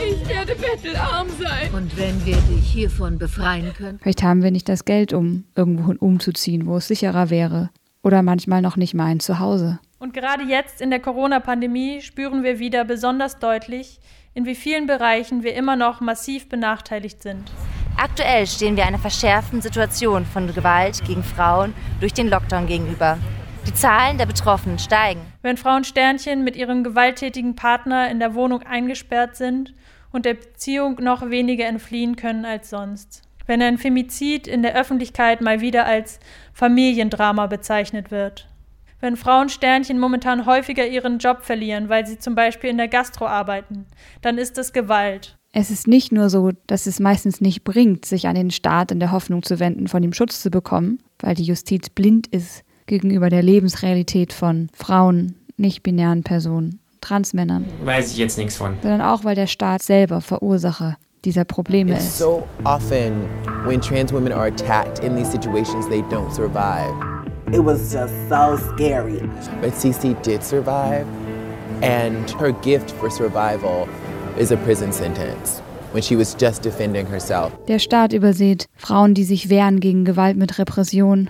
Ich 0.07 0.25
werde 0.29 0.55
bettelarm 0.55 1.27
sein. 1.37 1.73
Und 1.73 1.97
wenn 1.97 2.25
wir 2.25 2.37
dich 2.37 2.65
hiervon 2.65 3.17
befreien 3.17 3.73
können? 3.73 3.99
Vielleicht 4.01 4.23
haben 4.23 4.41
wir 4.41 4.51
nicht 4.51 4.69
das 4.69 4.85
Geld, 4.85 5.11
um 5.11 5.43
irgendwohin 5.53 5.97
umzuziehen, 5.97 6.65
wo 6.65 6.77
es 6.77 6.87
sicherer 6.87 7.29
wäre. 7.29 7.71
Oder 8.03 8.21
manchmal 8.21 8.61
noch 8.61 8.77
nicht 8.77 8.93
mal 8.93 9.07
ein 9.07 9.19
Zuhause. 9.19 9.79
Und 10.05 10.13
gerade 10.13 10.43
jetzt 10.43 10.81
in 10.81 10.91
der 10.91 10.99
Corona-Pandemie 10.99 11.99
spüren 11.99 12.43
wir 12.43 12.59
wieder 12.59 12.85
besonders 12.85 13.39
deutlich, 13.39 13.99
in 14.35 14.45
wie 14.45 14.53
vielen 14.53 14.85
Bereichen 14.85 15.41
wir 15.41 15.55
immer 15.55 15.75
noch 15.75 15.99
massiv 15.99 16.47
benachteiligt 16.47 17.23
sind. 17.23 17.51
Aktuell 17.97 18.45
stehen 18.45 18.77
wir 18.77 18.85
einer 18.85 18.99
verschärften 18.99 19.61
Situation 19.61 20.23
von 20.23 20.45
Gewalt 20.53 21.03
gegen 21.07 21.23
Frauen 21.23 21.73
durch 22.01 22.13
den 22.13 22.29
Lockdown 22.29 22.67
gegenüber. 22.67 23.17
Die 23.65 23.73
Zahlen 23.73 24.19
der 24.19 24.27
Betroffenen 24.27 24.77
steigen. 24.77 25.21
Wenn 25.41 25.57
Frauensternchen 25.57 26.43
mit 26.43 26.55
ihrem 26.55 26.83
gewalttätigen 26.83 27.55
Partner 27.55 28.07
in 28.11 28.19
der 28.19 28.35
Wohnung 28.35 28.61
eingesperrt 28.61 29.35
sind 29.35 29.73
und 30.11 30.25
der 30.25 30.35
Beziehung 30.35 30.97
noch 31.01 31.31
weniger 31.31 31.65
entfliehen 31.65 32.15
können 32.15 32.45
als 32.45 32.69
sonst. 32.69 33.23
Wenn 33.47 33.59
ein 33.63 33.79
Femizid 33.79 34.47
in 34.47 34.61
der 34.61 34.75
Öffentlichkeit 34.75 35.41
mal 35.41 35.61
wieder 35.61 35.87
als 35.87 36.19
Familiendrama 36.53 37.47
bezeichnet 37.47 38.11
wird. 38.11 38.47
Wenn 39.01 39.17
Frauensternchen 39.17 39.99
momentan 39.99 40.45
häufiger 40.45 40.87
ihren 40.87 41.19
Job 41.19 41.41
verlieren, 41.41 41.89
weil 41.89 42.05
sie 42.05 42.17
zum 42.17 42.33
Beispiel 42.35 42.69
in 42.69 42.77
der 42.77 42.87
Gastro 42.87 43.27
arbeiten, 43.27 43.85
dann 44.21 44.37
ist 44.37 44.57
das 44.57 44.73
Gewalt. 44.73 45.37
Es 45.51 45.69
ist 45.69 45.87
nicht 45.87 46.11
nur 46.11 46.29
so, 46.29 46.51
dass 46.67 46.85
es 46.85 46.99
meistens 46.99 47.39
nicht 47.39 47.63
bringt, 47.63 48.05
sich 48.05 48.27
an 48.27 48.35
den 48.35 48.51
Staat 48.51 48.91
in 48.91 48.99
der 48.99 49.11
Hoffnung 49.11 49.43
zu 49.43 49.59
wenden, 49.59 49.87
von 49.87 50.03
ihm 50.03 50.13
Schutz 50.13 50.41
zu 50.41 50.49
bekommen, 50.49 50.99
weil 51.19 51.35
die 51.35 51.43
Justiz 51.43 51.89
blind 51.89 52.27
ist 52.27 52.63
gegenüber 52.87 53.29
der 53.29 53.41
Lebensrealität 53.43 54.33
von 54.33 54.69
Frauen, 54.73 55.35
nicht-binären 55.57 56.23
Personen, 56.23 56.79
Transmännern. 57.01 57.65
Weiß 57.83 58.11
ich 58.11 58.17
jetzt 58.17 58.37
nichts 58.37 58.57
von. 58.57 58.75
Sondern 58.81 59.01
auch, 59.01 59.23
weil 59.23 59.35
der 59.35 59.47
Staat 59.47 59.81
selber 59.81 60.21
Verursacher 60.21 60.97
dieser 61.23 61.45
Probleme 61.45 61.93
It's 61.93 62.05
ist. 62.05 62.17
so 62.17 62.47
often 62.63 63.23
when 63.65 63.79
trans 63.79 64.11
women 64.11 64.31
are 64.31 64.47
attacked 64.47 64.99
in 65.03 65.15
these 65.15 65.31
situations, 65.31 65.87
they 65.87 66.01
don't 66.01 66.31
survive. 66.33 66.93
It 67.51 67.63
was 67.63 67.91
just 67.93 68.13
so 68.27 68.57
scary. 68.73 69.19
But 69.61 69.73
Cece 69.73 70.19
did 70.23 70.43
survive, 70.43 71.05
and 71.83 72.29
her 72.39 72.51
gift 72.51 72.91
for 72.91 73.11
survival 73.11 73.87
is 74.37 74.51
a 74.51 74.57
prison 74.57 74.91
sentence 74.91 75.61
when 75.91 76.01
she 76.01 76.15
was 76.15 76.33
just 76.33 76.63
defending 76.63 77.05
herself. 77.05 77.53
Der 77.67 77.77
Staat 77.77 78.13
übersieht 78.13 78.65
Frauen, 78.75 79.13
die 79.13 79.23
sich 79.23 79.49
wehren 79.49 79.79
gegen 79.79 80.05
Gewalt 80.05 80.37
mit 80.37 80.57
Repression. 80.57 81.29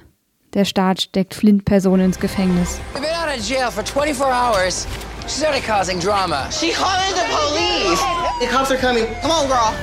Der 0.53 0.63
Staat 0.63 1.01
steckt 1.01 1.33
Flint-Personen 1.35 2.05
ins 2.05 2.19
Gefängnis. 2.19 2.79
We've 2.93 3.01
been 3.01 3.11
out 3.11 3.27
of 3.27 3.45
jail 3.45 3.69
for 3.69 3.83
24 3.83 4.25
hours. 4.31 4.87
She 5.27 5.41
started 5.41 5.63
causing 5.65 5.99
drama. 5.99 6.49
She 6.49 6.71
called 6.71 7.13
the 7.13 7.25
police. 7.29 7.99
The 8.39 8.47
cops 8.47 8.71
are 8.71 8.77
coming. 8.77 9.05
Come 9.21 9.31
on, 9.31 9.47
girl. 9.47 9.73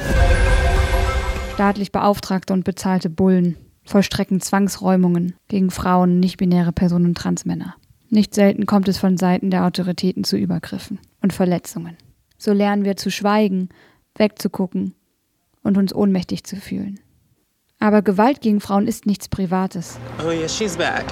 Staatlich 1.54 1.92
beauftragte 1.92 2.54
und 2.54 2.64
bezahlte 2.64 3.10
Bullen 3.10 3.56
vollstrecken 3.84 4.40
Zwangsräumungen 4.40 5.34
gegen 5.48 5.70
Frauen, 5.70 6.20
nicht-binäre 6.20 6.72
Personen 6.72 7.06
und 7.06 7.18
Transmänner. 7.18 7.74
Nicht 8.10 8.34
selten 8.34 8.66
kommt 8.66 8.88
es 8.88 8.98
von 8.98 9.16
Seiten 9.16 9.50
der 9.50 9.64
Autoritäten 9.64 10.24
zu 10.24 10.36
Übergriffen 10.36 10.98
und 11.22 11.32
Verletzungen. 11.32 11.96
So 12.36 12.52
lernen 12.52 12.84
wir 12.84 12.96
zu 12.96 13.10
schweigen, 13.10 13.70
wegzugucken 14.16 14.94
und 15.62 15.78
uns 15.78 15.94
ohnmächtig 15.94 16.44
zu 16.44 16.56
fühlen. 16.56 17.00
Aber 17.78 18.02
Gewalt 18.02 18.40
gegen 18.40 18.60
Frauen 18.60 18.86
ist 18.86 19.06
nichts 19.06 19.28
Privates. 19.28 19.98
Oh 20.24 20.30
yeah, 20.30 20.48
she's 20.48 20.76
back. 20.76 21.04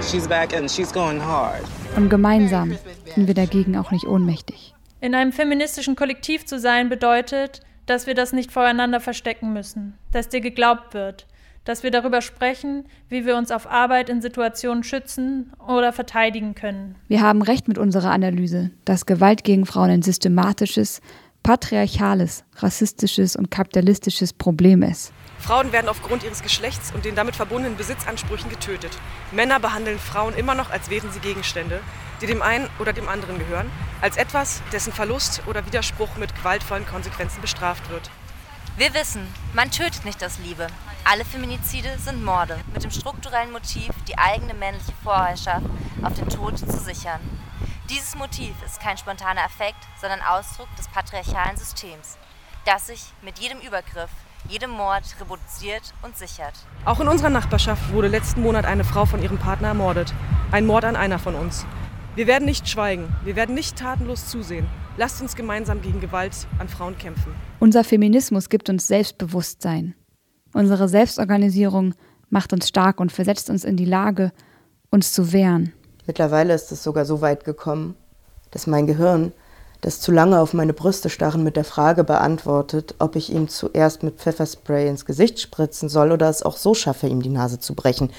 She's 0.00 0.26
back 0.26 0.56
and 0.56 0.70
she's 0.70 0.92
going 0.92 1.20
hard. 1.20 1.62
Und 1.96 2.08
gemeinsam 2.08 2.76
sind 3.14 3.26
wir 3.26 3.34
dagegen 3.34 3.76
auch 3.76 3.90
nicht 3.90 4.06
ohnmächtig. 4.06 4.74
In 5.00 5.14
einem 5.14 5.32
feministischen 5.32 5.96
Kollektiv 5.96 6.46
zu 6.46 6.58
sein 6.58 6.88
bedeutet, 6.88 7.60
dass 7.86 8.06
wir 8.06 8.14
das 8.14 8.32
nicht 8.32 8.52
voreinander 8.52 9.00
verstecken 9.00 9.52
müssen, 9.52 9.98
dass 10.12 10.28
dir 10.28 10.40
geglaubt 10.40 10.94
wird, 10.94 11.26
dass 11.64 11.82
wir 11.82 11.90
darüber 11.90 12.22
sprechen, 12.22 12.84
wie 13.08 13.24
wir 13.24 13.36
uns 13.36 13.50
auf 13.50 13.70
Arbeit 13.70 14.08
in 14.08 14.20
Situationen 14.20 14.82
schützen 14.82 15.52
oder 15.66 15.92
verteidigen 15.92 16.54
können. 16.54 16.96
Wir 17.08 17.20
haben 17.20 17.42
recht 17.42 17.68
mit 17.68 17.78
unserer 17.78 18.10
Analyse, 18.10 18.70
dass 18.84 19.06
Gewalt 19.06 19.44
gegen 19.44 19.66
Frauen 19.66 19.90
ein 19.90 20.02
systematisches, 20.02 21.00
patriarchales, 21.42 22.44
rassistisches 22.56 23.36
und 23.36 23.50
kapitalistisches 23.50 24.32
Problem 24.32 24.82
ist. 24.82 25.12
Frauen 25.38 25.72
werden 25.72 25.88
aufgrund 25.88 26.22
ihres 26.22 26.42
Geschlechts 26.42 26.92
und 26.94 27.04
den 27.04 27.16
damit 27.16 27.34
verbundenen 27.34 27.76
Besitzansprüchen 27.76 28.48
getötet. 28.48 28.92
Männer 29.32 29.58
behandeln 29.58 29.98
Frauen 29.98 30.34
immer 30.34 30.54
noch, 30.54 30.70
als 30.70 30.88
wären 30.88 31.10
sie 31.10 31.18
Gegenstände, 31.18 31.80
die 32.20 32.26
dem 32.26 32.42
einen 32.42 32.68
oder 32.78 32.92
dem 32.92 33.08
anderen 33.08 33.38
gehören, 33.38 33.68
als 34.00 34.16
etwas, 34.16 34.62
dessen 34.72 34.92
Verlust 34.92 35.42
oder 35.48 35.66
Widerspruch 35.66 36.16
mit 36.16 36.34
gewaltvollen 36.36 36.86
Konsequenzen 36.86 37.40
bestraft 37.40 37.90
wird. 37.90 38.08
Wir 38.78 38.94
wissen, 38.94 39.28
man 39.52 39.70
tötet 39.70 40.06
nicht 40.06 40.24
aus 40.24 40.38
Liebe. 40.38 40.66
Alle 41.04 41.26
Feminizide 41.26 41.90
sind 41.98 42.24
Morde 42.24 42.58
mit 42.72 42.82
dem 42.82 42.90
strukturellen 42.90 43.52
Motiv, 43.52 43.90
die 44.08 44.16
eigene 44.16 44.54
männliche 44.54 44.94
Vorherrschaft 45.04 45.66
auf 46.02 46.14
den 46.14 46.30
Tod 46.30 46.58
zu 46.58 46.78
sichern. 46.78 47.20
Dieses 47.90 48.14
Motiv 48.14 48.54
ist 48.64 48.80
kein 48.80 48.96
spontaner 48.96 49.44
Effekt, 49.44 49.76
sondern 50.00 50.22
Ausdruck 50.22 50.74
des 50.76 50.88
patriarchalen 50.88 51.58
Systems, 51.58 52.16
das 52.64 52.86
sich 52.86 53.12
mit 53.20 53.38
jedem 53.38 53.60
Übergriff, 53.60 54.10
jedem 54.48 54.70
Mord 54.70 55.04
reproduziert 55.20 55.92
und 56.00 56.16
sichert. 56.16 56.54
Auch 56.86 57.00
in 57.00 57.08
unserer 57.08 57.30
Nachbarschaft 57.30 57.92
wurde 57.92 58.08
letzten 58.08 58.40
Monat 58.40 58.64
eine 58.64 58.84
Frau 58.84 59.04
von 59.04 59.22
ihrem 59.22 59.36
Partner 59.36 59.68
ermordet. 59.68 60.14
Ein 60.50 60.64
Mord 60.64 60.86
an 60.86 60.96
einer 60.96 61.18
von 61.18 61.34
uns. 61.34 61.66
Wir 62.14 62.26
werden 62.26 62.44
nicht 62.44 62.68
schweigen, 62.68 63.08
wir 63.24 63.36
werden 63.36 63.54
nicht 63.54 63.78
tatenlos 63.78 64.28
zusehen. 64.28 64.66
Lasst 64.98 65.22
uns 65.22 65.34
gemeinsam 65.34 65.80
gegen 65.80 66.02
Gewalt 66.02 66.46
an 66.58 66.68
Frauen 66.68 66.98
kämpfen. 66.98 67.34
Unser 67.58 67.84
Feminismus 67.84 68.50
gibt 68.50 68.68
uns 68.68 68.86
Selbstbewusstsein. 68.86 69.94
Unsere 70.52 70.90
Selbstorganisierung 70.90 71.94
macht 72.28 72.52
uns 72.52 72.68
stark 72.68 73.00
und 73.00 73.12
versetzt 73.12 73.48
uns 73.48 73.64
in 73.64 73.78
die 73.78 73.86
Lage, 73.86 74.30
uns 74.90 75.14
zu 75.14 75.32
wehren. 75.32 75.72
Mittlerweile 76.06 76.52
ist 76.52 76.70
es 76.70 76.82
sogar 76.82 77.06
so 77.06 77.22
weit 77.22 77.44
gekommen, 77.44 77.94
dass 78.50 78.66
mein 78.66 78.86
Gehirn, 78.86 79.32
das 79.80 79.98
zu 79.98 80.12
lange 80.12 80.38
auf 80.38 80.52
meine 80.52 80.74
Brüste 80.74 81.08
starren, 81.08 81.42
mit 81.42 81.56
der 81.56 81.64
Frage 81.64 82.04
beantwortet, 82.04 82.94
ob 82.98 83.16
ich 83.16 83.32
ihm 83.32 83.48
zuerst 83.48 84.02
mit 84.02 84.18
Pfefferspray 84.18 84.86
ins 84.86 85.06
Gesicht 85.06 85.40
spritzen 85.40 85.88
soll 85.88 86.12
oder 86.12 86.28
es 86.28 86.42
auch 86.42 86.58
so 86.58 86.74
schaffe, 86.74 87.06
ihm 87.06 87.22
die 87.22 87.30
Nase 87.30 87.58
zu 87.58 87.74
brechen. 87.74 88.10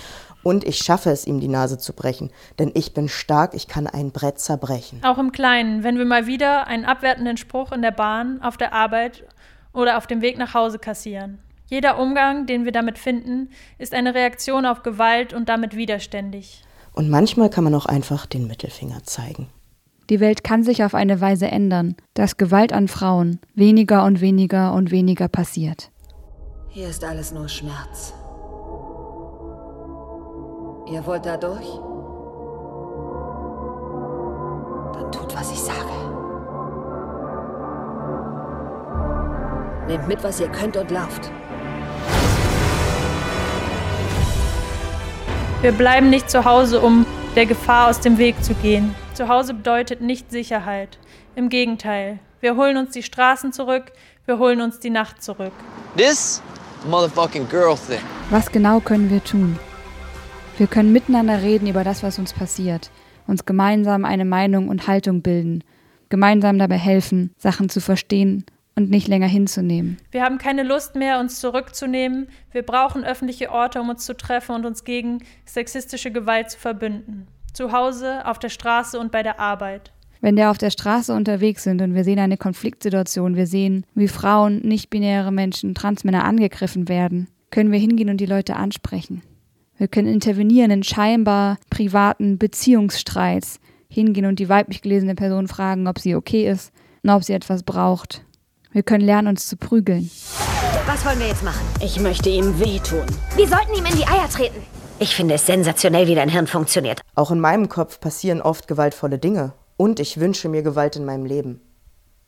Und 0.44 0.66
ich 0.66 0.78
schaffe 0.78 1.10
es, 1.10 1.26
ihm 1.26 1.40
die 1.40 1.48
Nase 1.48 1.78
zu 1.78 1.94
brechen, 1.94 2.30
denn 2.60 2.72
ich 2.76 2.94
bin 2.94 3.08
stark, 3.08 3.54
ich 3.54 3.68
kann 3.68 3.88
ein 3.88 4.12
Brett 4.12 4.40
zerbrechen. 4.40 5.00
Auch 5.04 5.18
im 5.18 5.32
Kleinen, 5.32 5.84
wenn 5.84 5.98
wir 5.98 6.06
mal 6.06 6.28
wieder 6.28 6.68
einen 6.68 6.86
abwertenden 6.86 7.38
Spruch 7.38 7.72
in 7.72 7.82
der 7.82 7.92
Bahn, 7.92 8.42
auf 8.42 8.58
der 8.58 8.74
Arbeit 8.74 9.24
oder 9.72 9.98
auf 9.98 10.06
dem 10.06 10.22
Weg 10.22 10.38
nach 10.38 10.54
Hause 10.54 10.80
kassieren. 10.80 11.40
Jeder 11.68 11.98
Umgang, 11.98 12.46
den 12.46 12.66
wir 12.66 12.72
damit 12.72 13.00
finden, 13.00 13.50
ist 13.78 13.94
eine 13.94 14.14
Reaktion 14.14 14.66
auf 14.66 14.84
Gewalt 14.84 15.34
und 15.34 15.50
damit 15.50 15.76
widerständig. 15.76 16.62
Und 16.94 17.10
manchmal 17.10 17.50
kann 17.50 17.64
man 17.64 17.74
auch 17.74 17.86
einfach 17.86 18.26
den 18.26 18.48
Mittelfinger 18.48 19.04
zeigen. 19.04 19.48
Die 20.10 20.20
Welt 20.20 20.44
kann 20.44 20.64
sich 20.64 20.84
auf 20.84 20.94
eine 20.94 21.22
Weise 21.22 21.48
ändern, 21.48 21.96
dass 22.14 22.38
Gewalt 22.38 22.74
an 22.74 22.88
Frauen 22.88 23.40
weniger 23.56 24.04
und 24.04 24.22
weniger 24.22 24.74
und 24.74 24.92
weniger 24.92 25.30
passiert. 25.30 25.90
Hier 26.70 26.90
ist 26.90 27.04
alles 27.04 27.32
nur 27.32 27.48
Schmerz. 27.48 28.14
Ihr 30.86 31.06
wollt 31.06 31.26
da 31.26 31.38
durch? 31.38 31.80
Dann 34.94 35.12
tut, 35.12 35.34
was 35.34 35.52
ich 35.52 35.60
sage. 35.60 35.80
Nehmt 39.88 40.08
mit, 40.08 40.24
was 40.24 40.42
ihr 40.42 40.50
könnt 40.50 40.76
und 40.76 40.92
lauft. 40.92 41.32
Wir 45.62 45.72
bleiben 45.72 46.10
nicht 46.10 46.30
zu 46.30 46.44
Hause, 46.44 46.82
um 46.82 47.06
der 47.36 47.46
Gefahr 47.46 47.90
aus 47.90 48.02
dem 48.02 48.18
Weg 48.18 48.44
zu 48.44 48.54
gehen. 48.54 48.94
Zu 49.14 49.30
Hause 49.30 49.54
bedeutet 49.54 50.02
nicht 50.02 50.32
Sicherheit. 50.32 50.98
Im 51.36 51.48
Gegenteil, 51.48 52.20
wir 52.42 52.58
holen 52.58 52.76
uns 52.76 52.92
die 52.92 53.04
Straßen 53.04 53.54
zurück, 53.54 53.94
wir 54.26 54.38
holen 54.38 54.60
uns 54.60 54.80
die 54.80 54.90
Nacht 54.90 55.24
zurück. 55.24 55.54
This 55.96 56.42
motherfucking 56.90 57.48
girl 57.48 57.78
thing. 57.78 58.02
Was 58.30 58.52
genau 58.52 58.82
können 58.82 59.10
wir 59.10 59.24
tun? 59.24 59.58
Wir 60.58 60.68
können 60.68 60.94
miteinander 60.94 61.42
reden 61.42 61.68
über 61.68 61.84
das, 61.84 62.04
was 62.04 62.20
uns 62.20 62.32
passiert, 62.32 62.92
uns 63.26 63.46
gemeinsam 63.46 64.06
eine 64.06 64.24
Meinung 64.24 64.68
und 64.70 64.88
Haltung 64.88 65.24
bilden, 65.24 65.64
gemeinsam 66.10 66.60
dabei 66.60 66.78
helfen, 66.78 67.34
Sachen 67.38 67.70
zu 67.70 67.82
verstehen 67.82 68.46
und 68.76 68.92
nicht 68.92 69.08
länger 69.08 69.28
hinzunehmen. 69.28 69.98
Wir 70.12 70.24
haben 70.24 70.38
keine 70.38 70.62
Lust 70.62 70.96
mehr, 70.96 71.20
uns 71.20 71.40
zurückzunehmen. 71.40 72.28
Wir 72.52 72.62
brauchen 72.62 73.04
öffentliche 73.04 73.52
Orte, 73.52 73.82
um 73.82 73.90
uns 73.90 74.06
zu 74.06 74.16
treffen 74.16 74.56
und 74.56 74.66
uns 74.68 74.84
gegen 74.84 75.24
sexistische 75.46 76.12
Gewalt 76.12 76.52
zu 76.52 76.60
verbünden. 76.60 77.28
Zu 77.52 77.72
Hause, 77.72 78.26
auf 78.28 78.38
der 78.38 78.50
Straße 78.50 79.00
und 79.00 79.12
bei 79.12 79.24
der 79.24 79.40
Arbeit. 79.40 79.92
Wenn 80.22 80.38
wir 80.38 80.52
auf 80.52 80.60
der 80.60 80.70
Straße 80.70 81.14
unterwegs 81.14 81.64
sind 81.64 81.82
und 81.82 81.96
wir 81.96 82.04
sehen 82.04 82.20
eine 82.20 82.38
Konfliktsituation, 82.38 83.36
wir 83.36 83.48
sehen, 83.48 83.86
wie 83.96 84.08
Frauen, 84.08 84.60
nicht-binäre 84.60 85.32
Menschen, 85.32 85.74
Transmänner 85.74 86.24
angegriffen 86.24 86.88
werden, 86.88 87.28
können 87.50 87.72
wir 87.72 87.80
hingehen 87.80 88.10
und 88.10 88.18
die 88.18 88.28
Leute 88.28 88.56
ansprechen. 88.56 89.24
Wir 89.78 89.88
können 89.88 90.08
intervenieren 90.08 90.72
in 90.72 90.84
scheinbar 90.84 91.58
privaten 91.70 92.38
Beziehungsstreits, 92.38 93.60
hingehen 93.90 94.26
und 94.26 94.40
die 94.40 94.50
weiblich 94.50 94.82
gelesene 94.82 95.16
Person 95.16 95.48
fragen, 95.48 95.88
ob 95.88 96.00
sie 96.00 96.16
okay 96.16 96.50
ist 96.50 96.72
und 97.04 97.10
ob 97.10 97.24
sie 97.24 97.34
etwas 97.34 97.64
braucht. 97.64 98.24
Wir 98.72 98.84
können 98.84 99.06
lernen, 99.06 99.30
uns 99.30 99.48
zu 99.48 99.58
prügeln. 99.58 100.10
Was 100.86 101.06
wollen 101.06 101.20
wir 101.20 101.28
jetzt 101.28 101.44
machen? 101.44 101.66
Ich 101.82 102.00
möchte 102.00 102.30
ihm 102.30 102.60
wehtun. 102.60 103.06
Wir 103.36 103.48
sollten 103.48 103.74
ihm 103.78 103.86
in 103.86 103.96
die 103.96 104.06
Eier 104.06 104.30
treten. 104.30 104.62
Ich 105.00 105.16
finde 105.16 105.36
es 105.36 105.46
sensationell, 105.46 106.08
wie 106.08 106.16
dein 106.16 106.30
Hirn 106.30 106.48
funktioniert. 106.48 107.02
Auch 107.16 107.32
in 107.32 107.40
meinem 107.40 107.68
Kopf 107.70 108.00
passieren 108.00 108.42
oft 108.42 108.68
gewaltvolle 108.68 109.20
Dinge. 109.20 109.54
Und 109.76 110.00
ich 110.00 110.20
wünsche 110.20 110.50
mir 110.50 110.62
Gewalt 110.62 110.96
in 110.96 111.06
meinem 111.06 111.26
Leben. 111.26 111.62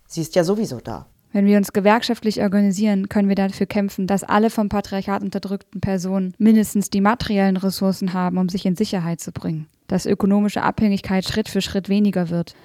Sie 0.08 0.22
ist 0.22 0.36
ja 0.36 0.44
sowieso 0.44 0.80
da. 0.80 1.08
Wenn 1.36 1.48
wir 1.48 1.58
uns 1.58 1.74
gewerkschaftlich 1.74 2.42
organisieren, 2.42 3.10
können 3.10 3.28
wir 3.28 3.36
dafür 3.36 3.66
kämpfen, 3.66 4.08
dass 4.08 4.24
alle 4.24 4.50
vom 4.50 4.70
Patriarchat 4.70 5.22
unterdrückten 5.22 5.82
Personen 5.82 6.34
mindestens 6.38 6.90
die 6.90 7.02
materiellen 7.02 7.58
Ressourcen 7.58 8.14
haben, 8.14 8.38
um 8.38 8.48
sich 8.48 8.66
in 8.66 8.78
Sicherheit 8.78 9.20
zu 9.20 9.34
bringen. 9.34 9.68
Dass 9.88 10.06
ökonomische 10.06 10.62
Abhängigkeit 10.62 11.26
Schritt 11.26 11.50
für 11.50 11.60
Schritt 11.60 11.90
weniger 11.90 12.30
wird. 12.30 12.56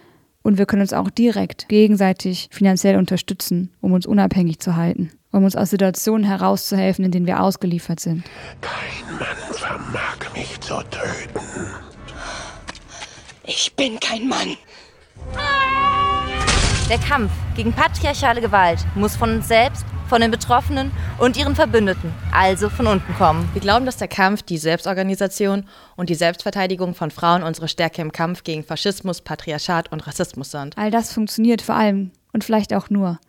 Und 0.43 0.57
wir 0.57 0.67
können 0.67 0.83
uns 0.83 0.93
auch 0.93 1.11
direkt 1.11 1.69
gegenseitig 1.69 2.49
finanziell 2.53 2.97
unterstützen, 2.97 3.73
um 3.81 3.93
uns 3.93 4.07
unabhängig 4.07 4.61
zu 4.61 4.77
halten, 4.77 5.11
um 5.33 5.43
uns 5.43 5.57
aus 5.57 5.71
Situationen 5.71 6.25
herauszuhelfen, 6.25 7.05
in 7.05 7.11
denen 7.11 7.27
wir 7.27 7.43
ausgeliefert 7.43 7.99
sind. 7.99 8.23
Kein 8.61 9.17
Mann 9.19 9.37
vermag 9.51 10.33
mich 10.33 10.61
zu 10.61 10.77
töten. 10.77 11.41
Ich 13.43 13.75
bin 13.75 13.99
kein 13.99 14.29
Mann. 14.29 14.57
Der 16.91 16.99
Kampf 16.99 17.31
gegen 17.55 17.73
patriarchale 17.73 18.41
Gewalt 18.41 18.85
muss 18.97 19.15
von 19.15 19.37
uns 19.37 19.47
selbst, 19.47 19.85
von 20.09 20.21
den 20.21 20.33
Betroffenen 20.33 20.91
und 21.21 21.37
ihren 21.37 21.55
Verbündeten, 21.55 22.13
also 22.33 22.69
von 22.69 22.89
unten 22.89 23.15
kommen. 23.15 23.49
Wir 23.53 23.61
glauben, 23.61 23.87
dass 23.87 23.99
der 23.99 24.09
Kampf, 24.09 24.43
die 24.43 24.59
Selbstorganisation 24.59 25.69
und 25.95 26.11
die 26.11 26.17
Selbstverteidigung 26.17 26.97
von 26.97 27.13
Frauen 27.13 27.45
unsere 27.45 27.69
Stärke 27.69 28.03
im 28.03 28.11
Kampf 28.11 28.43
gegen 28.43 28.65
Faschismus, 28.65 29.21
Patriarchat 29.21 29.93
und 29.93 30.05
Rassismus 30.05 30.51
sind. 30.51 30.77
All 30.77 30.91
das 30.91 31.13
funktioniert 31.13 31.63
vor 31.63 31.77
allem 31.77 32.11
und 32.33 32.43
vielleicht 32.43 32.75
auch 32.75 32.91
nur 32.91 33.21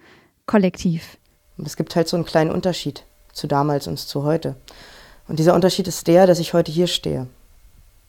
kollektiv. 0.47 1.20
Es 1.64 1.78
gibt 1.78 1.95
halt 1.95 2.07
so 2.07 2.18
einen 2.18 2.26
kleinen 2.26 2.49
Unterschied 2.49 3.03
zu 3.32 3.45
damals 3.45 3.86
und 3.86 3.99
zu 3.99 4.24
heute. 4.24 4.55
Und 5.28 5.38
dieser 5.38 5.53
Unterschied 5.53 5.88
ist 5.88 6.07
der, 6.07 6.26
dass 6.26 6.39
ich 6.39 6.55
heute 6.55 6.72
hier 6.72 6.88
stehe. 6.88 7.28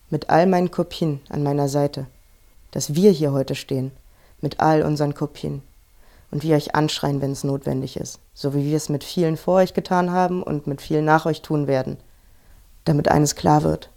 Mit 0.09 0.31
all 0.31 0.47
meinen 0.47 0.71
Kopien 0.71 1.21
an 1.29 1.43
meiner 1.43 1.67
Seite. 1.67 2.07
Dass 2.71 2.95
wir 2.95 3.11
hier 3.11 3.33
heute 3.33 3.53
stehen 3.53 3.91
mit 4.43 4.59
all 4.59 4.83
unseren 4.83 5.15
Kopien 5.15 5.63
und 6.29 6.43
wir 6.43 6.55
euch 6.55 6.75
anschreien, 6.75 7.21
wenn 7.21 7.31
es 7.31 7.43
notwendig 7.43 7.95
ist, 7.97 8.19
so 8.33 8.53
wie 8.53 8.65
wir 8.65 8.75
es 8.75 8.89
mit 8.89 9.03
vielen 9.03 9.37
vor 9.37 9.55
euch 9.55 9.73
getan 9.73 10.11
haben 10.11 10.43
und 10.43 10.67
mit 10.67 10.81
vielen 10.81 11.05
nach 11.05 11.25
euch 11.25 11.41
tun 11.41 11.65
werden, 11.65 11.97
damit 12.83 13.07
eines 13.07 13.35
klar 13.35 13.63
wird, 13.63 13.89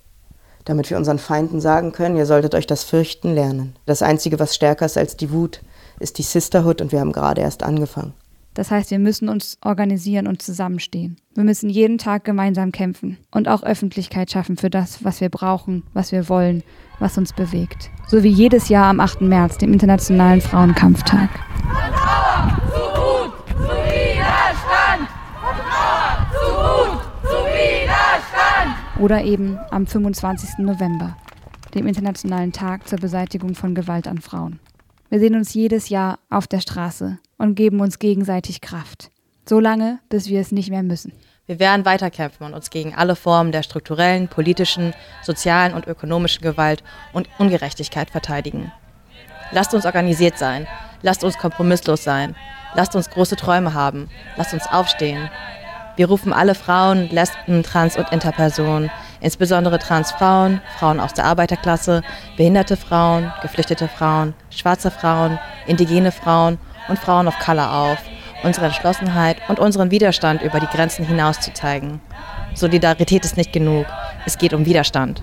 damit 0.65 0.89
wir 0.89 0.97
unseren 0.97 1.19
Feinden 1.19 1.61
sagen 1.61 1.93
können, 1.93 2.17
ihr 2.17 2.27
solltet 2.27 2.55
euch 2.55 2.67
das 2.67 2.85
Fürchten 2.85 3.35
lernen. 3.35 3.75
Das 3.87 4.03
Einzige, 4.03 4.39
was 4.39 4.55
stärker 4.55 4.87
ist 4.87 4.97
als 4.97 5.17
die 5.17 5.33
Wut, 5.33 5.61
ist 5.99 6.19
die 6.19 6.23
Sisterhood 6.23 6.81
und 6.81 6.93
wir 6.93 7.01
haben 7.01 7.13
gerade 7.13 7.41
erst 7.41 7.63
angefangen. 7.63 8.15
Das 8.57 8.71
heißt, 8.71 8.91
wir 8.91 8.99
müssen 8.99 9.29
uns 9.29 9.59
organisieren 9.63 10.27
und 10.27 10.41
zusammenstehen. 10.41 11.19
Wir 11.35 11.45
müssen 11.45 11.69
jeden 11.69 11.99
Tag 11.99 12.25
gemeinsam 12.25 12.73
kämpfen 12.73 13.19
und 13.31 13.49
auch 13.49 13.63
Öffentlichkeit 13.63 14.31
schaffen 14.31 14.57
für 14.57 14.71
das, 14.71 15.05
was 15.05 15.21
wir 15.21 15.29
brauchen, 15.29 15.83
was 15.93 16.11
wir 16.11 16.31
wollen, 16.31 16.63
was 16.99 17.19
uns 17.19 17.35
bewegt. 17.35 17.91
So 18.09 18.23
wie 18.23 18.31
jedes 18.31 18.71
Jahr 18.71 18.87
am 18.87 18.99
8. 18.99 19.21
März, 19.21 19.59
dem 19.59 19.75
Internationalen 19.75 20.41
Frauenkampftag. 20.41 21.29
Oder 28.99 29.23
eben 29.23 29.59
am 29.71 29.87
25. 29.87 30.61
November, 30.61 31.15
dem 31.75 31.87
Internationalen 31.87 32.53
Tag 32.53 32.89
zur 32.89 32.99
Beseitigung 32.99 33.55
von 33.55 33.75
Gewalt 33.75 34.09
an 34.09 34.23
Frauen. 34.23 34.61
Wir 35.11 35.21
sehen 35.21 35.35
uns 35.35 35.53
jedes 35.53 35.91
Jahr 35.91 36.19
auf 36.31 36.47
der 36.47 36.61
Straße 36.61 37.19
und 37.39 37.55
geben 37.55 37.81
uns 37.81 37.99
gegenseitig 37.99 38.61
Kraft. 38.61 39.11
So 39.49 39.61
lange, 39.61 40.01
bis 40.09 40.29
wir 40.29 40.41
es 40.41 40.53
nicht 40.53 40.71
mehr 40.71 40.83
müssen. 40.83 41.13
Wir 41.47 41.61
werden 41.61 41.85
weiterkämpfen 41.85 42.45
und 42.45 42.55
uns 42.55 42.71
gegen 42.71 42.95
alle 42.95 43.15
Formen 43.15 43.53
der 43.53 43.63
strukturellen, 43.63 44.27
politischen, 44.27 44.95
sozialen 45.23 45.75
und 45.75 45.87
ökonomischen 45.87 46.43
Gewalt 46.43 46.83
und 47.13 47.29
Ungerechtigkeit 47.39 48.11
verteidigen. 48.11 48.73
Lasst 49.53 49.73
uns 49.73 49.87
organisiert 49.87 50.39
sein. 50.39 50.67
Lasst 51.03 51.23
uns 51.23 51.39
kompromisslos 51.39 52.03
sein. 52.03 52.35
Lasst 52.75 52.97
uns 52.97 53.11
große 53.11 53.37
Träume 53.37 53.75
haben. 53.75 54.09
Lasst 54.37 54.55
uns 54.55 54.67
aufstehen. 54.67 55.31
Wir 55.95 56.09
rufen 56.09 56.33
alle 56.33 56.55
Frauen, 56.55 57.09
Lesben, 57.11 57.63
Trans- 57.63 57.97
und 57.97 58.11
Interpersonen, 58.13 58.91
insbesondere 59.21 59.79
Transfrauen, 59.79 60.61
Frauen 60.79 61.01
aus 61.01 61.15
der 61.15 61.25
Arbeiterklasse, 61.25 62.03
behinderte 62.37 62.77
Frauen, 62.77 63.33
geflüchtete 63.41 63.89
Frauen, 63.89 64.35
schwarze 64.51 64.91
Frauen, 64.91 65.39
indigene 65.67 66.13
Frauen 66.13 66.59
und 66.89 66.99
Frauen 66.99 67.29
of 67.29 67.39
Color 67.39 67.73
auf, 67.73 67.99
unsere 68.43 68.67
Entschlossenheit 68.67 69.39
und 69.49 69.59
unseren 69.59 69.91
Widerstand 69.91 70.43
über 70.43 70.61
die 70.61 70.67
Grenzen 70.67 71.05
hinaus 71.05 71.41
zu 71.41 71.53
zeigen. 71.53 72.01
Solidarität 72.55 73.25
ist 73.25 73.37
nicht 73.37 73.53
genug, 73.53 73.87
es 74.25 74.39
geht 74.39 74.55
um 74.55 74.65
Widerstand. 74.65 75.21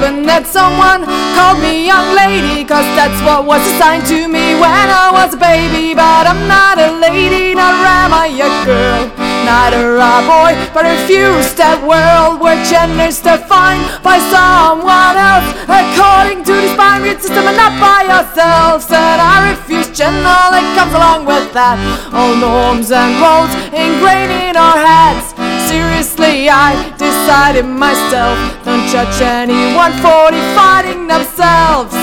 Happened 0.00 0.24
that 0.24 0.48
someone 0.48 1.04
called 1.36 1.60
me 1.60 1.84
young 1.84 2.16
lady, 2.16 2.64
cause 2.64 2.88
that's 2.96 3.20
what 3.20 3.44
was 3.44 3.60
assigned 3.76 4.08
to 4.08 4.24
me 4.28 4.56
when 4.56 4.86
I 4.88 5.12
was 5.12 5.36
a 5.36 5.40
baby. 5.40 5.92
But 5.92 6.24
I'm 6.24 6.48
not 6.48 6.80
a 6.80 6.96
lady, 6.96 7.52
nor 7.52 7.68
am 7.68 8.08
I 8.16 8.32
a 8.32 8.48
girl, 8.64 9.12
not 9.44 9.76
a 9.76 9.84
raw 9.92 10.24
boy, 10.24 10.56
but 10.72 10.88
refuse 10.88 11.52
that 11.60 11.84
world 11.84 12.40
where 12.40 12.56
gender's 12.64 13.20
defined 13.20 13.84
by 14.00 14.16
someone 14.32 15.20
else, 15.20 15.48
according 15.68 16.48
to 16.48 16.52
this 16.56 16.72
binary 16.80 17.20
system 17.20 17.44
and 17.44 17.60
not 17.60 17.76
by 17.76 18.08
ourselves. 18.08 18.88
And 18.88 19.20
I 19.20 19.52
refuse 19.52 19.92
gender 19.92 20.40
that 20.48 20.64
comes 20.80 20.96
along 20.96 21.28
with 21.28 21.52
that, 21.52 21.76
all 22.16 22.32
norms 22.40 22.88
and 22.88 23.20
roles 23.20 23.52
ingrained 23.68 24.32
in 24.32 24.56
our 24.56 24.80
heads. 24.80 25.29
Seriously, 25.70 26.48
I 26.50 26.74
decided 26.98 27.64
myself. 27.64 28.36
Don't 28.64 28.88
judge 28.88 29.22
anyone 29.22 29.92
for 30.02 30.32
defining 30.32 31.06
themselves. 31.06 31.94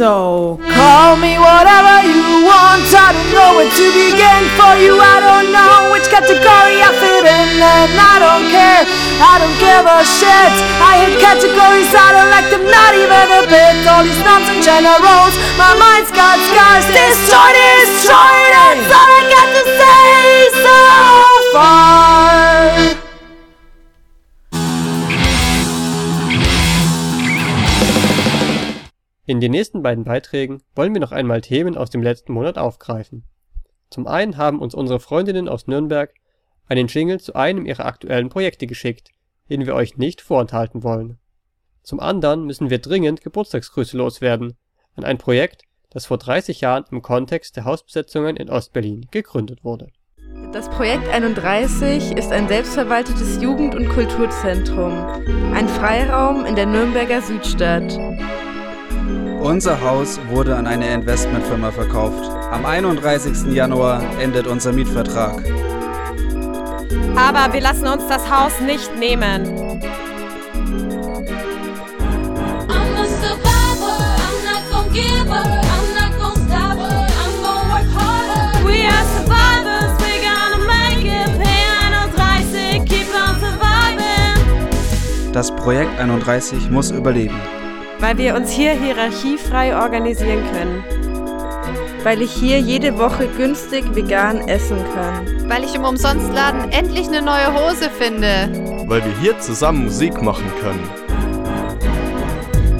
So 0.00 0.29
call 0.90 1.14
me 1.14 1.38
whatever 1.38 2.02
you 2.02 2.42
want. 2.42 2.82
I 2.90 3.14
don't 3.14 3.30
know 3.30 3.50
where 3.54 3.70
to 3.70 3.86
begin 3.94 4.42
for 4.58 4.74
you. 4.82 4.98
I 4.98 5.16
don't 5.22 5.48
know 5.54 5.94
which 5.94 6.10
category 6.10 6.82
I 6.82 6.90
fit 6.98 7.24
in, 7.30 7.50
and 7.62 7.94
I 7.94 8.14
don't 8.18 8.46
care. 8.50 8.82
I 9.22 9.38
don't 9.38 9.58
give 9.62 9.84
a 9.86 10.02
shit. 10.02 10.54
I 10.82 10.92
hate 11.06 11.18
categories. 11.22 11.90
I 11.94 12.08
don't 12.10 12.30
like 12.34 12.48
them, 12.50 12.66
not 12.66 12.92
even 12.98 13.26
a 13.38 13.42
bit. 13.46 13.86
All 13.86 14.02
these 14.02 14.18
nonsense 14.26 14.66
generals. 14.66 15.34
My 15.54 15.72
mind's 15.78 16.10
got 16.10 16.36
scars. 16.50 16.86
Destroyed, 16.90 17.54
destroyed. 17.54 18.50
That's 18.50 18.90
all 18.90 19.10
I 19.14 19.22
got 19.30 19.48
to 19.54 19.62
say. 19.78 20.10
so 20.66 20.78
far. 21.54 23.09
In 29.30 29.38
den 29.38 29.52
nächsten 29.52 29.80
beiden 29.80 30.02
Beiträgen 30.02 30.60
wollen 30.74 30.92
wir 30.92 31.00
noch 31.00 31.12
einmal 31.12 31.40
Themen 31.40 31.76
aus 31.76 31.88
dem 31.88 32.02
letzten 32.02 32.32
Monat 32.32 32.58
aufgreifen. 32.58 33.22
Zum 33.88 34.08
einen 34.08 34.36
haben 34.36 34.58
uns 34.58 34.74
unsere 34.74 34.98
Freundinnen 34.98 35.48
aus 35.48 35.68
Nürnberg 35.68 36.12
einen 36.66 36.88
Jingle 36.88 37.20
zu 37.20 37.36
einem 37.36 37.64
ihrer 37.64 37.84
aktuellen 37.84 38.28
Projekte 38.28 38.66
geschickt, 38.66 39.12
den 39.48 39.66
wir 39.66 39.76
euch 39.76 39.96
nicht 39.96 40.20
vorenthalten 40.20 40.82
wollen. 40.82 41.20
Zum 41.84 42.00
anderen 42.00 42.44
müssen 42.44 42.70
wir 42.70 42.80
dringend 42.80 43.20
Geburtstagsgrüße 43.20 43.96
loswerden 43.96 44.56
an 44.96 45.04
ein 45.04 45.18
Projekt, 45.18 45.62
das 45.90 46.06
vor 46.06 46.18
30 46.18 46.60
Jahren 46.62 46.86
im 46.90 47.00
Kontext 47.00 47.54
der 47.54 47.66
Hausbesetzungen 47.66 48.34
in 48.34 48.50
Ostberlin 48.50 49.06
gegründet 49.12 49.62
wurde. 49.62 49.92
Das 50.52 50.68
Projekt 50.70 51.08
31 51.08 52.16
ist 52.16 52.32
ein 52.32 52.48
selbstverwaltetes 52.48 53.40
Jugend- 53.40 53.76
und 53.76 53.90
Kulturzentrum, 53.90 54.90
ein 55.54 55.68
Freiraum 55.68 56.44
in 56.46 56.56
der 56.56 56.66
Nürnberger 56.66 57.22
Südstadt. 57.22 57.96
Unser 59.40 59.80
Haus 59.80 60.20
wurde 60.28 60.54
an 60.54 60.66
eine 60.66 60.92
Investmentfirma 60.92 61.70
verkauft. 61.70 62.22
Am 62.52 62.66
31. 62.66 63.54
Januar 63.54 64.02
endet 64.20 64.46
unser 64.46 64.70
Mietvertrag. 64.70 65.42
Aber 67.16 67.50
wir 67.52 67.62
lassen 67.62 67.86
uns 67.86 68.06
das 68.06 68.30
Haus 68.30 68.60
nicht 68.60 68.94
nehmen. 68.98 69.80
We 78.62 78.84
are 78.84 79.04
survivors, 79.14 79.92
we're 80.00 80.20
gonna 80.20 80.58
make 80.66 81.06
it. 81.06 81.30
P31, 81.40 82.84
keep 82.86 83.08
on 83.14 83.40
surviving. 83.40 85.32
Das 85.32 85.50
Projekt 85.56 85.98
31 85.98 86.70
muss 86.70 86.90
überleben. 86.90 87.40
Weil 88.00 88.16
wir 88.16 88.34
uns 88.34 88.50
hier 88.50 88.72
hierarchiefrei 88.72 89.76
organisieren 89.76 90.42
können. 90.52 90.84
Weil 92.02 92.22
ich 92.22 92.32
hier 92.32 92.58
jede 92.58 92.98
Woche 92.98 93.28
günstig 93.36 93.84
vegan 93.94 94.48
essen 94.48 94.78
kann. 94.94 95.48
Weil 95.50 95.64
ich 95.64 95.74
im 95.74 95.84
Umsonstladen 95.84 96.72
endlich 96.72 97.08
eine 97.08 97.20
neue 97.20 97.52
Hose 97.52 97.90
finde. 97.90 98.48
Weil 98.88 99.04
wir 99.04 99.12
hier 99.20 99.38
zusammen 99.38 99.84
Musik 99.84 100.22
machen 100.22 100.50
können. 100.62 100.88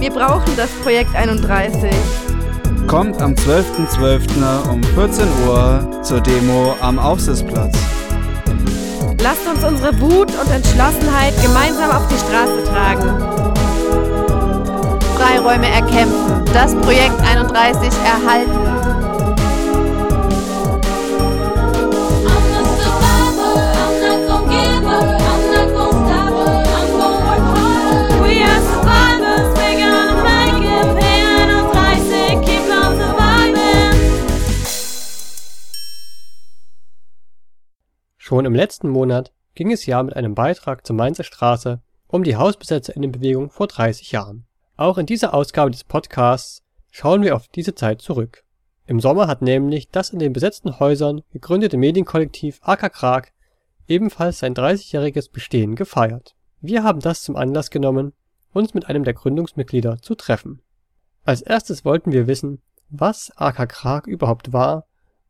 Wir 0.01 0.11
brauchen 0.11 0.57
das 0.57 0.71
Projekt 0.83 1.15
31. 1.15 1.91
Kommt 2.87 3.21
am 3.21 3.35
12.12. 3.35 4.71
um 4.71 4.83
14 4.83 5.29
Uhr 5.47 6.03
zur 6.03 6.23
Demo 6.23 6.75
am 6.81 6.99
Aufsitzplatz. 6.99 7.77
Lasst 9.23 9.47
uns 9.47 9.63
unsere 9.63 10.01
Wut 10.01 10.31
und 10.31 10.51
Entschlossenheit 10.51 11.35
gemeinsam 11.43 11.91
auf 11.91 12.09
die 12.09 12.17
Straße 12.17 12.65
tragen. 12.65 13.40
Freiräume 15.21 15.69
erkämpfen. 15.69 16.47
Das 16.55 16.75
Projekt 16.77 17.21
31 17.21 17.93
erhalten. 18.07 18.53
We 28.23 28.43
are 28.43 28.61
survivors, 28.63 29.53
we're 29.59 29.77
gonna 29.77 30.23
make 30.25 30.65
it. 30.65 30.87
P31, 30.97 32.41
keep 32.43 32.65
on 32.71 32.97
surviving. 32.97 33.93
Schon 38.17 38.47
im 38.47 38.55
letzten 38.55 38.89
Monat 38.89 39.33
ging 39.55 39.71
es 39.71 39.85
ja 39.85 40.03
mit 40.03 40.17
einem 40.17 40.35
Beitrag 40.35 40.87
zur 40.87 40.97
Mainzer 40.97 41.25
Straße 41.25 41.83
um 42.07 42.25
die 42.25 42.37
Hausbesetzerinnenbewegung 42.37 43.51
vor 43.51 43.67
30 43.67 44.13
Jahren. 44.13 44.47
Auch 44.81 44.97
in 44.97 45.05
dieser 45.05 45.35
Ausgabe 45.35 45.71
des 45.71 45.85
Podcasts 45.85 46.63
schauen 46.91 47.23
wir 47.23 47.37
auf 47.37 47.49
diese 47.49 47.75
Zeit 47.75 48.01
zurück. 48.01 48.45
Im 48.87 48.99
Sommer 48.99 49.27
hat 49.27 49.43
nämlich 49.43 49.91
das 49.91 50.09
in 50.09 50.19
den 50.19 50.33
besetzten 50.33 50.81
Häusern 50.81 51.21
gegründete 51.35 51.77
Medienkollektiv 51.77 52.61
AK 52.63 52.91
Krag 52.91 53.33
ebenfalls 53.89 54.39
sein 54.39 54.55
30-jähriges 54.55 55.31
Bestehen 55.31 55.75
gefeiert. 55.75 56.35
Wir 56.63 56.83
haben 56.83 57.01
das 57.01 57.23
zum 57.23 57.37
Anlass 57.37 57.69
genommen, 57.69 58.15
uns 58.55 58.73
mit 58.73 58.87
einem 58.87 59.05
der 59.05 59.13
Gründungsmitglieder 59.13 60.01
zu 60.01 60.15
treffen. 60.15 60.63
Als 61.27 61.43
erstes 61.43 61.85
wollten 61.85 62.13
wir 62.13 62.27
wissen, 62.27 62.63
was 62.89 63.31
AK 63.37 63.69
Krag 63.69 64.07
überhaupt 64.07 64.55
war 64.55 64.87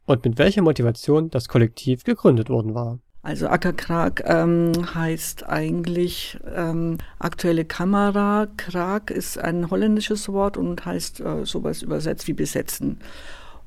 und 0.06 0.24
mit 0.24 0.38
welcher 0.38 0.62
Motivation 0.62 1.28
das 1.28 1.48
Kollektiv 1.48 2.04
gegründet 2.04 2.50
worden 2.50 2.76
war. 2.76 3.00
Also 3.22 3.48
Ackerkrag 3.48 4.22
ähm, 4.24 4.72
heißt 4.94 5.46
eigentlich 5.46 6.38
ähm, 6.54 6.96
aktuelle 7.18 7.66
Kamera. 7.66 8.48
Krag 8.56 9.10
ist 9.10 9.38
ein 9.38 9.70
holländisches 9.70 10.30
Wort 10.30 10.56
und 10.56 10.84
heißt 10.86 11.20
äh, 11.20 11.44
sowas 11.44 11.82
übersetzt 11.82 12.28
wie 12.28 12.32
besetzen. 12.32 12.98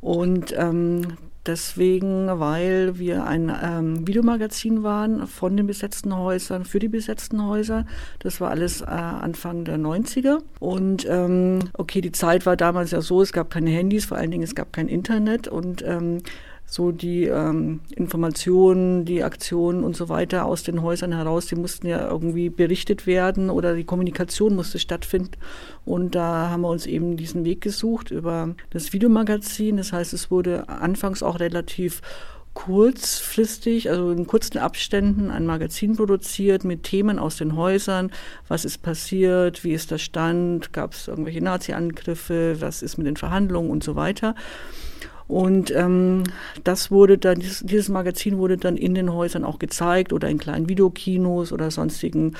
Und 0.02 0.54
ähm, 0.58 1.18
deswegen, 1.46 2.28
weil 2.28 2.98
wir 2.98 3.26
ein 3.26 3.52
ähm, 3.64 4.08
Videomagazin 4.08 4.82
waren 4.82 5.28
von 5.28 5.56
den 5.56 5.68
besetzten 5.68 6.18
Häusern, 6.18 6.66
für 6.66 6.80
die 6.80 6.88
besetzten 6.88 7.46
Häuser. 7.46 7.86
Das 8.20 8.42
war 8.42 8.50
alles 8.50 8.82
äh, 8.82 8.86
Anfang 8.86 9.66
der 9.66 9.78
90er. 9.78 10.40
Und 10.60 11.06
ähm, 11.08 11.60
okay, 11.74 12.02
die 12.02 12.12
Zeit 12.12 12.48
war 12.48 12.58
damals 12.58 12.90
ja 12.90 13.02
so, 13.02 13.22
es 13.22 13.34
gab 13.34 13.52
keine 13.52 13.70
Handys, 13.70 14.06
vor 14.06 14.18
allen 14.18 14.32
Dingen 14.32 14.44
es 14.44 14.56
gab 14.56 14.74
kein 14.74 14.88
Internet 14.88 15.48
und 15.48 15.84
ähm, 15.86 16.20
so 16.74 16.92
die 16.92 17.26
ähm, 17.26 17.82
Informationen, 17.96 19.06
die 19.06 19.24
Aktionen 19.24 19.84
und 19.84 19.96
so 19.96 20.10
weiter 20.10 20.46
aus 20.46 20.64
den 20.64 20.82
Häusern 20.82 21.14
heraus, 21.14 21.46
die 21.46 21.56
mussten 21.56 21.86
ja 21.86 22.10
irgendwie 22.10 22.50
berichtet 22.50 23.06
werden 23.06 23.52
oder 23.52 23.76
die 23.76 23.84
Kommunikation 23.84 24.56
musste 24.56 24.80
stattfinden. 24.80 25.34
Und 25.86 26.16
da 26.16 26.50
haben 26.50 26.62
wir 26.62 26.70
uns 26.70 26.88
eben 26.88 27.16
diesen 27.16 27.46
Weg 27.46 27.62
gesucht 27.62 28.10
über 28.10 28.56
das 28.72 28.92
Videomagazin. 28.92 29.78
Das 29.78 29.94
heißt, 29.94 30.14
es 30.14 30.32
wurde 30.32 30.68
anfangs 30.68 31.22
auch 31.22 31.40
relativ 31.40 32.02
kurzfristig, 32.56 33.92
also 33.92 34.10
in 34.10 34.26
kurzen 34.26 34.58
Abständen 34.58 35.30
ein 35.30 35.46
Magazin 35.46 35.96
produziert 35.96 36.64
mit 36.64 36.82
Themen 36.82 37.20
aus 37.20 37.38
den 37.38 37.56
Häusern. 37.56 38.12
Was 38.48 38.66
ist 38.66 38.82
passiert? 38.82 39.64
Wie 39.64 39.74
ist 39.74 39.92
der 39.92 40.00
Stand? 40.00 40.74
Gab 40.74 40.94
es 40.94 41.08
irgendwelche 41.08 41.44
Nazi-Angriffe? 41.44 42.58
Was 42.62 42.82
ist 42.82 42.98
mit 42.98 43.06
den 43.06 43.18
Verhandlungen 43.18 43.70
und 43.70 43.84
so 43.84 43.96
weiter? 43.96 44.34
Und 45.28 45.72
ähm, 45.72 46.24
das 46.64 46.92
wurde 46.92 47.18
dann, 47.18 47.40
dieses, 47.40 47.90
Magazin 47.90 48.38
wurde 48.38 48.58
dann 48.58 48.78
in 48.78 48.94
den 48.94 49.14
Häusern 49.14 49.46
auch 49.46 49.60
gezeigt 49.60 50.14
oder 50.14 50.30
in 50.30 50.38
kleinen 50.38 50.70
Videokinos 50.70 51.52
oder 51.52 51.72
sonstigen 51.72 52.34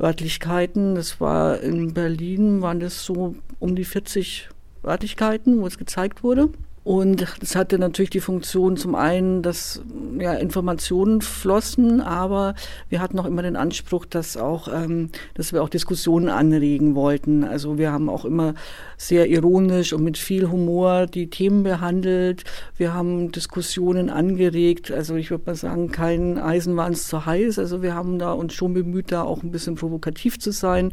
Örtlichkeiten. 0.00 0.94
Das 0.94 1.20
war 1.20 1.60
in 1.60 1.94
Berlin, 1.94 2.60
waren 2.60 2.80
das 2.80 3.04
so 3.04 3.36
um 3.60 3.76
die 3.76 3.84
40 3.84 4.48
Örtlichkeiten, 4.84 5.60
wo 5.60 5.66
es 5.66 5.78
gezeigt 5.78 6.22
wurde. 6.22 6.50
Und 6.84 7.26
das 7.40 7.56
hatte 7.56 7.78
natürlich 7.78 8.10
die 8.10 8.20
Funktion 8.20 8.76
zum 8.76 8.94
einen, 8.94 9.40
dass 9.40 9.80
ja, 10.18 10.34
Informationen 10.34 11.22
flossen, 11.22 12.02
aber 12.02 12.54
wir 12.90 13.00
hatten 13.00 13.18
auch 13.18 13.24
immer 13.24 13.40
den 13.40 13.56
Anspruch, 13.56 14.04
dass 14.04 14.36
auch, 14.36 14.68
ähm, 14.68 15.08
dass 15.32 15.54
wir 15.54 15.62
auch 15.62 15.70
Diskussionen 15.70 16.28
anregen 16.28 16.94
wollten. 16.94 17.42
Also 17.42 17.78
wir 17.78 17.90
haben 17.90 18.10
auch 18.10 18.26
immer 18.26 18.52
sehr 18.98 19.30
ironisch 19.30 19.94
und 19.94 20.04
mit 20.04 20.18
viel 20.18 20.50
Humor 20.50 21.06
die 21.06 21.30
Themen 21.30 21.62
behandelt. 21.62 22.44
Wir 22.76 22.92
haben 22.92 23.32
Diskussionen 23.32 24.10
angeregt. 24.10 24.92
Also 24.92 25.14
ich 25.16 25.30
würde 25.30 25.44
mal 25.46 25.56
sagen, 25.56 25.90
kein 25.90 26.36
Eisen 26.36 26.76
war 26.76 26.86
uns 26.86 27.08
zu 27.08 27.24
heiß. 27.24 27.58
Also 27.58 27.80
wir 27.80 27.94
haben 27.94 28.18
da 28.18 28.32
uns 28.32 28.52
schon 28.52 28.74
bemüht, 28.74 29.10
da 29.10 29.22
auch 29.22 29.42
ein 29.42 29.52
bisschen 29.52 29.76
provokativ 29.76 30.38
zu 30.38 30.52
sein 30.52 30.92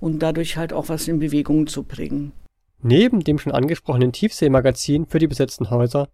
und 0.00 0.18
dadurch 0.20 0.56
halt 0.56 0.72
auch 0.72 0.88
was 0.88 1.06
in 1.06 1.20
Bewegung 1.20 1.68
zu 1.68 1.84
bringen. 1.84 2.32
Neben 2.80 3.20
dem 3.20 3.38
schon 3.38 3.52
angesprochenen 3.52 4.12
Tiefseemagazin 4.12 5.06
für 5.06 5.18
die 5.18 5.26
besetzten 5.26 5.70
Häuser 5.70 6.08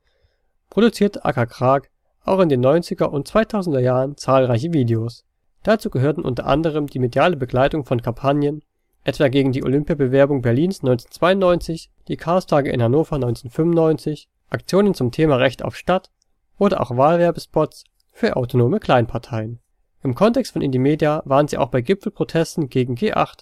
produzierte 0.70 1.24
AK 1.24 1.50
Krag 1.50 1.90
auch 2.24 2.40
in 2.40 2.48
den 2.48 2.64
90er 2.64 3.04
und 3.04 3.28
2000er 3.28 3.80
Jahren 3.80 4.16
zahlreiche 4.16 4.72
Videos. 4.72 5.24
Dazu 5.62 5.90
gehörten 5.90 6.22
unter 6.22 6.46
anderem 6.46 6.86
die 6.86 6.98
mediale 6.98 7.36
Begleitung 7.36 7.84
von 7.84 8.00
Kampagnen, 8.00 8.62
etwa 9.04 9.28
gegen 9.28 9.52
die 9.52 9.62
Olympiabewerbung 9.62 10.40
Berlins 10.40 10.80
1992, 10.80 11.90
die 12.08 12.16
Chaostage 12.16 12.70
in 12.70 12.82
Hannover 12.82 13.16
1995, 13.16 14.28
Aktionen 14.48 14.94
zum 14.94 15.10
Thema 15.10 15.36
Recht 15.36 15.62
auf 15.62 15.76
Stadt 15.76 16.10
oder 16.58 16.80
auch 16.80 16.96
Wahlwerbespots 16.96 17.84
für 18.12 18.36
autonome 18.36 18.80
Kleinparteien. 18.80 19.60
Im 20.02 20.14
Kontext 20.14 20.52
von 20.52 20.62
Indymedia 20.62 21.22
waren 21.24 21.48
sie 21.48 21.58
auch 21.58 21.68
bei 21.68 21.80
Gipfelprotesten 21.80 22.68
gegen 22.68 22.94
G8 22.94 23.40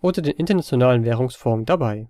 oder 0.00 0.22
den 0.22 0.36
Internationalen 0.36 1.04
Währungsfonds 1.04 1.66
dabei. 1.66 2.08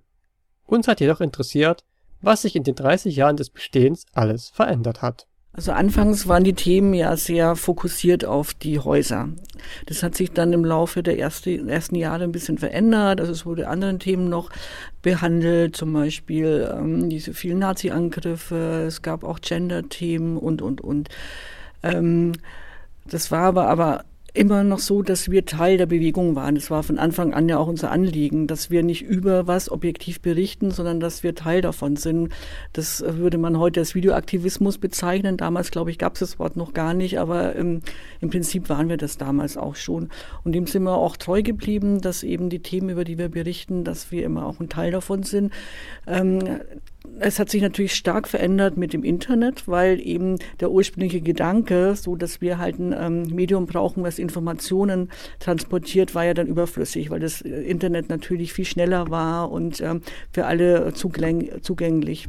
Uns 0.67 0.89
hat 0.89 1.01
jedoch 1.01 1.21
interessiert, 1.21 1.85
was 2.21 2.43
sich 2.43 2.57
in 2.57 2.65
den 2.65 2.75
30 2.75 3.17
Jahren 3.17 3.37
des 3.37 3.51
Bestehens 3.51 4.07
alles 4.13 4.49
verändert 4.49 5.03
hat. 5.03 5.27
Also 5.57 5.71
anfangs 5.71 6.27
waren 6.27 6.43
die 6.43 6.55
Themen 6.55 6.95
ja 6.95 7.17
sehr 7.17 7.55
fokussiert 7.55 8.25
auf 8.25 8.55
die 8.55 8.81
Häuser. 8.81 9.29
Das 9.87 10.03
hat 10.03 10.17
sich 10.17 10.33
dann 10.33 10.53
im 10.53 10.65
Laufe 10.65 11.05
der 11.05 11.17
erste, 11.17 11.57
ersten 11.69 11.95
Jahre 11.95 12.25
ein 12.25 12.33
bisschen 12.33 12.59
verändert. 12.59 13.21
Also 13.21 13.31
es 13.31 13.47
wurde 13.47 13.69
anderen 13.69 14.01
Themen 14.01 14.29
noch 14.29 14.51
behandelt, 15.01 15.77
zum 15.77 15.93
Beispiel 15.93 16.69
ähm, 16.77 17.09
diese 17.09 17.35
vielen 17.35 17.61
Nazi-Angriffe. 17.61 18.87
Es 18.89 19.03
gab 19.03 19.23
auch 19.23 19.39
Gender-Themen 19.39 20.39
und, 20.39 20.61
und, 20.61 20.81
und. 20.81 21.09
Ähm, 21.85 22.33
das 23.07 23.31
war 23.31 23.43
aber, 23.43 23.69
aber 23.69 24.05
immer 24.35 24.65
noch 24.65 24.81
so, 24.81 25.03
dass 25.03 25.31
wir 25.31 25.47
Teil 25.47 25.79
der 25.79 25.87
Bewegung 25.87 26.35
waren. 26.35 26.57
Es 26.57 26.69
war 26.69 26.83
von 26.83 26.99
Anfang 26.99 27.33
an 27.33 27.49
ja 27.49 27.57
auch 27.57 27.69
unser 27.69 27.93
Anliegen, 27.93 28.49
dass 28.49 28.69
wir 28.69 28.83
nicht 28.83 29.03
über 29.03 29.47
was 29.47 29.71
objektiv 29.71 30.21
berichten, 30.21 30.73
sondern 30.73 30.99
dass 30.99 31.23
wir 31.23 31.37
Teil 31.37 31.61
davon 31.61 31.95
sind. 31.95 32.33
Das 32.73 33.03
würde 33.07 33.39
man 33.39 33.59
heute 33.59 33.81
als 33.81 33.95
Videoaktivismus 33.95 34.79
bezeichnen. 34.79 35.37
Damals, 35.37 35.71
glaube 35.71 35.93
ich, 35.93 35.99
gab 35.99 36.15
es 36.15 36.21
das 36.21 36.39
Wort 36.41 36.57
noch 36.57 36.73
gar 36.73 36.95
nicht, 36.95 37.21
aber 37.21 37.55
ähm, 37.55 37.81
im 38.21 38.31
Prinzip 38.31 38.69
waren 38.69 38.89
wir 38.89 38.97
das 38.97 39.19
damals 39.19 39.57
auch 39.57 39.77
schon. 39.77 40.09
Und 40.43 40.53
dem 40.53 40.67
sind 40.67 40.83
wir 40.83 40.97
auch 40.97 41.17
treu 41.17 41.43
geblieben, 41.43 42.01
dass 42.01 42.25
eben 42.25 42.51
die 42.51 42.61
Themen, 42.61 42.89
über 42.89 43.05
die 43.05 43.19
wir 43.19 43.29
berichten, 43.29 43.85
dass 43.85 44.11
wir 44.11 44.25
immer 44.25 44.47
auch 44.47 44.59
ein 44.59 44.69
Teil 44.69 44.91
davon 44.91 45.23
sind. 45.23 45.53
Ähm, 46.09 46.61
es 47.21 47.39
hat 47.39 47.51
sich 47.51 47.63
natürlich 47.63 47.95
stark 47.95 48.29
verändert 48.29 48.77
mit 48.77 48.93
dem 48.93 49.05
Internet, 49.05 49.69
weil 49.69 50.01
eben 50.01 50.39
der 50.61 50.71
ursprüngliche 50.71 51.21
Gedanke, 51.21 51.95
so 51.97 52.17
dass 52.17 52.41
wir 52.41 52.59
halt 52.59 52.79
ein 52.79 52.95
ähm, 52.99 53.35
Medium 53.35 53.67
brauchen, 53.67 54.03
was 54.03 54.19
Informationen 54.19 55.11
transportiert, 55.39 56.15
war 56.15 56.25
ja 56.25 56.35
dann 56.35 56.47
überflüssig, 56.47 57.11
weil 57.11 57.21
das 57.21 57.41
Internet 57.41 58.09
natürlich 58.09 58.53
viel 58.53 58.65
schneller 58.65 59.11
war 59.11 59.51
und 59.51 59.81
ähm, 59.81 60.03
für 60.33 60.47
alle 60.47 60.93
zugäng 60.95 61.51
zugänglich. 61.63 62.29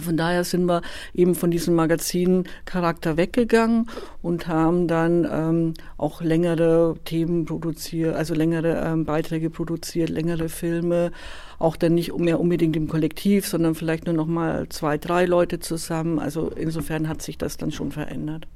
Von 0.00 0.16
daher 0.16 0.44
sind 0.44 0.66
wir 0.66 0.82
eben 1.14 1.34
von 1.34 1.50
diesem 1.50 1.74
Magazin-Charakter 1.74 3.16
weggegangen 3.16 3.88
und 4.22 4.48
haben 4.48 4.88
dann 4.88 5.28
ähm, 5.30 5.74
auch 5.96 6.20
längere 6.20 6.96
Themen 7.04 7.44
produziert, 7.44 8.16
also 8.16 8.34
längere 8.34 8.82
ähm, 8.84 9.04
Beiträge 9.04 9.50
produziert, 9.50 10.10
längere 10.10 10.48
Filme, 10.48 11.12
auch 11.58 11.76
dann 11.76 11.94
nicht 11.94 12.16
mehr 12.18 12.40
unbedingt 12.40 12.76
im 12.76 12.88
Kollektiv, 12.88 13.46
sondern 13.46 13.74
vielleicht 13.74 14.06
nur 14.06 14.14
noch 14.14 14.26
mal 14.26 14.68
zwei, 14.68 14.98
drei 14.98 15.26
Leute 15.26 15.60
zusammen. 15.60 16.18
Also 16.18 16.48
insofern 16.48 17.08
hat 17.08 17.22
sich 17.22 17.38
das 17.38 17.56
dann 17.56 17.70
schon 17.70 17.92
verändert. 17.92 18.48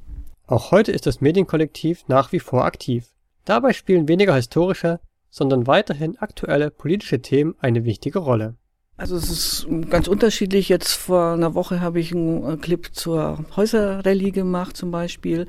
Auch 0.47 0.71
heute 0.71 0.93
ist 0.93 1.07
das 1.07 1.21
Medienkollektiv 1.21 2.05
nach 2.09 2.33
wie 2.33 2.41
vor 2.41 2.65
aktiv. 2.65 3.07
Dabei 3.45 3.73
spielen 3.73 4.09
weniger 4.09 4.35
historische, 4.35 4.99
sondern 5.31 5.67
weiterhin 5.67 6.19
aktuelle 6.19 6.71
politische 6.71 7.21
Themen 7.21 7.55
eine 7.61 7.85
wichtige 7.85 8.19
Rolle. 8.19 8.57
Also 8.99 9.17
es 9.17 9.31
ist 9.31 9.69
ganz 9.91 10.09
unterschiedlich. 10.09 10.69
Jetzt 10.69 10.93
vor 10.93 11.33
einer 11.33 11.55
Woche 11.55 11.81
habe 11.81 12.01
ich 12.01 12.13
einen 12.13 12.61
Clip 12.61 12.89
zur 12.93 13.45
Häuserrallye 13.55 14.33
gemacht 14.33 14.77
zum 14.77 14.91
Beispiel. 14.91 15.47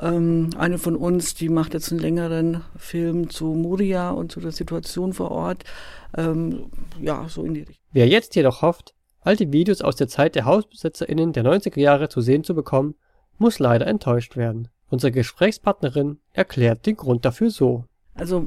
Ähm, 0.00 0.50
eine 0.56 0.78
von 0.78 0.96
uns, 0.96 1.34
die 1.34 1.50
macht 1.50 1.74
jetzt 1.74 1.90
einen 1.92 2.00
längeren 2.00 2.64
Film 2.76 3.28
zu 3.28 3.48
Moria 3.48 4.10
und 4.10 4.32
zu 4.32 4.40
der 4.40 4.50
Situation 4.50 5.12
vor 5.12 5.30
Ort. 5.30 5.64
Ähm, 6.16 6.70
ja, 6.98 7.26
so 7.28 7.44
in 7.44 7.52
die 7.52 7.60
Richtung. 7.60 7.84
Wer 7.92 8.08
jetzt 8.08 8.34
jedoch 8.34 8.62
hofft, 8.62 8.94
alte 9.20 9.52
Videos 9.52 9.82
aus 9.82 9.96
der 9.96 10.08
Zeit 10.08 10.34
der 10.34 10.46
HausbesitzerInnen 10.46 11.34
der 11.34 11.44
90er 11.44 11.80
Jahre 11.80 12.08
zu 12.08 12.22
sehen 12.22 12.44
zu 12.44 12.54
bekommen, 12.54 12.94
muss 13.36 13.58
leider 13.58 13.86
enttäuscht 13.86 14.36
werden. 14.36 14.68
Unsere 14.88 15.12
Gesprächspartnerin 15.12 16.20
erklärt 16.32 16.86
den 16.86 16.96
Grund 16.96 17.26
dafür 17.26 17.50
so. 17.50 17.84
Also 18.18 18.46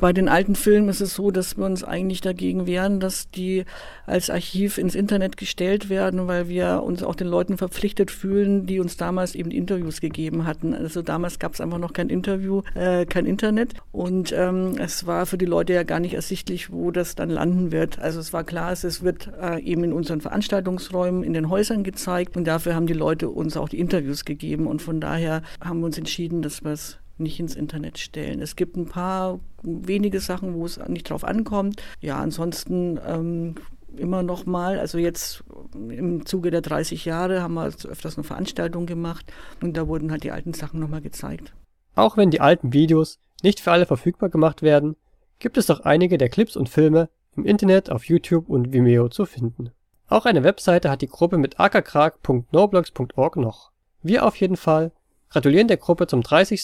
bei 0.00 0.12
den 0.12 0.28
alten 0.28 0.54
Filmen 0.54 0.88
ist 0.88 1.00
es 1.00 1.14
so, 1.14 1.30
dass 1.30 1.56
wir 1.56 1.64
uns 1.64 1.82
eigentlich 1.82 2.20
dagegen 2.20 2.66
wehren, 2.66 3.00
dass 3.00 3.30
die 3.30 3.64
als 4.06 4.30
Archiv 4.30 4.78
ins 4.78 4.94
Internet 4.94 5.36
gestellt 5.36 5.88
werden, 5.88 6.28
weil 6.28 6.48
wir 6.48 6.82
uns 6.84 7.02
auch 7.02 7.16
den 7.16 7.26
Leuten 7.26 7.56
verpflichtet 7.56 8.10
fühlen, 8.10 8.66
die 8.66 8.78
uns 8.78 8.96
damals 8.96 9.34
eben 9.34 9.50
Interviews 9.50 10.00
gegeben 10.00 10.46
hatten. 10.46 10.72
Also 10.74 11.02
damals 11.02 11.38
gab 11.38 11.54
es 11.54 11.60
einfach 11.60 11.78
noch 11.78 11.92
kein 11.92 12.10
Interview, 12.10 12.62
äh, 12.74 13.04
kein 13.06 13.26
Internet 13.26 13.74
und 13.90 14.32
ähm, 14.36 14.74
es 14.78 15.06
war 15.06 15.26
für 15.26 15.38
die 15.38 15.46
Leute 15.46 15.72
ja 15.72 15.82
gar 15.82 16.00
nicht 16.00 16.14
ersichtlich, 16.14 16.72
wo 16.72 16.90
das 16.90 17.14
dann 17.16 17.30
landen 17.30 17.72
wird. 17.72 17.98
Also 17.98 18.20
es 18.20 18.32
war 18.32 18.44
klar, 18.44 18.72
es 18.72 19.02
wird 19.02 19.30
äh, 19.40 19.60
eben 19.62 19.82
in 19.82 19.92
unseren 19.92 20.20
Veranstaltungsräumen, 20.20 21.24
in 21.24 21.32
den 21.32 21.48
Häusern 21.48 21.82
gezeigt 21.82 22.36
und 22.36 22.44
dafür 22.44 22.74
haben 22.74 22.86
die 22.86 22.92
Leute 22.92 23.30
uns 23.30 23.56
auch 23.56 23.68
die 23.68 23.80
Interviews 23.80 24.24
gegeben 24.24 24.66
und 24.66 24.80
von 24.80 25.00
daher 25.00 25.42
haben 25.60 25.80
wir 25.80 25.86
uns 25.86 25.98
entschieden, 25.98 26.42
dass 26.42 26.62
wir 26.62 26.72
es 26.72 27.01
nicht 27.18 27.40
ins 27.40 27.54
Internet 27.54 27.98
stellen. 27.98 28.40
Es 28.40 28.56
gibt 28.56 28.76
ein 28.76 28.86
paar 28.86 29.40
wenige 29.62 30.20
Sachen, 30.20 30.54
wo 30.54 30.64
es 30.64 30.78
nicht 30.88 31.08
drauf 31.10 31.24
ankommt. 31.24 31.82
Ja, 32.00 32.18
ansonsten 32.18 32.98
ähm, 33.06 33.54
immer 33.96 34.22
noch 34.22 34.46
mal, 34.46 34.78
also 34.78 34.98
jetzt 34.98 35.44
im 35.74 36.26
Zuge 36.26 36.50
der 36.50 36.62
30 36.62 37.04
Jahre 37.04 37.42
haben 37.42 37.54
wir 37.54 37.66
öfters 37.66 38.16
eine 38.16 38.24
Veranstaltung 38.24 38.86
gemacht 38.86 39.26
und 39.60 39.76
da 39.76 39.88
wurden 39.88 40.10
halt 40.10 40.24
die 40.24 40.30
alten 40.30 40.54
Sachen 40.54 40.80
noch 40.80 40.88
mal 40.88 41.00
gezeigt. 41.00 41.52
Auch 41.94 42.16
wenn 42.16 42.30
die 42.30 42.40
alten 42.40 42.72
Videos 42.72 43.18
nicht 43.42 43.60
für 43.60 43.72
alle 43.72 43.86
verfügbar 43.86 44.30
gemacht 44.30 44.62
werden, 44.62 44.96
gibt 45.38 45.58
es 45.58 45.66
doch 45.66 45.80
einige 45.80 46.18
der 46.18 46.28
Clips 46.28 46.56
und 46.56 46.68
Filme 46.68 47.08
im 47.36 47.44
Internet 47.44 47.90
auf 47.90 48.04
YouTube 48.04 48.48
und 48.48 48.72
Vimeo 48.72 49.08
zu 49.08 49.26
finden. 49.26 49.70
Auch 50.08 50.26
eine 50.26 50.44
Webseite 50.44 50.90
hat 50.90 51.02
die 51.02 51.08
Gruppe 51.08 51.38
mit 51.38 51.58
ackerkrag.noblogs.org 51.58 53.36
noch. 53.36 53.72
Wir 54.02 54.26
auf 54.26 54.36
jeden 54.36 54.56
Fall 54.56 54.92
gratulieren 55.30 55.68
der 55.68 55.78
Gruppe 55.78 56.06
zum 56.06 56.22
30 56.22 56.62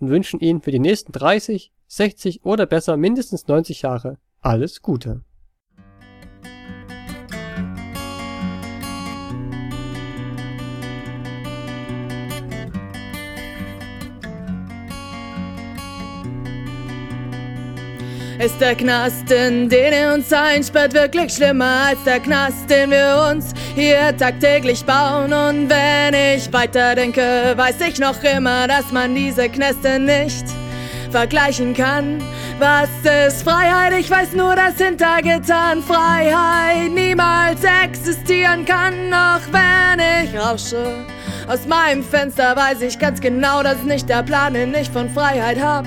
und 0.00 0.08
wünschen 0.08 0.40
Ihnen 0.40 0.62
für 0.62 0.72
die 0.72 0.78
nächsten 0.78 1.12
30, 1.12 1.72
60 1.86 2.44
oder 2.44 2.66
besser 2.66 2.96
mindestens 2.96 3.46
90 3.46 3.82
Jahre 3.82 4.18
alles 4.40 4.82
Gute. 4.82 5.22
Ist 18.42 18.58
der 18.58 18.74
Knast, 18.74 19.30
in 19.30 19.68
den 19.68 19.92
er 19.92 20.14
uns 20.14 20.32
einsperrt, 20.32 20.94
wirklich 20.94 21.34
schlimmer 21.34 21.88
als 21.88 22.02
der 22.04 22.20
Knast, 22.20 22.70
den 22.70 22.90
wir 22.90 23.28
uns 23.30 23.52
hier 23.74 24.16
tagtäglich 24.16 24.82
bauen? 24.82 25.30
Und 25.30 25.68
wenn 25.68 26.14
ich 26.14 26.50
weiterdenke, 26.50 27.52
weiß 27.54 27.82
ich 27.86 27.98
noch 27.98 28.24
immer, 28.24 28.66
dass 28.66 28.92
man 28.92 29.14
diese 29.14 29.50
Knäste 29.50 29.98
nicht 29.98 30.46
vergleichen 31.10 31.74
kann. 31.74 32.22
Was 32.58 32.88
ist 33.28 33.42
Freiheit? 33.42 33.92
Ich 34.00 34.10
weiß 34.10 34.32
nur, 34.32 34.56
dass 34.56 34.78
hintergetan 34.78 35.82
Freiheit 35.82 36.92
niemals 36.94 37.60
existieren 37.84 38.64
kann, 38.64 39.12
auch 39.12 39.42
wenn 39.52 40.00
ich 40.24 40.34
rausche. 40.40 41.04
Aus 41.46 41.66
meinem 41.66 42.02
Fenster 42.02 42.56
weiß 42.56 42.80
ich 42.80 42.98
ganz 42.98 43.20
genau, 43.20 43.62
dass 43.62 43.82
nicht 43.82 44.08
der 44.08 44.22
Plan, 44.22 44.54
den 44.54 44.74
ich 44.74 44.88
von 44.88 45.10
Freiheit 45.10 45.60
hab. 45.60 45.84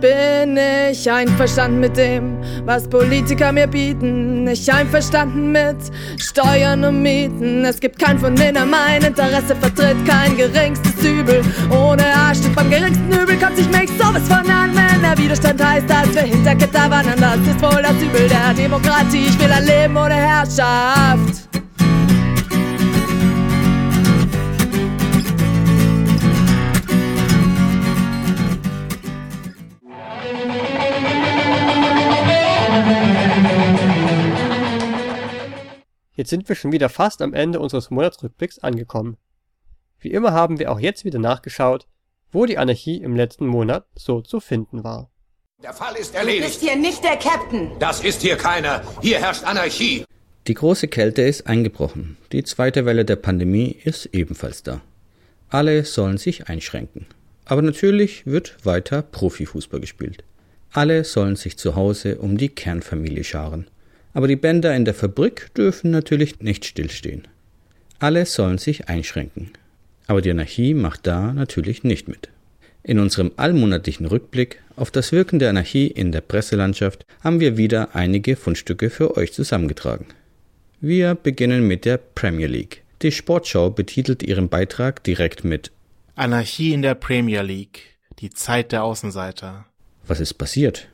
Bin 0.00 0.58
ich 0.90 1.10
einverstanden 1.10 1.80
mit 1.80 1.96
dem, 1.96 2.38
was 2.64 2.88
Politiker 2.88 3.52
mir 3.52 3.66
bieten. 3.66 4.44
Nicht 4.44 4.72
einverstanden 4.72 5.52
mit 5.52 5.76
Steuern 6.18 6.84
und 6.84 7.02
Mieten. 7.02 7.64
Es 7.64 7.78
gibt 7.78 7.98
keinen 7.98 8.18
von 8.18 8.34
denen, 8.34 8.70
mein 8.70 9.02
Interesse 9.02 9.54
vertritt. 9.54 9.96
Kein 10.06 10.36
geringstes 10.36 11.04
Übel. 11.04 11.42
Ohne 11.70 12.04
Arsch 12.14 12.38
beim 12.54 12.70
geringsten 12.70 13.12
Übel 13.12 13.38
kommt 13.38 13.56
sich 13.56 13.68
mich 13.68 13.90
sowas 13.90 14.22
von 14.26 14.50
an. 14.50 14.70
Wenn 14.74 15.02
der 15.02 15.18
Widerstand 15.18 15.62
heißt, 15.62 15.88
dass 15.88 16.14
wir 16.14 16.22
hinter 16.22 16.54
Gitter 16.54 16.90
wandern, 16.90 17.20
das 17.20 17.54
ist 17.54 17.62
wohl 17.62 17.82
das 17.82 18.02
Übel 18.02 18.28
der 18.28 18.54
Demokratie. 18.54 19.26
Ich 19.28 19.38
will 19.38 19.52
ein 19.52 19.64
Leben 19.64 19.96
ohne 19.96 20.14
Herrschaft. 20.14 21.59
Jetzt 36.20 36.28
sind 36.28 36.50
wir 36.50 36.54
schon 36.54 36.70
wieder 36.70 36.90
fast 36.90 37.22
am 37.22 37.32
Ende 37.32 37.60
unseres 37.60 37.88
Monatsrückblicks 37.88 38.58
angekommen. 38.58 39.16
Wie 40.00 40.10
immer 40.10 40.32
haben 40.32 40.58
wir 40.58 40.70
auch 40.70 40.78
jetzt 40.78 41.06
wieder 41.06 41.18
nachgeschaut, 41.18 41.86
wo 42.30 42.44
die 42.44 42.58
Anarchie 42.58 42.98
im 42.98 43.16
letzten 43.16 43.46
Monat 43.46 43.86
so 43.96 44.20
zu 44.20 44.38
finden 44.38 44.84
war. 44.84 45.10
Der 45.62 45.72
Fall 45.72 45.96
ist 45.96 46.14
erledigt. 46.14 46.42
Du 46.42 46.48
bist 46.48 46.60
hier 46.60 46.76
nicht 46.76 47.02
der 47.02 47.16
Captain. 47.16 47.70
Das 47.78 48.04
ist 48.04 48.20
hier 48.20 48.36
keiner. 48.36 48.82
Hier 49.00 49.18
herrscht 49.18 49.44
Anarchie. 49.44 50.04
Die 50.46 50.52
große 50.52 50.88
Kälte 50.88 51.22
ist 51.22 51.46
eingebrochen. 51.46 52.18
Die 52.32 52.44
zweite 52.44 52.84
Welle 52.84 53.06
der 53.06 53.16
Pandemie 53.16 53.74
ist 53.82 54.04
ebenfalls 54.12 54.62
da. 54.62 54.82
Alle 55.48 55.86
sollen 55.86 56.18
sich 56.18 56.50
einschränken. 56.50 57.06
Aber 57.46 57.62
natürlich 57.62 58.26
wird 58.26 58.66
weiter 58.66 59.00
Profifußball 59.00 59.80
gespielt. 59.80 60.22
Alle 60.70 61.02
sollen 61.04 61.36
sich 61.36 61.56
zu 61.56 61.76
Hause 61.76 62.18
um 62.18 62.36
die 62.36 62.50
Kernfamilie 62.50 63.24
scharen. 63.24 63.68
Aber 64.12 64.28
die 64.28 64.36
Bänder 64.36 64.74
in 64.74 64.84
der 64.84 64.94
Fabrik 64.94 65.54
dürfen 65.54 65.90
natürlich 65.90 66.40
nicht 66.40 66.64
stillstehen. 66.64 67.28
Alle 67.98 68.26
sollen 68.26 68.58
sich 68.58 68.88
einschränken. 68.88 69.50
Aber 70.06 70.22
die 70.22 70.30
Anarchie 70.30 70.74
macht 70.74 71.06
da 71.06 71.32
natürlich 71.32 71.84
nicht 71.84 72.08
mit. 72.08 72.28
In 72.82 72.98
unserem 72.98 73.32
allmonatlichen 73.36 74.06
Rückblick 74.06 74.62
auf 74.74 74.90
das 74.90 75.12
Wirken 75.12 75.38
der 75.38 75.50
Anarchie 75.50 75.86
in 75.86 76.12
der 76.12 76.22
Presselandschaft 76.22 77.04
haben 77.22 77.38
wir 77.38 77.56
wieder 77.56 77.94
einige 77.94 78.36
Fundstücke 78.36 78.88
für 78.88 79.16
euch 79.16 79.32
zusammengetragen. 79.32 80.06
Wir 80.80 81.14
beginnen 81.14 81.68
mit 81.68 81.84
der 81.84 81.98
Premier 81.98 82.46
League. 82.46 82.82
Die 83.02 83.12
Sportschau 83.12 83.70
betitelt 83.70 84.22
ihren 84.22 84.48
Beitrag 84.48 85.04
direkt 85.04 85.44
mit 85.44 85.70
Anarchie 86.14 86.72
in 86.72 86.82
der 86.82 86.94
Premier 86.94 87.42
League. 87.42 87.82
Die 88.18 88.30
Zeit 88.30 88.72
der 88.72 88.84
Außenseiter. 88.84 89.66
Was 90.06 90.20
ist 90.20 90.34
passiert? 90.34 90.88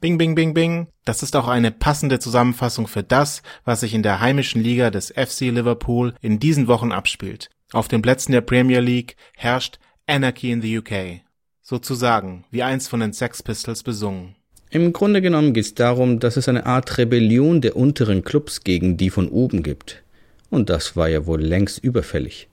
Bing, 0.00 0.16
bing, 0.16 0.34
bing, 0.34 0.54
bing. 0.54 0.88
Das 1.04 1.22
ist 1.22 1.36
auch 1.36 1.46
eine 1.46 1.70
passende 1.70 2.18
Zusammenfassung 2.18 2.86
für 2.86 3.02
das, 3.02 3.42
was 3.66 3.80
sich 3.80 3.92
in 3.92 4.02
der 4.02 4.20
heimischen 4.20 4.62
Liga 4.62 4.90
des 4.90 5.12
FC 5.14 5.50
Liverpool 5.50 6.14
in 6.22 6.38
diesen 6.38 6.68
Wochen 6.68 6.90
abspielt. 6.90 7.50
Auf 7.74 7.86
den 7.86 8.00
Plätzen 8.00 8.32
der 8.32 8.40
Premier 8.40 8.80
League 8.80 9.16
herrscht 9.36 9.78
Anarchy 10.06 10.52
in 10.52 10.62
the 10.62 10.78
UK. 10.78 11.20
Sozusagen, 11.60 12.46
wie 12.50 12.62
einst 12.62 12.88
von 12.88 13.00
den 13.00 13.12
Sex 13.12 13.42
Pistols 13.42 13.82
besungen. 13.82 14.36
Im 14.70 14.94
Grunde 14.94 15.20
genommen 15.20 15.52
geht 15.52 15.66
es 15.66 15.74
darum, 15.74 16.18
dass 16.18 16.38
es 16.38 16.48
eine 16.48 16.64
Art 16.64 16.96
Rebellion 16.96 17.60
der 17.60 17.76
unteren 17.76 18.24
Clubs 18.24 18.64
gegen 18.64 18.96
die 18.96 19.10
von 19.10 19.28
oben 19.28 19.62
gibt. 19.62 20.02
Und 20.48 20.70
das 20.70 20.96
war 20.96 21.10
ja 21.10 21.26
wohl 21.26 21.42
längst 21.42 21.84
überfällig. 21.84 22.48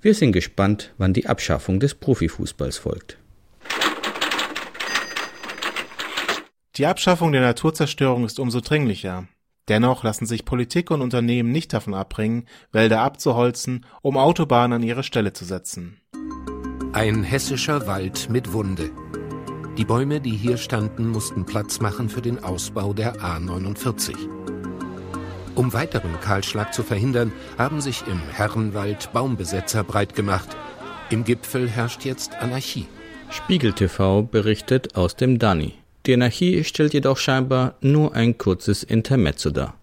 Wir 0.00 0.14
sind 0.14 0.32
gespannt, 0.32 0.92
wann 0.98 1.12
die 1.12 1.28
Abschaffung 1.28 1.78
des 1.78 1.94
Profifußballs 1.94 2.78
folgt. 2.78 3.18
Die 6.76 6.86
Abschaffung 6.86 7.32
der 7.32 7.42
Naturzerstörung 7.42 8.24
ist 8.24 8.40
umso 8.40 8.60
dringlicher. 8.60 9.28
Dennoch 9.68 10.04
lassen 10.04 10.24
sich 10.24 10.46
Politik 10.46 10.90
und 10.90 11.02
Unternehmen 11.02 11.52
nicht 11.52 11.74
davon 11.74 11.92
abbringen, 11.92 12.48
Wälder 12.72 13.02
abzuholzen, 13.02 13.84
um 14.00 14.16
Autobahnen 14.16 14.76
an 14.76 14.82
ihre 14.82 15.02
Stelle 15.02 15.34
zu 15.34 15.44
setzen. 15.44 16.00
Ein 16.94 17.24
hessischer 17.24 17.86
Wald 17.86 18.30
mit 18.30 18.54
Wunde. 18.54 18.90
Die 19.76 19.84
Bäume, 19.84 20.22
die 20.22 20.34
hier 20.34 20.56
standen, 20.56 21.08
mussten 21.08 21.44
Platz 21.44 21.80
machen 21.80 22.08
für 22.08 22.22
den 22.22 22.42
Ausbau 22.42 22.94
der 22.94 23.16
A49. 23.16 24.14
Um 25.54 25.74
weiteren 25.74 26.18
Kahlschlag 26.20 26.72
zu 26.72 26.82
verhindern, 26.82 27.32
haben 27.58 27.82
sich 27.82 28.02
im 28.06 28.20
Herrenwald 28.32 29.12
Baumbesetzer 29.12 29.84
breit 29.84 30.14
gemacht. 30.14 30.56
Im 31.10 31.24
Gipfel 31.24 31.68
herrscht 31.68 32.06
jetzt 32.06 32.34
Anarchie. 32.36 32.86
Spiegel 33.28 33.74
TV 33.74 34.22
berichtet 34.22 34.96
aus 34.96 35.16
dem 35.16 35.38
Dani. 35.38 35.81
Die 36.06 36.14
Anarchie 36.14 36.64
stellt 36.64 36.94
jedoch 36.94 37.16
scheinbar 37.16 37.74
nur 37.80 38.14
ein 38.14 38.36
kurzes 38.36 38.82
Intermezzo 38.82 39.50
dar. 39.50 39.74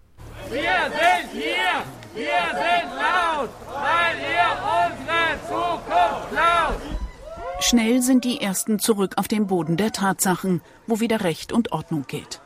Wir 0.50 0.60
sind 0.60 1.32
hier, 1.32 1.82
wir 2.14 2.46
sind 2.52 2.90
laut, 2.94 3.50
weil 3.72 4.16
ihr 4.20 4.50
unsere 4.84 5.48
Zukunft 5.48 6.30
klaut. 6.30 7.62
Schnell 7.62 8.02
sind 8.02 8.24
die 8.24 8.40
Ersten 8.40 8.78
zurück 8.78 9.14
auf 9.16 9.28
den 9.28 9.46
Boden 9.46 9.78
der 9.78 9.92
Tatsachen, 9.92 10.60
wo 10.86 11.00
wieder 11.00 11.22
Recht 11.22 11.52
und 11.52 11.72
Ordnung 11.72 12.04
gilt. 12.06 12.42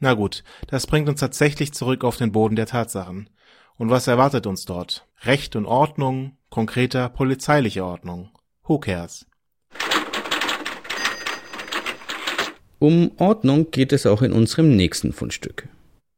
Na 0.00 0.14
gut, 0.14 0.42
das 0.66 0.86
bringt 0.86 1.08
uns 1.08 1.20
tatsächlich 1.20 1.72
zurück 1.72 2.02
auf 2.02 2.16
den 2.16 2.32
Boden 2.32 2.56
der 2.56 2.66
Tatsachen. 2.66 3.30
Und 3.76 3.90
was 3.90 4.08
erwartet 4.08 4.46
uns 4.46 4.64
dort? 4.64 5.06
Recht 5.22 5.54
und 5.54 5.66
Ordnung, 5.66 6.36
konkreter 6.50 7.08
polizeiliche 7.08 7.84
Ordnung. 7.84 8.30
Who 8.64 8.78
cares? 8.78 9.26
Um 12.78 13.12
Ordnung 13.16 13.70
geht 13.70 13.92
es 13.92 14.04
auch 14.04 14.20
in 14.20 14.32
unserem 14.32 14.76
nächsten 14.76 15.12
Fundstück. 15.12 15.68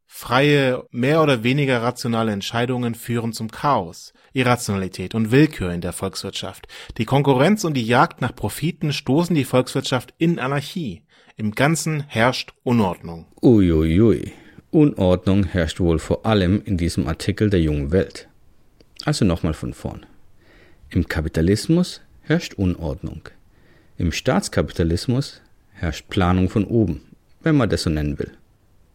Freie, 0.06 0.82
mehr 0.90 1.22
oder 1.22 1.44
weniger 1.44 1.80
rationale 1.80 2.32
Entscheidungen 2.32 2.96
führen 2.96 3.32
zum 3.32 3.52
Chaos, 3.52 4.12
Irrationalität 4.32 5.14
und 5.14 5.30
Willkür 5.30 5.70
in 5.70 5.80
der 5.80 5.92
Volkswirtschaft. 5.92 6.66
Die 6.96 7.04
Konkurrenz 7.04 7.62
und 7.62 7.74
die 7.74 7.86
Jagd 7.86 8.20
nach 8.20 8.34
Profiten 8.34 8.92
stoßen 8.92 9.36
die 9.36 9.44
Volkswirtschaft 9.44 10.14
in 10.18 10.40
Anarchie. 10.40 11.02
Im 11.36 11.52
Ganzen 11.52 12.02
herrscht 12.08 12.52
Unordnung. 12.64 13.26
Uiuiui. 13.40 14.32
Unordnung 14.72 15.44
herrscht 15.44 15.78
wohl 15.78 16.00
vor 16.00 16.26
allem 16.26 16.60
in 16.64 16.76
diesem 16.76 17.06
Artikel 17.06 17.48
der 17.48 17.60
jungen 17.60 17.92
Welt. 17.92 18.28
Also 19.04 19.24
nochmal 19.24 19.54
von 19.54 19.72
vorn. 19.72 20.04
Im 20.90 21.06
Kapitalismus 21.06 22.00
herrscht 22.22 22.54
Unordnung. 22.54 23.28
Im 23.98 24.10
Staatskapitalismus 24.10 25.42
herrscht 25.78 26.08
Planung 26.08 26.50
von 26.50 26.64
oben, 26.64 27.02
wenn 27.42 27.56
man 27.56 27.70
das 27.70 27.82
so 27.82 27.90
nennen 27.90 28.18
will. 28.18 28.32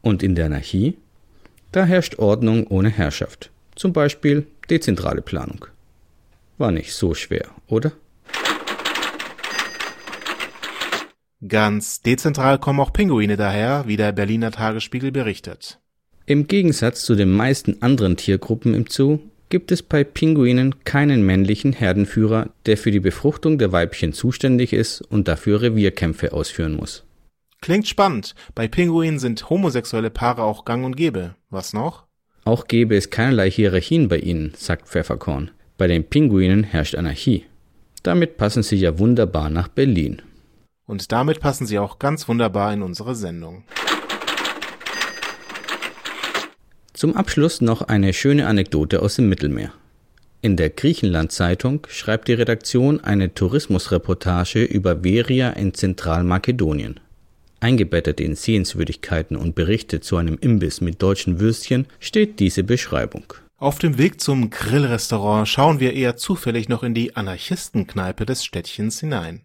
Und 0.01 0.21
in 0.21 0.35
der 0.35 0.47
Anarchie? 0.47 0.97
Da 1.71 1.85
herrscht 1.85 2.19
Ordnung 2.19 2.67
ohne 2.67 2.89
Herrschaft. 2.89 3.51
Zum 3.75 3.93
Beispiel 3.93 4.45
dezentrale 4.69 5.21
Planung. 5.21 5.65
War 6.57 6.71
nicht 6.71 6.93
so 6.93 7.13
schwer, 7.13 7.47
oder? 7.67 7.91
Ganz 11.47 12.01
dezentral 12.01 12.59
kommen 12.59 12.79
auch 12.79 12.93
Pinguine 12.93 13.35
daher, 13.35 13.83
wie 13.87 13.97
der 13.97 14.11
Berliner 14.11 14.51
Tagesspiegel 14.51 15.11
berichtet. 15.11 15.79
Im 16.25 16.47
Gegensatz 16.47 17.03
zu 17.03 17.15
den 17.15 17.31
meisten 17.31 17.81
anderen 17.81 18.15
Tiergruppen 18.15 18.73
im 18.73 18.85
Zoo 18.87 19.19
gibt 19.53 19.71
es 19.71 19.83
bei 19.83 20.03
Pinguinen 20.03 20.83
keinen 20.83 21.23
männlichen 21.23 21.73
Herdenführer, 21.73 22.49
der 22.65 22.75
für 22.75 22.89
die 22.89 22.99
Befruchtung 22.99 23.59
der 23.59 23.71
Weibchen 23.71 24.11
zuständig 24.11 24.73
ist 24.73 25.01
und 25.01 25.27
dafür 25.27 25.61
Revierkämpfe 25.61 26.33
ausführen 26.33 26.73
muss. 26.73 27.03
Klingt 27.61 27.87
spannend. 27.87 28.33
Bei 28.55 28.67
Pinguinen 28.67 29.19
sind 29.19 29.51
homosexuelle 29.51 30.09
Paare 30.09 30.41
auch 30.41 30.65
gang 30.65 30.83
und 30.83 30.97
gäbe. 30.97 31.35
Was 31.51 31.71
noch? 31.71 32.05
Auch 32.45 32.65
gäbe 32.65 32.95
es 32.95 33.11
keinerlei 33.11 33.51
Hierarchien 33.51 34.07
bei 34.07 34.17
ihnen, 34.17 34.53
sagt 34.57 34.87
Pfefferkorn. 34.87 35.51
Bei 35.77 35.85
den 35.85 36.03
Pinguinen 36.03 36.63
herrscht 36.63 36.95
Anarchie. 36.95 37.45
Damit 38.01 38.37
passen 38.37 38.63
sie 38.63 38.77
ja 38.77 38.97
wunderbar 38.97 39.51
nach 39.51 39.67
Berlin. 39.67 40.23
Und 40.87 41.11
damit 41.11 41.39
passen 41.39 41.67
sie 41.67 41.77
auch 41.77 41.99
ganz 41.99 42.27
wunderbar 42.27 42.73
in 42.73 42.81
unsere 42.81 43.13
Sendung. 43.13 43.65
Zum 47.03 47.17
Abschluss 47.17 47.59
noch 47.59 47.81
eine 47.81 48.13
schöne 48.13 48.47
Anekdote 48.47 49.01
aus 49.01 49.17
dem 49.17 49.27
Mittelmeer. 49.27 49.73
In 50.41 50.55
der 50.55 50.69
Griechenland-Zeitung 50.69 51.85
schreibt 51.89 52.29
die 52.29 52.33
Redaktion 52.33 53.01
eine 53.01 53.33
Tourismusreportage 53.33 54.63
über 54.63 55.03
Veria 55.03 55.49
in 55.49 55.73
Zentralmakedonien. 55.73 57.01
Eingebettet 57.59 58.21
in 58.21 58.37
Sehenswürdigkeiten 58.37 59.35
und 59.35 59.53
Berichte 59.53 59.99
zu 59.99 60.15
einem 60.15 60.37
Imbiss 60.39 60.79
mit 60.79 61.01
deutschen 61.01 61.41
Würstchen 61.41 61.87
steht 61.99 62.39
diese 62.39 62.63
Beschreibung. 62.63 63.33
Auf 63.57 63.79
dem 63.79 63.97
Weg 63.97 64.21
zum 64.21 64.49
Grillrestaurant 64.49 65.49
schauen 65.49 65.81
wir 65.81 65.91
eher 65.91 66.15
zufällig 66.15 66.69
noch 66.69 66.83
in 66.83 66.93
die 66.93 67.17
Anarchistenkneipe 67.17 68.25
des 68.25 68.45
Städtchens 68.45 69.01
hinein. 69.01 69.41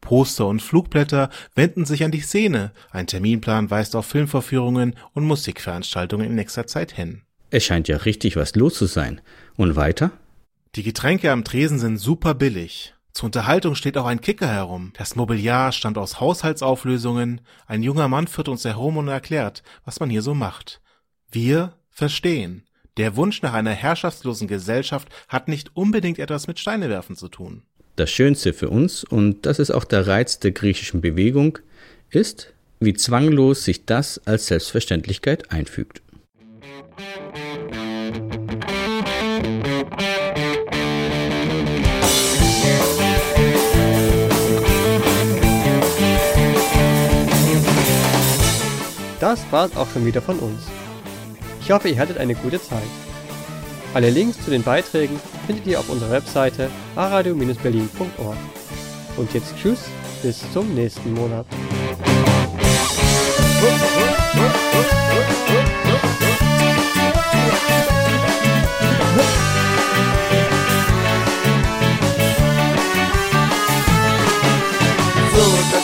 Poster 0.00 0.46
und 0.46 0.62
Flugblätter 0.62 1.30
wenden 1.54 1.84
sich 1.84 2.04
an 2.04 2.10
die 2.10 2.20
Szene, 2.20 2.72
ein 2.90 3.06
Terminplan 3.06 3.70
weist 3.70 3.96
auf 3.96 4.06
Filmvorführungen 4.06 4.94
und 5.12 5.24
Musikveranstaltungen 5.24 6.26
in 6.26 6.34
nächster 6.34 6.66
Zeit 6.66 6.92
hin. 6.92 7.22
Es 7.50 7.64
scheint 7.64 7.88
ja 7.88 7.96
richtig 7.96 8.36
was 8.36 8.54
los 8.54 8.74
zu 8.74 8.86
sein. 8.86 9.20
Und 9.56 9.76
weiter? 9.76 10.10
Die 10.74 10.82
Getränke 10.82 11.32
am 11.32 11.44
Tresen 11.44 11.78
sind 11.78 11.96
super 11.96 12.34
billig. 12.34 12.94
Zur 13.12 13.26
Unterhaltung 13.26 13.74
steht 13.74 13.96
auch 13.96 14.06
ein 14.06 14.20
Kicker 14.20 14.46
herum. 14.46 14.92
Das 14.96 15.16
Mobiliar 15.16 15.72
stammt 15.72 15.98
aus 15.98 16.20
Haushaltsauflösungen. 16.20 17.40
Ein 17.66 17.82
junger 17.82 18.06
Mann 18.06 18.28
führt 18.28 18.48
uns 18.48 18.64
herum 18.64 18.96
und 18.96 19.08
erklärt, 19.08 19.62
was 19.84 19.98
man 19.98 20.10
hier 20.10 20.22
so 20.22 20.34
macht. 20.34 20.80
Wir 21.30 21.74
verstehen. 21.90 22.64
Der 22.96 23.16
Wunsch 23.16 23.42
nach 23.42 23.54
einer 23.54 23.72
herrschaftslosen 23.72 24.46
Gesellschaft 24.46 25.08
hat 25.28 25.48
nicht 25.48 25.74
unbedingt 25.74 26.18
etwas 26.18 26.46
mit 26.46 26.58
Steinewerfen 26.58 27.16
zu 27.16 27.28
tun. 27.28 27.62
Das 27.98 28.12
Schönste 28.12 28.52
für 28.52 28.70
uns, 28.70 29.02
und 29.02 29.44
das 29.44 29.58
ist 29.58 29.72
auch 29.72 29.82
der 29.82 30.06
Reiz 30.06 30.38
der 30.38 30.52
griechischen 30.52 31.00
Bewegung, 31.00 31.58
ist, 32.10 32.52
wie 32.78 32.94
zwanglos 32.94 33.64
sich 33.64 33.86
das 33.86 34.24
als 34.24 34.46
Selbstverständlichkeit 34.46 35.50
einfügt. 35.50 36.00
Das 49.18 49.40
war's 49.50 49.76
auch 49.76 49.90
schon 49.90 50.06
wieder 50.06 50.22
von 50.22 50.38
uns. 50.38 50.60
Ich 51.60 51.72
hoffe, 51.72 51.88
ihr 51.88 51.98
hattet 51.98 52.18
eine 52.18 52.36
gute 52.36 52.62
Zeit. 52.62 53.07
Alle 53.94 54.10
Links 54.10 54.44
zu 54.44 54.50
den 54.50 54.62
Beiträgen 54.62 55.18
findet 55.46 55.66
ihr 55.66 55.80
auf 55.80 55.88
unserer 55.88 56.10
Webseite 56.10 56.70
aradio-berlin.org. 56.96 58.36
Und 59.16 59.34
jetzt 59.34 59.54
tschüss, 59.56 59.80
bis 60.22 60.40
zum 60.52 60.74
nächsten 60.74 61.14
Monat. 61.14 61.46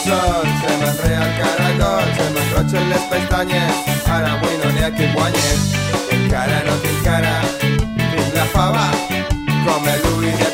Sol, 0.05 0.45
se 0.61 0.77
m'enrea 0.77 1.23
el 1.25 1.33
caragol, 1.41 2.05
se 2.69 2.85
qui 4.97 5.07
guanyi. 5.15 5.85
Encara 6.11 6.63
no 6.67 6.75
tinc 6.83 7.03
cara, 7.05 7.94
tinc 8.55 8.63
la 8.63 8.71
fava, 8.71 8.91
com 9.67 9.87
el 9.89 10.01
Louis 10.05 10.39
de 10.39 10.51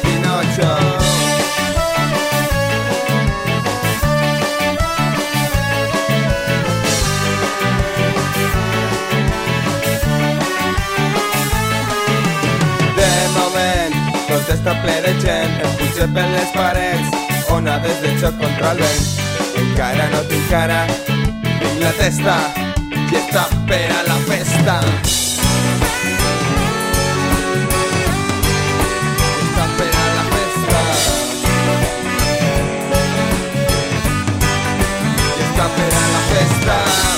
moment, 13.36 13.94
tot 14.28 14.48
està 14.48 14.74
ple 14.82 15.00
de 15.04 15.14
gent, 15.20 15.60
em 15.60 15.76
puja 15.76 16.08
per 16.14 16.26
les 16.32 16.50
parets, 16.56 17.08
onades 17.50 18.02
de 18.02 18.32
contra 18.40 18.72
el 18.72 18.78
vent. 18.78 19.06
Encara 19.60 20.08
no 20.10 20.24
tinc 20.28 20.50
cara, 20.50 20.86
tinc 21.06 21.80
la 21.80 21.92
testa 21.92 22.40
y 23.10 23.16
está 23.16 23.48
pera 23.66 24.02
la 24.06 24.20
festa. 24.28 25.19
star. 36.62 37.09